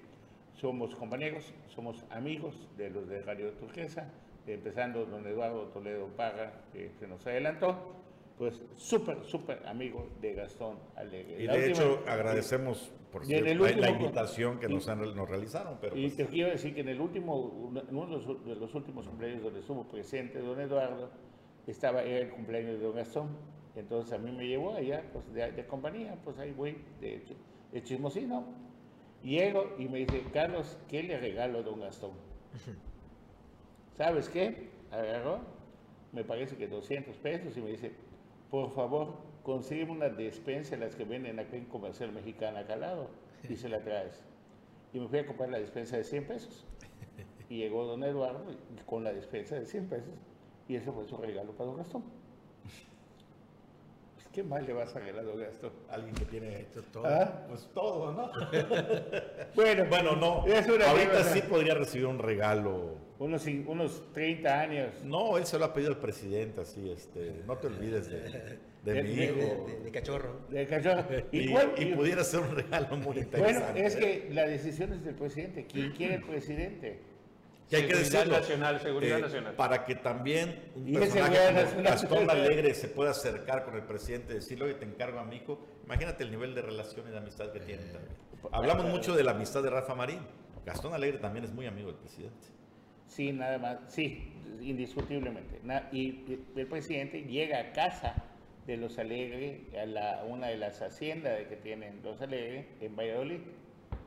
somos 0.52 0.94
compañeros, 0.94 1.52
somos 1.66 2.04
amigos 2.10 2.68
de 2.76 2.90
los 2.90 3.08
de 3.08 3.22
Radio 3.22 3.50
Turquesa, 3.54 4.08
empezando 4.46 5.04
don 5.04 5.26
Eduardo 5.26 5.64
Toledo 5.70 6.06
Parra, 6.16 6.62
que 6.72 6.92
se 7.00 7.08
nos 7.08 7.26
adelantó, 7.26 7.96
pues 8.38 8.62
súper, 8.76 9.24
súper 9.24 9.66
amigo 9.66 10.08
de 10.20 10.34
Gastón 10.34 10.78
Alegre. 10.94 11.42
Y 11.42 11.46
La 11.46 11.54
de 11.56 11.68
última- 11.70 11.84
hecho 11.84 12.02
agradecemos 12.06 12.92
por 13.10 13.22
en 13.22 13.26
cierto, 13.28 13.64
la, 13.80 13.90
invitación 13.90 14.60
que 14.60 14.66
y- 14.66 14.74
nos, 14.74 14.88
han- 14.88 15.00
nos 15.16 15.28
realizaron, 15.28 15.76
pero 15.80 15.96
Y 15.96 16.02
pues, 16.02 16.16
te 16.18 16.26
quiero 16.26 16.50
decir 16.50 16.72
que 16.72 16.82
en 16.82 16.88
el 16.90 17.00
último, 17.00 17.34
uno 17.36 17.82
uno 17.90 18.06
de 18.06 18.12
los, 18.12 18.44
de 18.46 18.54
los 18.54 18.72
últimos 18.76 19.08
cumpleaños 19.08 19.42
donde 19.42 19.58
estuvo 19.58 19.88
presente 19.88 20.38
don 20.38 20.60
Eduardo, 20.60 21.10
estaba, 21.66 22.04
era 22.04 22.18
el 22.26 22.30
cumpleaños 22.30 22.78
de 22.78 22.84
don 22.86 22.94
Gastón. 22.94 23.28
Entonces 23.76 24.12
a 24.12 24.18
mí 24.18 24.32
me 24.32 24.46
llevó 24.46 24.74
allá, 24.74 25.02
pues 25.12 25.32
de, 25.32 25.52
de 25.52 25.66
compañía, 25.66 26.16
pues 26.24 26.38
ahí 26.38 26.52
voy, 26.52 26.76
de, 27.00 27.24
ch- 27.24 27.36
de 27.72 27.82
chismosino. 27.82 28.44
Llego 29.22 29.74
y 29.78 29.86
me 29.88 29.98
dice, 29.98 30.22
Carlos, 30.32 30.78
¿qué 30.88 31.02
le 31.02 31.18
regalo 31.18 31.58
a 31.58 31.62
don 31.62 31.80
Gastón? 31.80 32.12
¿Sabes 33.96 34.28
qué? 34.28 34.70
Agarró, 34.90 35.40
me 36.12 36.24
parece 36.24 36.56
que 36.56 36.66
200 36.66 37.16
pesos 37.18 37.56
y 37.56 37.60
me 37.60 37.70
dice, 37.70 37.92
por 38.50 38.70
favor, 38.70 39.14
consígueme 39.42 39.92
una 39.92 40.08
despensa 40.08 40.76
de 40.76 40.84
las 40.84 40.96
que 40.96 41.04
venden 41.04 41.38
acá 41.38 41.56
en 41.56 41.66
Comercial 41.66 42.12
Mexicana 42.12 42.60
acá 42.60 42.74
al 42.74 42.80
lado 42.80 43.08
y 43.48 43.56
se 43.56 43.68
la 43.68 43.80
traes. 43.80 44.24
Y 44.92 44.98
me 45.00 45.08
fui 45.08 45.18
a 45.20 45.26
comprar 45.26 45.50
la 45.50 45.58
despensa 45.58 45.96
de 45.96 46.04
100 46.04 46.26
pesos. 46.26 46.66
Y 47.50 47.56
llegó 47.58 47.84
don 47.84 48.04
Eduardo 48.04 48.44
con 48.86 49.02
la 49.02 49.12
despensa 49.12 49.56
de 49.56 49.66
100 49.66 49.88
pesos 49.88 50.14
y 50.68 50.76
ese 50.76 50.92
fue 50.92 51.04
su 51.08 51.16
regalo 51.16 51.50
para 51.52 51.66
don 51.70 51.78
Gastón. 51.78 52.04
¿Qué 54.32 54.44
más 54.44 54.64
le 54.64 54.72
vas 54.72 54.94
a 54.94 55.00
regalar, 55.00 55.24
don 55.24 55.40
Gastón? 55.40 55.72
Alguien 55.90 56.14
que 56.14 56.24
tiene 56.24 56.66
todo. 56.92 57.04
¿Ah? 57.04 57.46
pues 57.48 57.68
todo, 57.74 58.12
¿no? 58.12 58.30
Bueno, 59.56 59.84
bueno, 59.88 60.14
no. 60.16 60.46
Es 60.46 60.68
una 60.68 60.88
Ahorita 60.90 61.24
sí 61.24 61.42
podría 61.42 61.74
recibir 61.74 62.06
un 62.06 62.18
regalo. 62.20 62.94
Unos, 63.18 63.44
unos 63.66 64.12
30 64.12 64.60
años. 64.60 64.88
No, 65.04 65.36
él 65.36 65.44
se 65.46 65.58
lo 65.58 65.64
ha 65.64 65.74
pedido 65.74 65.90
al 65.90 65.98
presidente, 65.98 66.60
así, 66.60 66.90
este, 66.90 67.42
no 67.46 67.56
te 67.58 67.66
olvides 67.66 68.08
de, 68.08 68.20
de 68.20 68.92
De- 68.94 69.02
mi 69.02 69.14
de- 69.16 69.24
hijo. 69.24 69.66
De, 69.66 69.80
de 69.80 69.90
cachorro. 69.90 70.40
De 70.48 70.66
cachorro. 70.66 71.04
Y, 71.32 71.50
cuál- 71.50 71.72
y 71.76 71.86
pudiera 71.86 72.22
ser 72.24 72.40
un 72.40 72.54
regalo 72.54 72.96
muy 72.96 73.04
Bueno, 73.06 73.20
interesante. 73.20 73.84
es 73.84 73.96
que 73.96 74.28
la 74.32 74.46
decisión 74.46 74.92
es 74.92 75.04
del 75.04 75.16
presidente. 75.16 75.66
¿Quién 75.66 75.90
quiere 75.92 76.14
el 76.14 76.22
presidente? 76.22 77.00
Que 77.70 77.76
hay 77.76 77.86
que 77.86 77.94
Seguridad 77.94 78.18
decirlo. 78.20 78.38
nacional, 78.38 78.80
seguridad 78.80 79.18
eh, 79.18 79.22
nacional. 79.22 79.54
Para 79.54 79.84
que 79.84 79.94
también 79.94 80.72
un 80.74 80.88
Y 80.88 80.92
es 80.94 80.98
personaje 80.98 81.36
seguridad 81.36 81.46
como 81.48 81.62
nacional. 81.62 81.92
Gastón 81.92 82.30
Alegre 82.30 82.74
se 82.74 82.88
pueda 82.88 83.10
acercar 83.12 83.64
con 83.64 83.76
el 83.76 83.82
presidente 83.82 84.32
y 84.32 84.34
decirle, 84.36 84.64
oye, 84.64 84.74
te 84.74 84.84
encargo 84.84 85.20
a 85.20 85.24
mi 85.24 85.36
hijo. 85.36 85.64
Imagínate 85.84 86.24
el 86.24 86.32
nivel 86.32 86.54
de 86.54 86.62
relación 86.62 87.06
y 87.06 87.12
de 87.12 87.18
amistad 87.18 87.52
que 87.52 87.60
tienen 87.60 87.92
también. 87.92 88.16
Hablamos 88.52 88.86
mucho 88.86 89.14
de 89.14 89.22
la 89.22 89.30
amistad 89.30 89.62
de 89.62 89.70
Rafa 89.70 89.94
Marín. 89.94 90.18
Gastón 90.66 90.94
Alegre 90.94 91.18
también 91.18 91.44
es 91.44 91.52
muy 91.52 91.66
amigo 91.66 91.88
del 91.92 91.96
presidente. 92.00 92.48
Sí, 93.06 93.32
nada 93.32 93.58
más. 93.58 93.78
Sí, 93.88 94.32
indiscutiblemente. 94.60 95.60
Y, 95.92 96.00
y 96.00 96.44
el 96.56 96.66
presidente 96.66 97.22
llega 97.22 97.60
a 97.60 97.72
casa 97.72 98.14
de 98.66 98.76
los 98.76 98.98
Alegre, 98.98 99.62
a 99.80 99.86
la, 99.86 100.24
una 100.28 100.48
de 100.48 100.56
las 100.56 100.82
haciendas 100.82 101.46
que 101.48 101.56
tienen 101.56 102.00
los 102.02 102.20
Alegre 102.20 102.66
en 102.80 102.96
Valladolid. 102.96 103.40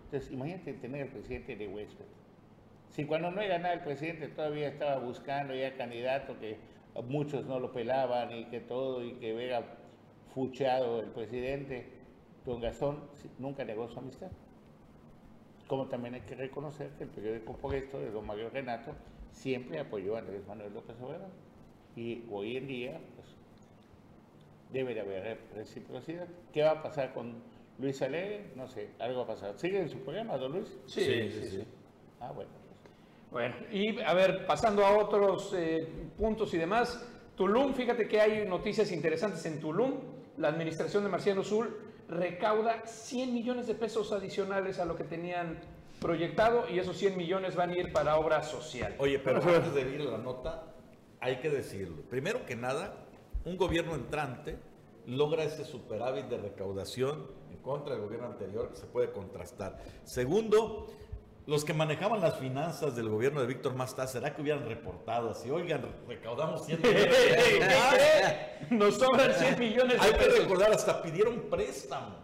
Entonces, 0.06 0.32
imagínate 0.32 0.74
tener 0.74 1.04
al 1.04 1.08
presidente 1.10 1.56
de 1.56 1.68
huésped. 1.68 2.06
Si 2.94 3.06
cuando 3.06 3.32
no 3.32 3.42
era 3.42 3.58
nada 3.58 3.74
el 3.74 3.80
presidente 3.82 4.28
todavía 4.28 4.68
estaba 4.68 4.98
buscando 5.00 5.56
ya 5.56 5.76
candidato 5.76 6.40
que 6.40 6.58
muchos 7.08 7.46
no 7.46 7.60
lo 7.60 7.72
pelaban 7.74 8.32
y 8.32 8.46
que 8.46 8.60
todo 8.60 9.04
y 9.04 9.14
que 9.14 9.32
era 9.46 9.64
fuchado 10.34 11.00
el 11.00 11.08
presidente, 11.08 11.88
don 12.46 12.62
Gastón 12.62 13.00
nunca 13.40 13.66
negó 13.66 13.90
su 13.90 13.98
amistad. 14.00 14.30
Como 15.68 15.88
también 15.88 16.14
hay 16.14 16.22
que 16.22 16.36
reconocer 16.36 16.90
que 16.92 17.06
el 17.06 17.10
periódico 17.10 17.54
por 17.54 17.74
esto 17.74 18.00
de 18.00 18.12
don 18.12 18.28
Mario 18.28 18.50
Renato 18.52 18.92
siempre 19.32 19.80
apoyó 19.80 20.16
a 20.16 20.20
Andrés 20.20 20.46
Manuel 20.48 20.74
López 20.74 20.96
Obrador. 21.02 21.30
Y 21.96 22.24
hoy 22.32 22.58
en 22.58 22.68
día, 22.68 23.00
pues, 23.16 23.28
debe 24.72 24.94
de 24.94 25.02
haber 25.02 25.24
re- 25.24 25.40
reciprocidad. 25.56 26.28
¿Qué 26.52 26.62
va 26.64 26.72
a 26.72 26.84
pasar 26.84 27.14
con 27.14 27.36
Luis 27.80 28.02
Alegre? 28.02 28.52
No 28.56 28.68
sé, 28.68 28.90
algo 29.00 29.20
va 29.20 29.24
a 29.24 29.36
pasar. 29.36 29.58
¿Sigue 29.58 29.80
en 29.80 29.90
su 29.90 29.98
programa, 30.00 30.38
don 30.38 30.52
Luis? 30.54 30.78
Sí, 30.86 31.02
sí, 31.32 31.48
sí. 31.50 31.64
Ah, 32.20 32.32
bueno. 32.32 32.52
Bueno, 33.34 33.56
y 33.72 34.00
a 34.00 34.14
ver, 34.14 34.46
pasando 34.46 34.86
a 34.86 34.96
otros 34.96 35.52
eh, 35.58 35.88
puntos 36.16 36.54
y 36.54 36.58
demás, 36.60 37.04
Tulum, 37.36 37.74
fíjate 37.74 38.08
que 38.08 38.22
hay 38.22 38.48
noticias 38.48 38.92
interesantes 38.92 39.44
en 39.48 39.60
Tulum. 39.60 40.02
La 40.38 40.50
administración 40.50 41.04
de 41.04 41.10
Marciano 41.10 41.44
Sul 41.44 41.76
recauda 42.08 42.86
100 42.86 43.34
millones 43.34 43.66
de 43.66 43.74
pesos 43.74 44.12
adicionales 44.12 44.78
a 44.78 44.86
lo 44.86 44.96
que 44.96 45.04
tenían 45.04 45.60
proyectado 46.00 46.70
y 46.70 46.78
esos 46.78 46.96
100 46.96 47.18
millones 47.18 47.56
van 47.56 47.72
a 47.72 47.76
ir 47.76 47.92
para 47.92 48.18
obra 48.18 48.44
social. 48.44 48.94
Oye, 49.00 49.18
pero 49.18 49.42
antes 49.42 49.74
de 49.74 49.82
ir 49.82 50.02
a 50.02 50.12
la 50.12 50.18
nota, 50.20 50.76
hay 51.20 51.38
que 51.38 51.50
decirlo. 51.50 52.04
Primero 52.04 52.46
que 52.46 52.56
nada, 52.56 53.08
un 53.46 53.58
gobierno 53.58 53.96
entrante 53.96 54.60
logra 55.08 55.44
ese 55.44 55.66
superávit 55.66 56.26
de 56.26 56.38
recaudación 56.38 57.26
en 57.50 57.58
contra 57.58 57.96
del 57.96 58.04
gobierno 58.04 58.28
anterior 58.28 58.70
que 58.70 58.76
se 58.76 58.86
puede 58.86 59.12
contrastar. 59.12 59.80
Segundo, 60.04 60.88
los 61.46 61.66
que 61.66 61.74
manejaban 61.74 62.22
las 62.22 62.38
finanzas 62.38 62.96
del 62.96 63.10
gobierno 63.10 63.42
de 63.42 63.48
Víctor 63.48 63.76
Mastá, 63.76 64.08
¿será 64.08 64.34
que 64.34 64.42
hubieran 64.42 64.66
reportado 64.66 65.32
así? 65.32 65.50
Oigan, 65.52 65.86
recaudamos 66.08 66.66
100 66.66 66.82
millones. 66.82 67.18
Nos 68.70 68.96
sobran 68.96 69.34
100 69.34 69.60
millones 69.60 70.00
de 70.00 70.06
Hay 70.06 70.12
que 70.14 70.18
pesos. 70.20 70.40
recordar, 70.40 70.72
hasta 70.72 71.02
pidieron 71.02 71.50
préstamo. 71.50 72.24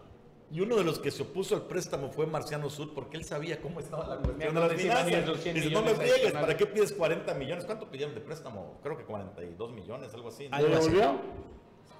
Y 0.52 0.60
uno 0.60 0.74
de 0.76 0.82
los 0.84 0.98
que 0.98 1.12
se 1.12 1.22
opuso 1.22 1.54
al 1.54 1.62
préstamo 1.62 2.10
fue 2.10 2.26
Marciano 2.26 2.68
Sud, 2.70 2.92
porque 2.92 3.16
él 3.16 3.24
sabía 3.24 3.60
cómo 3.60 3.78
estaba 3.78 4.06
la 4.08 4.16
cuestión 4.16 4.52
de 4.54 4.60
las 4.60 4.72
finanzas. 4.72 5.26
los 5.28 5.40
100 5.40 5.54
Dice, 5.54 5.70
no 5.70 5.80
me 5.82 5.90
millones 5.92 5.96
friegues, 5.98 6.12
adicionales". 6.14 6.40
¿para 6.48 6.56
qué 6.56 6.66
pides 6.66 6.92
40 6.92 7.34
millones? 7.34 7.64
¿Cuánto 7.66 7.88
pidieron 7.90 8.14
de 8.16 8.20
préstamo? 8.20 8.80
Creo 8.82 8.96
que 8.96 9.04
42 9.04 9.70
millones, 9.72 10.12
algo 10.12 10.28
así. 10.28 10.48
¿no? 10.48 10.58
¿Lo 10.58 10.68
devolvió? 10.68 11.20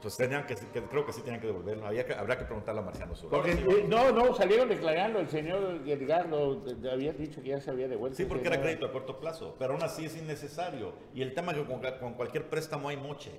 Pues 0.03 0.17
tenían 0.17 0.47
que, 0.47 0.55
que- 0.55 0.83
creo 0.83 1.05
que 1.05 1.13
sí 1.13 1.21
tenían 1.21 1.41
que 1.41 1.47
devolverlo. 1.47 1.87
Había 1.87 2.07
que, 2.07 2.15
habrá 2.15 2.39
que 2.39 2.45
preguntarle 2.45 2.81
a 2.81 2.85
Marciano 2.85 3.15
Sud. 3.15 3.29
Porque 3.29 3.53
eh, 3.53 3.85
no, 3.87 4.13
no, 4.13 4.35
salieron 4.35 4.69
declarando, 4.69 5.21
el 5.21 5.29
señor 5.29 5.81
Edgardo 5.87 6.57
de- 6.57 6.91
había 6.91 7.13
dicho 7.13 7.43
que 7.43 7.51
ya 7.51 7.61
se 7.61 7.71
había 7.71 7.87
devuelto. 7.87 8.17
Sí, 8.17 8.25
porque 8.25 8.49
era 8.49 8.61
crédito 8.61 8.87
a 8.87 8.93
corto 8.93 9.21
plazo, 9.21 9.55
pero 9.59 9.75
aún 9.75 9.83
así 9.83 10.07
es 10.07 10.17
innecesario. 10.17 10.95
Y 11.15 11.21
el 11.23 11.35
tema 11.35 11.53
es 11.53 11.59
que 11.59 11.65
con, 11.65 11.81
con 12.01 12.15
cualquier 12.15 12.49
préstamo 12.49 12.89
hay 12.89 12.97
moche. 12.97 13.31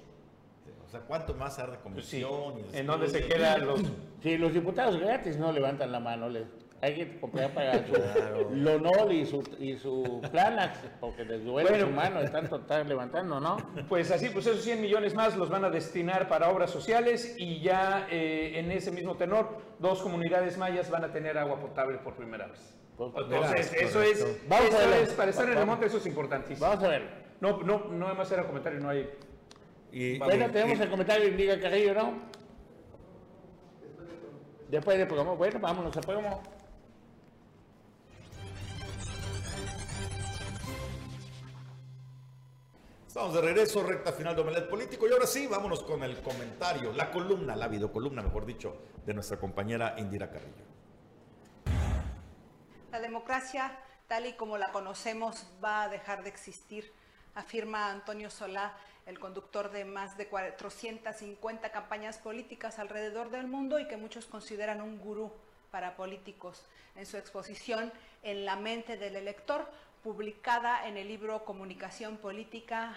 O 0.86 0.90
sea, 0.92 1.00
¿cuánto 1.02 1.34
más 1.34 1.58
hay 1.58 1.68
de 1.68 1.78
sí. 1.78 1.80
comisión? 1.84 2.54
¿En 2.74 2.86
dónde 2.86 3.08
se 3.08 3.26
quedan 3.26 3.66
los...? 3.66 3.82
Sí, 4.22 4.38
los 4.38 4.54
diputados 4.54 5.00
gratis 5.00 5.38
no 5.38 5.52
levantan 5.52 5.92
la 5.92 6.00
mano, 6.02 6.28
les, 6.30 6.44
hay 6.84 6.96
que 6.96 7.20
comprar 7.20 7.54
para 7.54 7.86
su 7.86 7.94
Claro. 7.94 8.50
Lonol 8.52 9.12
y 9.12 9.26
su, 9.26 9.44
y 9.60 9.78
su 9.78 10.20
Planax, 10.32 10.80
porque 11.00 11.24
les 11.24 11.44
duele 11.46 11.70
Bueno. 11.70 11.86
su 11.86 11.92
mano 11.92 12.22
de 12.22 12.30
tanto 12.30 12.56
estar 12.58 12.86
levantando, 12.88 13.40
¿no? 13.40 13.58
Pues 13.88 14.10
así, 14.12 14.30
pues 14.30 14.48
esos 14.48 14.64
100 14.64 14.82
millones 14.82 15.14
más 15.14 15.38
los 15.38 15.50
van 15.50 15.64
a 15.66 15.70
destinar 15.70 16.28
para 16.28 16.50
obras 16.50 16.72
sociales 16.72 17.36
y 17.38 17.62
ya 17.62 18.08
eh, 18.10 18.54
en 18.60 18.72
ese 18.72 18.92
mismo 18.92 19.16
tenor, 19.16 19.60
dos 19.80 20.02
comunidades 20.02 20.58
mayas 20.58 20.90
van 20.90 21.04
a 21.04 21.12
tener 21.12 21.38
agua 21.38 21.60
potable 21.60 22.00
por 22.00 22.16
primera 22.16 22.48
vez. 22.48 22.76
Entonces, 23.00 23.74
eso 23.74 24.02
es. 24.02 24.38
Vamos 24.48 24.68
eso 24.70 24.78
a 24.78 24.86
ver. 24.88 25.04
es, 25.04 25.10
para 25.14 25.30
estar 25.30 25.46
en 25.46 25.52
el 25.52 25.58
Vamos. 25.58 25.74
monte, 25.74 25.86
eso 25.88 25.98
es 25.98 26.06
importantísimo. 26.08 26.68
Vamos 26.68 26.84
a 26.84 26.88
ver. 26.88 27.04
No, 27.42 27.58
no, 27.64 27.86
no 27.92 28.08
además 28.08 28.32
era 28.32 28.44
comentario, 28.46 28.80
no 28.80 28.90
hay... 28.90 29.10
Y- 29.92 30.18
Bueno, 30.20 30.46
y- 30.48 30.50
tenemos 30.52 30.78
y- 30.80 30.82
el 30.84 30.90
comentario 30.90 31.26
de 31.26 31.32
Liga 31.36 31.60
Carrillo, 31.60 31.94
¿no? 31.96 32.14
Después 34.70 34.98
del 34.98 35.08
programa. 35.08 35.34
Bueno, 35.34 35.60
vámonos 35.60 35.96
a 35.98 36.02
programa. 36.02 36.38
Estamos 43.12 43.34
de 43.34 43.42
regreso, 43.42 43.84
recta 43.84 44.14
final 44.14 44.34
de 44.34 44.42
Omelet 44.42 44.70
Político. 44.70 45.06
Y 45.06 45.12
ahora 45.12 45.28
sí, 45.28 45.46
vámonos 45.46 45.84
con 45.84 46.02
el 46.02 46.22
comentario, 46.22 46.94
la 46.94 47.12
columna, 47.12 47.58
la 47.58 47.68
videocolumna, 47.68 48.22
mejor 48.22 48.46
dicho, 48.46 48.74
de 49.06 49.14
nuestra 49.14 49.38
compañera 49.38 49.96
Indira 49.98 50.32
Carrillo. 50.32 50.64
La 52.90 53.02
democracia, 53.02 53.78
tal 54.08 54.28
y 54.28 54.34
como 54.36 54.58
la 54.58 54.72
conocemos, 54.72 55.46
va 55.62 55.84
a 55.84 55.90
dejar 55.90 56.24
de 56.24 56.30
existir, 56.30 56.94
afirma 57.36 57.92
Antonio 57.92 58.30
Solá, 58.30 58.78
el 59.06 59.20
conductor 59.20 59.72
de 59.72 59.84
más 59.84 60.16
de 60.18 60.30
450 60.30 61.70
campañas 61.70 62.18
políticas 62.18 62.80
alrededor 62.80 63.30
del 63.30 63.46
mundo 63.46 63.78
y 63.78 63.90
que 63.90 63.98
muchos 63.98 64.26
consideran 64.26 64.80
un 64.80 64.98
gurú 65.00 65.34
para 65.70 65.98
políticos. 65.98 66.64
En 66.96 67.06
su 67.06 67.18
exposición 67.18 67.92
En 68.24 68.46
la 68.46 68.56
mente 68.56 68.96
del 68.96 69.16
elector, 69.16 69.68
publicada 70.04 70.88
en 70.88 70.98
el 70.98 71.08
libro 71.08 71.46
Comunicación 71.46 72.18
Política 72.18 72.96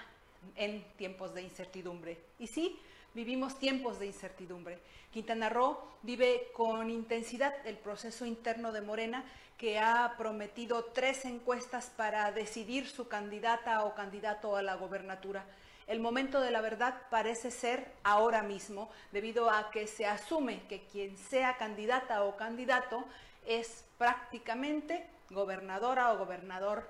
en 0.56 0.84
tiempos 0.96 1.34
de 1.34 1.42
incertidumbre. 1.42 2.18
Y 2.38 2.46
sí, 2.46 2.78
vivimos 3.14 3.58
tiempos 3.58 3.98
de 3.98 4.06
incertidumbre. 4.06 4.78
Quintana 5.12 5.48
Roo 5.48 5.78
vive 6.02 6.48
con 6.52 6.90
intensidad 6.90 7.54
el 7.66 7.76
proceso 7.76 8.26
interno 8.26 8.72
de 8.72 8.80
Morena 8.80 9.24
que 9.58 9.78
ha 9.78 10.14
prometido 10.18 10.84
tres 10.86 11.24
encuestas 11.24 11.86
para 11.96 12.32
decidir 12.32 12.88
su 12.88 13.06
candidata 13.06 13.84
o 13.84 13.94
candidato 13.94 14.56
a 14.56 14.62
la 14.62 14.74
gobernatura. 14.74 15.44
El 15.86 16.00
momento 16.00 16.40
de 16.40 16.50
la 16.50 16.60
verdad 16.60 16.94
parece 17.10 17.50
ser 17.50 17.92
ahora 18.02 18.42
mismo, 18.42 18.90
debido 19.12 19.50
a 19.50 19.70
que 19.70 19.86
se 19.86 20.06
asume 20.06 20.62
que 20.66 20.80
quien 20.86 21.16
sea 21.18 21.58
candidata 21.58 22.24
o 22.24 22.36
candidato 22.36 23.04
es 23.46 23.84
prácticamente 23.98 25.06
gobernadora 25.30 26.12
o 26.12 26.18
gobernador 26.18 26.88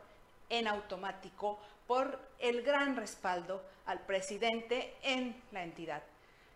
en 0.51 0.69
automático 0.69 1.59
por 1.87 2.21
el 2.39 2.63
gran 2.63 2.97
respaldo 2.97 3.63
al 3.87 4.01
presidente 4.01 4.95
en 5.03 5.41
la 5.53 5.63
entidad. 5.63 6.03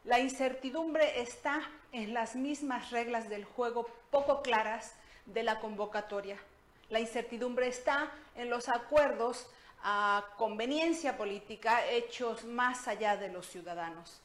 La 0.04 0.20
incertidumbre 0.20 1.20
está 1.20 1.60
en 1.92 2.14
las 2.14 2.34
mismas 2.34 2.90
reglas 2.90 3.28
del 3.28 3.44
juego 3.44 3.86
poco 4.10 4.42
claras 4.42 4.94
de 5.26 5.42
la 5.42 5.60
convocatoria. 5.60 6.38
La 6.88 7.00
incertidumbre 7.00 7.68
está 7.68 8.10
en 8.34 8.48
los 8.48 8.68
acuerdos 8.68 9.46
a 9.82 10.24
conveniencia 10.36 11.16
política 11.16 11.86
hechos 11.86 12.44
más 12.44 12.88
allá 12.88 13.16
de 13.16 13.28
los 13.28 13.46
ciudadanos. 13.46 14.20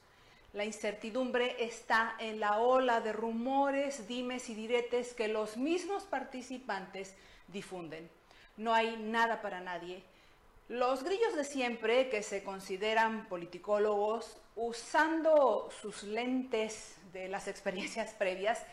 La 0.54 0.66
incertidumbre 0.66 1.64
está 1.64 2.16
en 2.20 2.40
la 2.40 2.60
ola 2.60 3.02
de 3.02 3.12
rumores, 3.12 4.08
dimes 4.08 4.50
y 4.50 4.56
diretes 4.56 5.14
que 5.14 5.28
los 5.28 5.58
mismos 5.58 6.04
participantes 6.04 7.16
difunden. 7.48 8.10
No 8.58 8.74
hay 8.74 8.98
nada 8.98 9.42
para 9.42 9.60
nadie. 9.60 10.04
Los 10.70 11.04
grillos 11.04 11.36
de 11.36 11.44
siempre, 11.44 12.10
que 12.10 12.24
se 12.24 12.44
consideran 12.44 13.28
politicólogos, 13.28 14.38
usando 14.56 15.70
sus 15.82 16.04
lentes 16.04 16.96
de 17.12 17.28
las 17.28 17.48
experiencias 17.48 18.14
previas, 18.18 18.64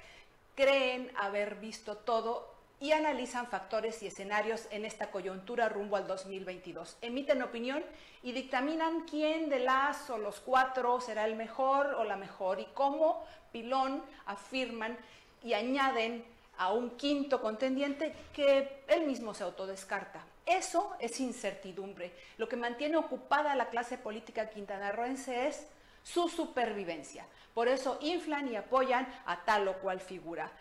creen 0.55 1.11
haber 1.17 1.57
visto 1.57 1.97
todo 1.97 2.55
y 2.81 2.93
analizan 2.93 3.47
factores 3.47 4.03
y 4.03 4.07
escenarios 4.07 4.67
en 4.71 4.87
esta 4.87 5.11
coyuntura 5.11 5.69
rumbo 5.69 5.97
al 5.97 6.07
2022. 6.07 6.97
Emiten 7.03 7.43
opinión 7.43 7.85
y 8.23 8.33
dictaminan 8.33 9.03
quién 9.03 9.51
de 9.51 9.61
las 9.61 10.09
o 10.09 10.17
los 10.17 10.41
cuatro 10.41 11.01
será 11.01 11.27
el 11.27 11.37
mejor 11.37 11.89
o 11.89 12.05
la 12.05 12.17
mejor 12.17 12.59
y 12.59 12.67
cómo 12.73 13.23
Pilón 13.53 14.03
afirman 14.25 14.97
y 15.43 15.53
añaden 15.53 16.25
a 16.61 16.73
un 16.73 16.91
quinto 16.91 17.41
contendiente 17.41 18.15
que 18.35 18.85
él 18.87 19.07
mismo 19.07 19.33
se 19.33 19.45
autodescarta. 19.45 20.23
Eso 20.45 20.95
es 21.01 21.19
incertidumbre. 21.19 22.13
Lo 22.37 22.51
que 22.51 22.57
mantiene 22.57 22.99
ocupada 22.99 23.55
la 23.55 23.71
clase 23.71 23.97
política 23.97 24.51
quintanarroense 24.51 25.49
es 25.49 25.67
su 26.03 26.29
supervivencia. 26.29 27.25
Por 27.55 27.69
eso 27.69 27.97
inflan 28.03 28.53
y 28.53 28.57
apoyan 28.57 29.09
a 29.25 29.43
tal 29.47 29.69
o 29.69 29.79
cual 29.79 30.01
figura. 30.01 30.53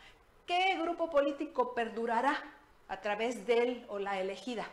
¿Qué 0.48 0.78
grupo 0.82 1.10
político 1.10 1.74
perdurará 1.74 2.42
a 2.88 3.02
través 3.02 3.46
de 3.46 3.58
él 3.58 3.86
o 3.90 4.00
la 4.00 4.22
elegida? 4.22 4.66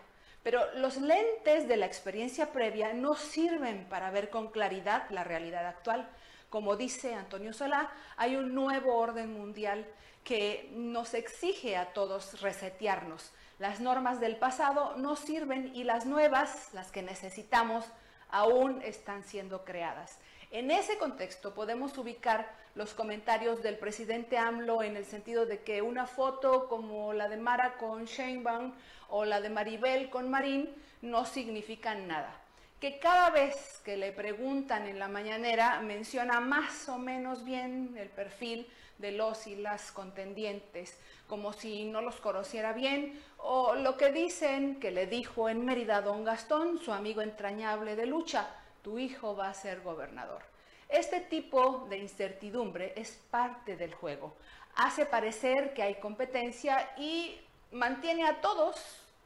Pero 0.44 0.60
los 0.76 0.96
lentes 0.96 1.66
de 1.66 1.76
la 1.76 1.86
experiencia 1.86 2.52
previa 2.52 2.92
no 2.92 3.16
sirven 3.16 3.84
para 3.90 4.12
ver 4.12 4.30
con 4.30 4.52
claridad 4.52 5.10
la 5.10 5.24
realidad 5.24 5.66
actual. 5.66 6.08
Como 6.50 6.76
dice 6.76 7.14
Antonio 7.14 7.52
Solá, 7.52 7.90
hay 8.16 8.36
un 8.36 8.54
nuevo 8.54 8.94
orden 8.94 9.32
mundial 9.32 9.84
que 10.26 10.68
nos 10.72 11.14
exige 11.14 11.76
a 11.76 11.92
todos 11.92 12.40
resetearnos. 12.40 13.32
Las 13.60 13.78
normas 13.78 14.18
del 14.18 14.34
pasado 14.36 14.96
no 14.96 15.14
sirven 15.14 15.70
y 15.72 15.84
las 15.84 16.04
nuevas, 16.04 16.70
las 16.74 16.90
que 16.90 17.00
necesitamos, 17.00 17.84
aún 18.28 18.82
están 18.82 19.22
siendo 19.22 19.64
creadas. 19.64 20.18
En 20.50 20.72
ese 20.72 20.98
contexto 20.98 21.54
podemos 21.54 21.96
ubicar 21.96 22.50
los 22.74 22.92
comentarios 22.92 23.62
del 23.62 23.78
presidente 23.78 24.36
AMLO 24.36 24.82
en 24.82 24.96
el 24.96 25.04
sentido 25.04 25.46
de 25.46 25.62
que 25.62 25.80
una 25.80 26.08
foto 26.08 26.68
como 26.68 27.12
la 27.12 27.28
de 27.28 27.36
Mara 27.36 27.76
con 27.76 28.04
Sheinbaum 28.04 28.72
o 29.08 29.24
la 29.24 29.40
de 29.40 29.48
Maribel 29.48 30.10
con 30.10 30.28
Marín 30.28 30.74
no 31.02 31.24
significan 31.24 32.08
nada. 32.08 32.34
Que 32.80 32.98
cada 32.98 33.30
vez 33.30 33.80
que 33.84 33.96
le 33.96 34.10
preguntan 34.10 34.88
en 34.88 34.98
la 34.98 35.06
mañanera 35.06 35.80
menciona 35.82 36.40
más 36.40 36.88
o 36.88 36.98
menos 36.98 37.44
bien 37.44 37.94
el 37.96 38.08
perfil 38.08 38.66
de 38.98 39.12
los 39.12 39.46
y 39.46 39.56
las 39.56 39.92
contendientes, 39.92 40.98
como 41.28 41.52
si 41.52 41.84
no 41.84 42.00
los 42.00 42.16
conociera 42.16 42.72
bien, 42.72 43.20
o 43.38 43.74
lo 43.74 43.96
que 43.96 44.12
dicen 44.12 44.80
que 44.80 44.90
le 44.90 45.06
dijo 45.06 45.48
en 45.48 45.64
Mérida 45.64 46.02
don 46.02 46.24
Gastón, 46.24 46.78
su 46.78 46.92
amigo 46.92 47.22
entrañable 47.22 47.96
de 47.96 48.06
lucha, 48.06 48.48
tu 48.82 48.98
hijo 48.98 49.36
va 49.36 49.48
a 49.50 49.54
ser 49.54 49.80
gobernador. 49.82 50.42
Este 50.88 51.20
tipo 51.20 51.86
de 51.90 51.98
incertidumbre 51.98 52.92
es 52.96 53.18
parte 53.30 53.76
del 53.76 53.92
juego. 53.92 54.36
Hace 54.76 55.04
parecer 55.06 55.74
que 55.74 55.82
hay 55.82 55.96
competencia 55.96 56.90
y 56.96 57.40
mantiene 57.72 58.24
a 58.24 58.40
todos 58.40 58.76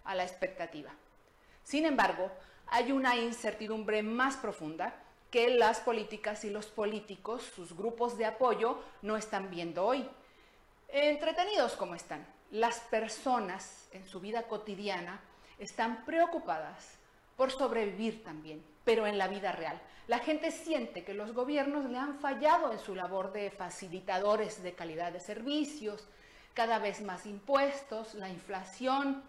a 0.04 0.14
la 0.14 0.22
expectativa. 0.22 0.90
Sin 1.62 1.84
embargo, 1.84 2.30
hay 2.68 2.92
una 2.92 3.16
incertidumbre 3.16 4.02
más 4.02 4.36
profunda 4.36 4.94
que 5.30 5.50
las 5.50 5.80
políticas 5.80 6.44
y 6.44 6.50
los 6.50 6.66
políticos, 6.66 7.42
sus 7.54 7.76
grupos 7.76 8.18
de 8.18 8.26
apoyo, 8.26 8.82
no 9.02 9.16
están 9.16 9.50
viendo 9.50 9.86
hoy. 9.86 10.08
Entretenidos 10.88 11.76
como 11.76 11.94
están, 11.94 12.26
las 12.50 12.80
personas 12.80 13.88
en 13.92 14.06
su 14.06 14.20
vida 14.20 14.44
cotidiana 14.44 15.20
están 15.58 16.04
preocupadas 16.04 16.98
por 17.36 17.52
sobrevivir 17.52 18.24
también, 18.24 18.62
pero 18.84 19.06
en 19.06 19.18
la 19.18 19.28
vida 19.28 19.52
real. 19.52 19.80
La 20.08 20.18
gente 20.18 20.50
siente 20.50 21.04
que 21.04 21.14
los 21.14 21.32
gobiernos 21.32 21.84
le 21.84 21.96
han 21.96 22.18
fallado 22.18 22.72
en 22.72 22.80
su 22.80 22.96
labor 22.96 23.32
de 23.32 23.52
facilitadores 23.52 24.62
de 24.62 24.72
calidad 24.72 25.12
de 25.12 25.20
servicios, 25.20 26.08
cada 26.54 26.80
vez 26.80 27.00
más 27.00 27.26
impuestos, 27.26 28.14
la 28.14 28.28
inflación 28.28 29.22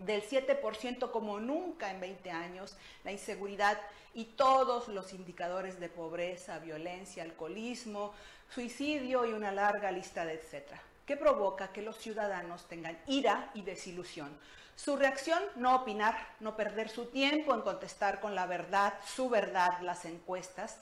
del 0.00 0.22
7% 0.22 1.10
como 1.10 1.40
nunca 1.40 1.90
en 1.90 2.00
20 2.00 2.30
años, 2.30 2.76
la 3.04 3.12
inseguridad 3.12 3.78
y 4.14 4.24
todos 4.24 4.88
los 4.88 5.12
indicadores 5.12 5.80
de 5.80 5.88
pobreza, 5.88 6.58
violencia, 6.58 7.22
alcoholismo, 7.22 8.12
suicidio 8.48 9.26
y 9.26 9.32
una 9.32 9.52
larga 9.52 9.90
lista 9.90 10.24
de 10.24 10.34
etcétera, 10.34 10.80
que 11.06 11.16
provoca 11.16 11.72
que 11.72 11.82
los 11.82 11.96
ciudadanos 11.96 12.66
tengan 12.68 12.98
ira 13.06 13.50
y 13.54 13.62
desilusión, 13.62 14.36
su 14.76 14.96
reacción, 14.96 15.42
no 15.56 15.74
opinar, 15.74 16.14
no 16.38 16.56
perder 16.56 16.88
su 16.88 17.06
tiempo 17.06 17.52
en 17.52 17.62
contestar 17.62 18.20
con 18.20 18.34
la 18.34 18.46
verdad, 18.46 18.94
su 19.04 19.28
verdad, 19.28 19.80
las 19.82 20.04
encuestas, 20.04 20.78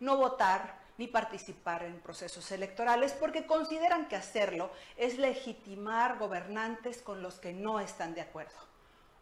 no 0.00 0.18
votar 0.18 0.87
ni 0.98 1.06
participar 1.06 1.84
en 1.84 2.00
procesos 2.00 2.50
electorales 2.52 3.12
porque 3.12 3.46
consideran 3.46 4.08
que 4.08 4.16
hacerlo 4.16 4.70
es 4.96 5.16
legitimar 5.16 6.18
gobernantes 6.18 7.00
con 7.00 7.22
los 7.22 7.38
que 7.38 7.52
no 7.52 7.80
están 7.80 8.14
de 8.14 8.20
acuerdo. 8.20 8.58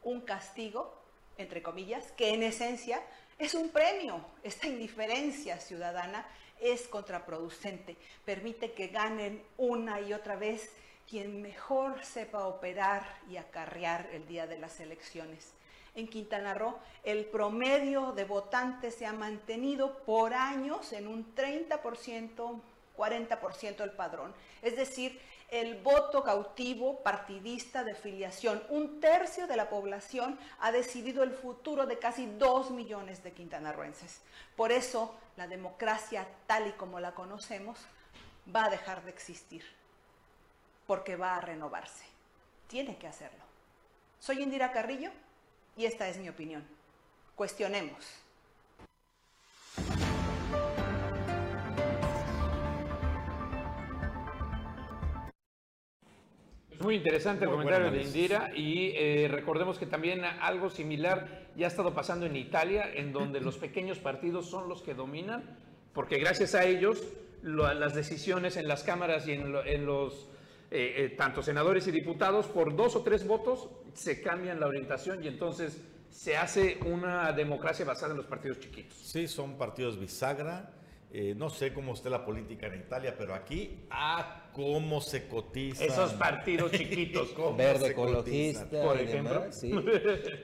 Un 0.02 0.22
castigo, 0.22 1.02
entre 1.36 1.62
comillas, 1.62 2.10
que 2.12 2.34
en 2.34 2.42
esencia 2.42 3.02
es 3.38 3.54
un 3.54 3.68
premio. 3.68 4.24
Esta 4.42 4.66
indiferencia 4.66 5.60
ciudadana 5.60 6.26
es 6.60 6.88
contraproducente, 6.88 7.96
permite 8.24 8.72
que 8.72 8.88
ganen 8.88 9.44
una 9.58 10.00
y 10.00 10.14
otra 10.14 10.36
vez 10.36 10.72
quien 11.08 11.42
mejor 11.42 12.02
sepa 12.04 12.46
operar 12.46 13.04
y 13.30 13.36
acarrear 13.36 14.08
el 14.12 14.26
día 14.26 14.46
de 14.46 14.58
las 14.58 14.80
elecciones. 14.80 15.52
En 15.96 16.08
Quintana 16.08 16.52
Roo, 16.52 16.78
el 17.04 17.24
promedio 17.24 18.12
de 18.12 18.24
votantes 18.24 18.94
se 18.94 19.06
ha 19.06 19.12
mantenido 19.12 19.98
por 20.04 20.34
años 20.34 20.92
en 20.92 21.08
un 21.08 21.34
30%, 21.34 22.60
40% 22.96 23.76
del 23.76 23.92
padrón. 23.92 24.34
Es 24.60 24.76
decir, 24.76 25.18
el 25.50 25.80
voto 25.80 26.22
cautivo 26.22 27.02
partidista 27.02 27.82
de 27.82 27.94
filiación. 27.94 28.62
Un 28.68 29.00
tercio 29.00 29.46
de 29.46 29.56
la 29.56 29.70
población 29.70 30.38
ha 30.60 30.70
decidido 30.70 31.22
el 31.22 31.32
futuro 31.32 31.86
de 31.86 31.98
casi 31.98 32.26
dos 32.26 32.70
millones 32.70 33.22
de 33.22 33.32
quintanarruenses. 33.32 34.20
Por 34.54 34.72
eso, 34.72 35.14
la 35.36 35.46
democracia 35.46 36.28
tal 36.46 36.66
y 36.68 36.72
como 36.72 37.00
la 37.00 37.12
conocemos 37.12 37.78
va 38.54 38.66
a 38.66 38.70
dejar 38.70 39.02
de 39.04 39.10
existir 39.10 39.64
porque 40.86 41.16
va 41.16 41.36
a 41.36 41.40
renovarse. 41.40 42.04
Tiene 42.68 42.98
que 42.98 43.06
hacerlo. 43.06 43.44
Soy 44.20 44.42
Indira 44.42 44.72
Carrillo 44.72 45.10
y 45.76 45.84
esta 45.84 46.08
es 46.08 46.18
mi 46.18 46.28
opinión. 46.28 46.64
Cuestionemos. 47.34 48.22
Es 56.70 56.80
muy 56.80 56.96
interesante 56.96 57.44
el 57.44 57.50
comentario 57.50 57.90
de 57.90 58.02
Indira 58.02 58.50
y 58.54 58.92
eh, 58.94 59.28
recordemos 59.30 59.78
que 59.78 59.86
también 59.86 60.24
algo 60.24 60.68
similar 60.68 61.46
ya 61.56 61.66
ha 61.66 61.68
estado 61.68 61.94
pasando 61.94 62.26
en 62.26 62.36
Italia, 62.36 62.90
en 62.94 63.12
donde 63.12 63.40
los 63.40 63.56
pequeños 63.56 63.98
partidos 63.98 64.48
son 64.48 64.68
los 64.68 64.82
que 64.82 64.94
dominan, 64.94 65.58
porque 65.94 66.18
gracias 66.18 66.54
a 66.54 66.64
ellos 66.64 67.02
las 67.42 67.94
decisiones 67.94 68.56
en 68.56 68.68
las 68.68 68.82
cámaras 68.82 69.26
y 69.28 69.32
en 69.32 69.86
los 69.86 70.28
eh, 70.70 70.94
eh, 70.96 71.14
tanto 71.16 71.42
senadores 71.42 71.86
y 71.86 71.92
diputados, 71.92 72.46
por 72.46 72.74
dos 72.74 72.96
o 72.96 73.02
tres 73.02 73.26
votos 73.26 73.68
se 73.94 74.20
cambian 74.20 74.58
la 74.58 74.66
orientación 74.66 75.22
y 75.22 75.28
entonces 75.28 75.80
se 76.10 76.36
hace 76.36 76.78
una 76.86 77.32
democracia 77.32 77.84
basada 77.84 78.12
en 78.12 78.16
los 78.16 78.26
partidos 78.26 78.58
chiquitos. 78.58 78.96
Sí, 78.98 79.28
son 79.28 79.56
partidos 79.56 79.98
bisagra. 79.98 80.72
Eh, 81.12 81.34
no 81.36 81.50
sé 81.50 81.72
cómo 81.72 81.94
esté 81.94 82.10
la 82.10 82.24
política 82.24 82.66
en 82.66 82.80
Italia, 82.80 83.14
pero 83.16 83.34
aquí, 83.34 83.86
ah, 83.90 84.50
cómo 84.52 85.00
se 85.00 85.28
cotizan. 85.28 85.86
Esos 85.86 86.12
partidos 86.14 86.72
chiquitos. 86.72 87.32
Verde 87.56 87.88
ecologista. 87.88 88.68
Por 88.68 88.98
ejemplo. 88.98 89.46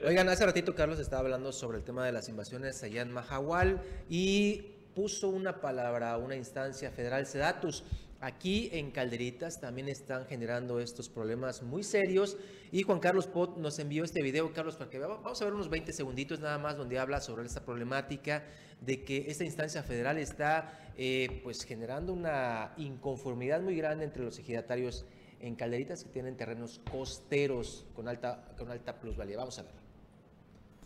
Oigan, 0.06 0.28
hace 0.28 0.46
ratito 0.46 0.74
Carlos 0.74 0.98
estaba 1.00 1.22
hablando 1.22 1.52
sobre 1.52 1.78
el 1.78 1.84
tema 1.84 2.06
de 2.06 2.12
las 2.12 2.28
invasiones 2.28 2.82
allá 2.82 3.02
en 3.02 3.10
Mahahual 3.10 3.82
y 4.08 4.72
puso 4.94 5.28
una 5.28 5.60
palabra, 5.60 6.16
una 6.16 6.36
instancia 6.36 6.90
federal, 6.90 7.26
Sedatus. 7.26 7.84
Aquí 8.22 8.70
en 8.72 8.92
Calderitas 8.92 9.60
también 9.60 9.88
están 9.88 10.26
generando 10.26 10.78
estos 10.78 11.08
problemas 11.08 11.60
muy 11.60 11.82
serios 11.82 12.36
y 12.70 12.84
Juan 12.84 13.00
Carlos 13.00 13.26
Pot 13.26 13.56
nos 13.56 13.80
envió 13.80 14.04
este 14.04 14.22
video, 14.22 14.52
Carlos, 14.52 14.76
para 14.76 14.88
que 14.88 15.00
vamos 15.00 15.42
a 15.42 15.44
ver 15.44 15.52
unos 15.52 15.68
20 15.68 15.92
segunditos 15.92 16.38
nada 16.38 16.56
más 16.56 16.76
donde 16.76 17.00
habla 17.00 17.20
sobre 17.20 17.44
esta 17.44 17.64
problemática 17.64 18.44
de 18.80 19.02
que 19.02 19.24
esta 19.26 19.42
instancia 19.42 19.82
federal 19.82 20.18
está 20.18 20.92
eh, 20.96 21.40
pues 21.42 21.64
generando 21.64 22.12
una 22.12 22.74
inconformidad 22.76 23.60
muy 23.60 23.74
grande 23.74 24.04
entre 24.04 24.22
los 24.22 24.38
ejidatarios 24.38 25.04
en 25.40 25.56
Calderitas 25.56 26.04
que 26.04 26.10
tienen 26.10 26.36
terrenos 26.36 26.80
costeros 26.92 27.86
con 27.92 28.06
alta, 28.06 28.54
con 28.56 28.70
alta 28.70 29.00
plusvalía. 29.00 29.36
Vamos 29.36 29.58
a 29.58 29.64
ver. 29.64 29.74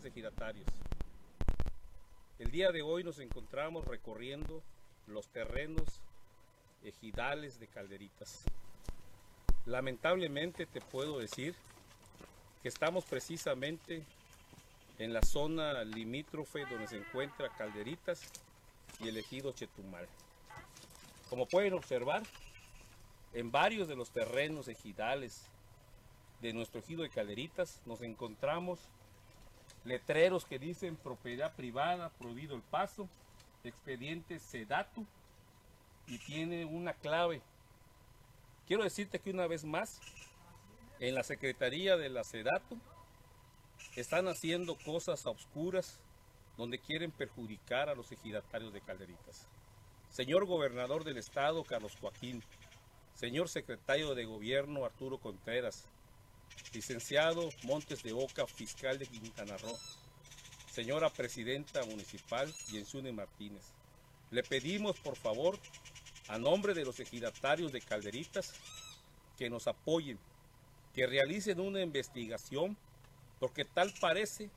Ejidatarios. 0.03 0.65
El 2.39 2.49
día 2.49 2.71
de 2.71 2.81
hoy 2.81 3.03
nos 3.03 3.19
encontramos 3.19 3.85
recorriendo 3.85 4.63
los 5.05 5.27
terrenos 5.29 6.01
ejidales 6.83 7.59
de 7.59 7.67
Calderitas. 7.67 8.43
Lamentablemente 9.65 10.65
te 10.65 10.81
puedo 10.81 11.19
decir 11.19 11.55
que 12.61 12.69
estamos 12.69 13.05
precisamente 13.05 14.03
en 14.99 15.13
la 15.13 15.21
zona 15.21 15.83
limítrofe 15.83 16.65
donde 16.65 16.87
se 16.87 16.97
encuentra 16.97 17.49
Calderitas 17.57 18.21
y 18.99 19.07
el 19.07 19.17
ejido 19.17 19.51
Chetumal. 19.51 20.07
Como 21.29 21.45
pueden 21.45 21.73
observar, 21.73 22.23
en 23.33 23.51
varios 23.51 23.87
de 23.87 23.95
los 23.95 24.09
terrenos 24.09 24.67
ejidales 24.67 25.45
de 26.41 26.53
nuestro 26.53 26.79
ejido 26.79 27.03
de 27.03 27.09
Calderitas 27.09 27.81
nos 27.85 28.01
encontramos 28.01 28.79
letreros 29.85 30.45
que 30.45 30.59
dicen 30.59 30.95
propiedad 30.95 31.53
privada, 31.55 32.09
prohibido 32.17 32.55
el 32.55 32.61
paso, 32.61 33.07
expediente 33.63 34.39
Sedatu 34.39 35.05
y 36.07 36.17
tiene 36.19 36.65
una 36.65 36.93
clave. 36.93 37.41
Quiero 38.65 38.83
decirte 38.83 39.19
que 39.19 39.31
una 39.31 39.47
vez 39.47 39.63
más, 39.63 39.99
en 40.99 41.13
la 41.13 41.23
Secretaría 41.23 41.95
de 41.95 42.09
la 42.09 42.23
Sedatu 42.23 42.77
están 43.95 44.27
haciendo 44.27 44.75
cosas 44.75 45.25
obscuras 45.25 45.99
donde 46.57 46.79
quieren 46.79 47.11
perjudicar 47.11 47.89
a 47.89 47.95
los 47.95 48.11
ejidatarios 48.11 48.73
de 48.73 48.81
Calderitas. 48.81 49.47
Señor 50.09 50.45
gobernador 50.45 51.03
del 51.03 51.17
estado, 51.17 51.63
Carlos 51.63 51.95
Joaquín, 51.99 52.43
señor 53.13 53.49
secretario 53.49 54.15
de 54.15 54.25
gobierno, 54.25 54.85
Arturo 54.85 55.19
Contreras, 55.19 55.85
licenciado 56.73 57.49
Montes 57.63 58.01
de 58.01 58.13
Oca, 58.13 58.47
fiscal 58.47 58.97
de 58.97 59.05
Quintana 59.05 59.57
Roo, 59.57 59.77
señora 60.71 61.09
presidenta 61.09 61.83
municipal 61.85 62.51
Yensune 62.71 63.11
Martínez, 63.11 63.73
le 64.31 64.43
pedimos 64.43 64.99
por 64.99 65.15
favor, 65.15 65.59
a 66.27 66.37
nombre 66.37 66.73
de 66.73 66.83
los 66.83 66.99
ejidatarios 66.99 67.71
de 67.71 67.81
Calderitas, 67.81 68.53
que 69.37 69.49
nos 69.49 69.67
apoyen, 69.67 70.19
que 70.93 71.07
realicen 71.07 71.59
una 71.59 71.81
investigación, 71.81 72.77
porque 73.39 73.65
tal 73.65 73.93
parece 74.01 74.49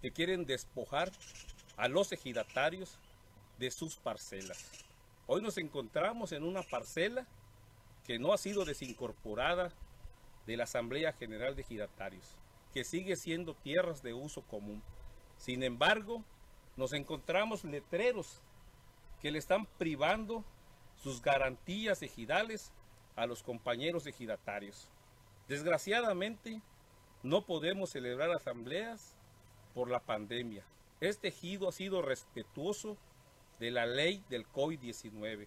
que 0.00 0.12
quieren 0.12 0.46
despojar 0.46 1.10
a 1.76 1.88
los 1.88 2.12
ejidatarios 2.12 2.98
de 3.58 3.70
sus 3.70 3.96
parcelas. 3.96 4.70
Hoy 5.26 5.42
nos 5.42 5.58
encontramos 5.58 6.32
en 6.32 6.42
una 6.42 6.62
parcela 6.62 7.26
que 8.06 8.18
no 8.18 8.32
ha 8.32 8.38
sido 8.38 8.64
desincorporada 8.64 9.72
de 10.46 10.56
la 10.56 10.64
Asamblea 10.64 11.12
General 11.12 11.54
de 11.54 11.62
Ejidatarios, 11.62 12.36
que 12.72 12.84
sigue 12.84 13.16
siendo 13.16 13.54
tierras 13.54 14.02
de 14.02 14.14
uso 14.14 14.42
común. 14.42 14.82
Sin 15.36 15.62
embargo, 15.62 16.24
nos 16.76 16.92
encontramos 16.92 17.64
letreros 17.64 18.40
que 19.20 19.30
le 19.30 19.38
están 19.38 19.66
privando 19.66 20.44
sus 21.02 21.22
garantías 21.22 22.02
ejidales 22.02 22.72
a 23.16 23.26
los 23.26 23.42
compañeros 23.42 24.06
ejidatarios. 24.06 24.88
Desgraciadamente, 25.48 26.60
no 27.22 27.44
podemos 27.44 27.90
celebrar 27.90 28.30
asambleas 28.30 29.16
por 29.74 29.90
la 29.90 30.00
pandemia. 30.00 30.64
Este 31.00 31.28
ejido 31.28 31.68
ha 31.68 31.72
sido 31.72 32.02
respetuoso 32.02 32.96
de 33.58 33.70
la 33.70 33.86
ley 33.86 34.22
del 34.28 34.46
COVID-19. 34.46 35.46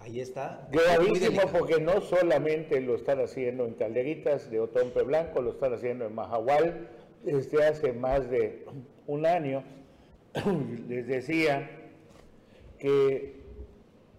Ahí 0.00 0.20
está. 0.20 0.66
Gravísimo 0.72 1.42
porque 1.52 1.80
no 1.80 2.00
solamente 2.00 2.80
lo 2.80 2.96
están 2.96 3.20
haciendo 3.20 3.66
en 3.66 3.74
Calderitas 3.74 4.50
de 4.50 4.58
Otompe 4.58 5.02
Blanco, 5.02 5.40
lo 5.40 5.52
están 5.52 5.74
haciendo 5.74 6.06
en 6.06 6.14
Mahahual 6.14 6.88
desde 7.22 7.64
hace 7.64 7.92
más 7.92 8.28
de 8.28 8.66
un 9.06 9.26
año. 9.26 9.62
Les 10.88 11.06
decía 11.06 11.81
que 12.82 13.34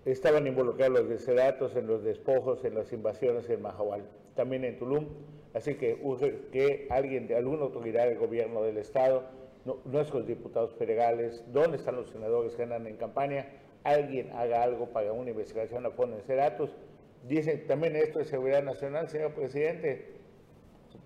estaban 0.05 0.47
involucrados 0.47 0.97
los 0.97 1.09
deseratos 1.09 1.75
en 1.75 1.85
los 1.85 2.01
despojos, 2.01 2.63
en 2.63 2.75
las 2.75 2.93
invasiones 2.93 3.49
en 3.49 3.61
Mahahual, 3.61 4.05
también 4.35 4.63
en 4.63 4.79
Tulum. 4.79 5.05
Así 5.53 5.75
que 5.75 5.99
urge 6.01 6.45
que 6.53 6.87
alguien 6.89 7.27
de 7.27 7.35
alguna 7.35 7.63
autoridad 7.63 8.05
del 8.07 8.17
gobierno 8.17 8.63
del 8.63 8.77
Estado, 8.77 9.25
no, 9.65 9.79
nuestros 9.83 10.25
diputados 10.25 10.73
federales, 10.75 11.43
¿dónde 11.51 11.75
están 11.75 11.97
los 11.97 12.09
senadores 12.09 12.55
que 12.55 12.63
andan 12.63 12.87
en 12.87 12.95
campaña? 12.95 13.47
Alguien 13.83 14.31
haga 14.31 14.63
algo 14.63 14.85
para 14.87 15.11
una 15.11 15.31
investigación 15.31 15.85
a 15.85 15.91
fondo 15.91 16.15
en 16.15 16.23
Ceratos. 16.23 16.73
Dicen 17.27 17.67
también 17.67 17.97
esto 17.97 18.19
de 18.19 18.25
seguridad 18.25 18.63
nacional, 18.63 19.09
señor 19.09 19.33
presidente, 19.33 20.05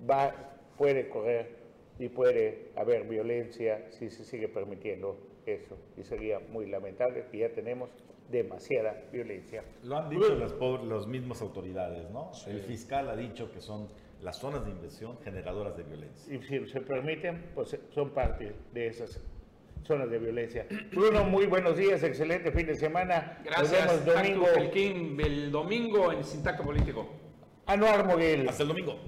va, 0.08 0.32
puede 0.78 1.10
correr 1.10 1.56
y 1.98 2.08
puede 2.10 2.70
haber 2.76 3.06
violencia 3.06 3.84
si 3.90 4.12
se 4.12 4.24
sigue 4.26 4.48
permitiendo 4.48 5.18
eso. 5.48 5.78
Y 5.98 6.04
sería 6.04 6.40
muy 6.40 6.68
lamentable 6.68 7.26
que 7.32 7.40
ya 7.40 7.50
tenemos 7.50 7.90
demasiada 8.30 9.06
violencia. 9.12 9.64
Lo 9.84 9.98
han 9.98 10.10
dicho 10.10 10.36
las 10.36 10.54
los 10.84 11.08
mismas 11.08 11.42
autoridades, 11.42 12.10
¿no? 12.12 12.32
El 12.48 12.60
fiscal 12.62 13.10
ha 13.10 13.16
dicho 13.16 13.52
que 13.52 13.62
son 13.62 13.88
las 14.22 14.38
zonas 14.38 14.66
de 14.66 14.72
inversión 14.72 15.18
generadoras 15.24 15.78
de 15.78 15.84
violencia. 15.84 16.34
Y 16.34 16.42
si 16.44 16.68
se 16.68 16.82
permiten, 16.82 17.52
pues 17.56 17.78
son 17.94 18.10
parte 18.12 18.54
de 18.74 18.88
esas 18.88 19.22
zonas 19.84 20.10
de 20.10 20.20
violencia. 20.20 20.66
Bruno, 20.92 21.24
muy 21.24 21.46
buenos 21.46 21.78
días, 21.78 22.04
excelente 22.04 22.52
fin 22.52 22.68
de 22.68 22.76
semana. 22.76 23.40
Gracias. 23.44 23.86
Nos 23.86 24.06
vemos 24.06 24.46
domingo. 24.46 24.48
El 25.20 25.52
domingo 25.52 26.12
en 26.12 26.24
Sintacto 26.24 26.64
Político. 26.64 27.08
Anuar 27.66 28.06
Moguel. 28.06 28.48
Hasta 28.50 28.64
el 28.64 28.70
domingo. 28.70 29.00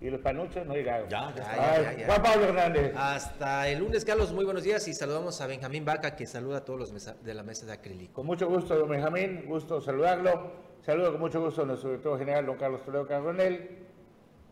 Y 0.00 0.10
los 0.10 0.20
panuchos 0.20 0.64
no 0.64 0.74
llegaron. 0.74 1.08
Ya, 1.08 1.32
ya 1.34 1.42
Ya, 1.42 1.56
ya, 1.56 1.72
Ay, 1.74 1.82
ya, 1.82 1.92
ya. 1.94 2.06
Juan 2.06 2.22
Pablo 2.22 2.44
Hernández. 2.46 2.92
Hasta 2.96 3.68
el 3.68 3.80
lunes, 3.80 4.04
Carlos, 4.04 4.32
muy 4.32 4.44
buenos 4.44 4.62
días 4.62 4.86
y 4.86 4.94
saludamos 4.94 5.40
a 5.40 5.46
Benjamín 5.48 5.84
Vaca 5.84 6.14
que 6.14 6.24
saluda 6.26 6.58
a 6.58 6.64
todos 6.64 6.78
los 6.78 6.92
mesa- 6.92 7.16
de 7.22 7.34
la 7.34 7.42
mesa 7.42 7.66
de 7.66 7.72
acrílico. 7.72 8.12
Con 8.14 8.26
mucho 8.26 8.48
gusto, 8.48 8.76
don 8.78 8.88
Benjamín, 8.88 9.44
gusto 9.46 9.80
saludarlo. 9.80 10.52
Saludo 10.86 11.10
con 11.12 11.20
mucho 11.20 11.40
gusto 11.40 11.62
a 11.62 11.66
nuestro 11.66 11.90
director 11.90 12.16
general, 12.18 12.46
don 12.46 12.56
Carlos 12.56 12.84
Toledo 12.84 13.06
Carbonel. 13.08 13.86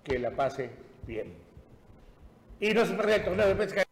Que 0.03 0.19
la 0.19 0.33
pase 0.33 0.71
bien. 1.07 1.35
Y 2.59 2.73
no 2.75 2.85
se 2.85 2.95
pierda 2.95 3.17
el 3.17 3.25
torneo 3.25 3.47
de 3.49 3.55
pesca. 3.55 3.86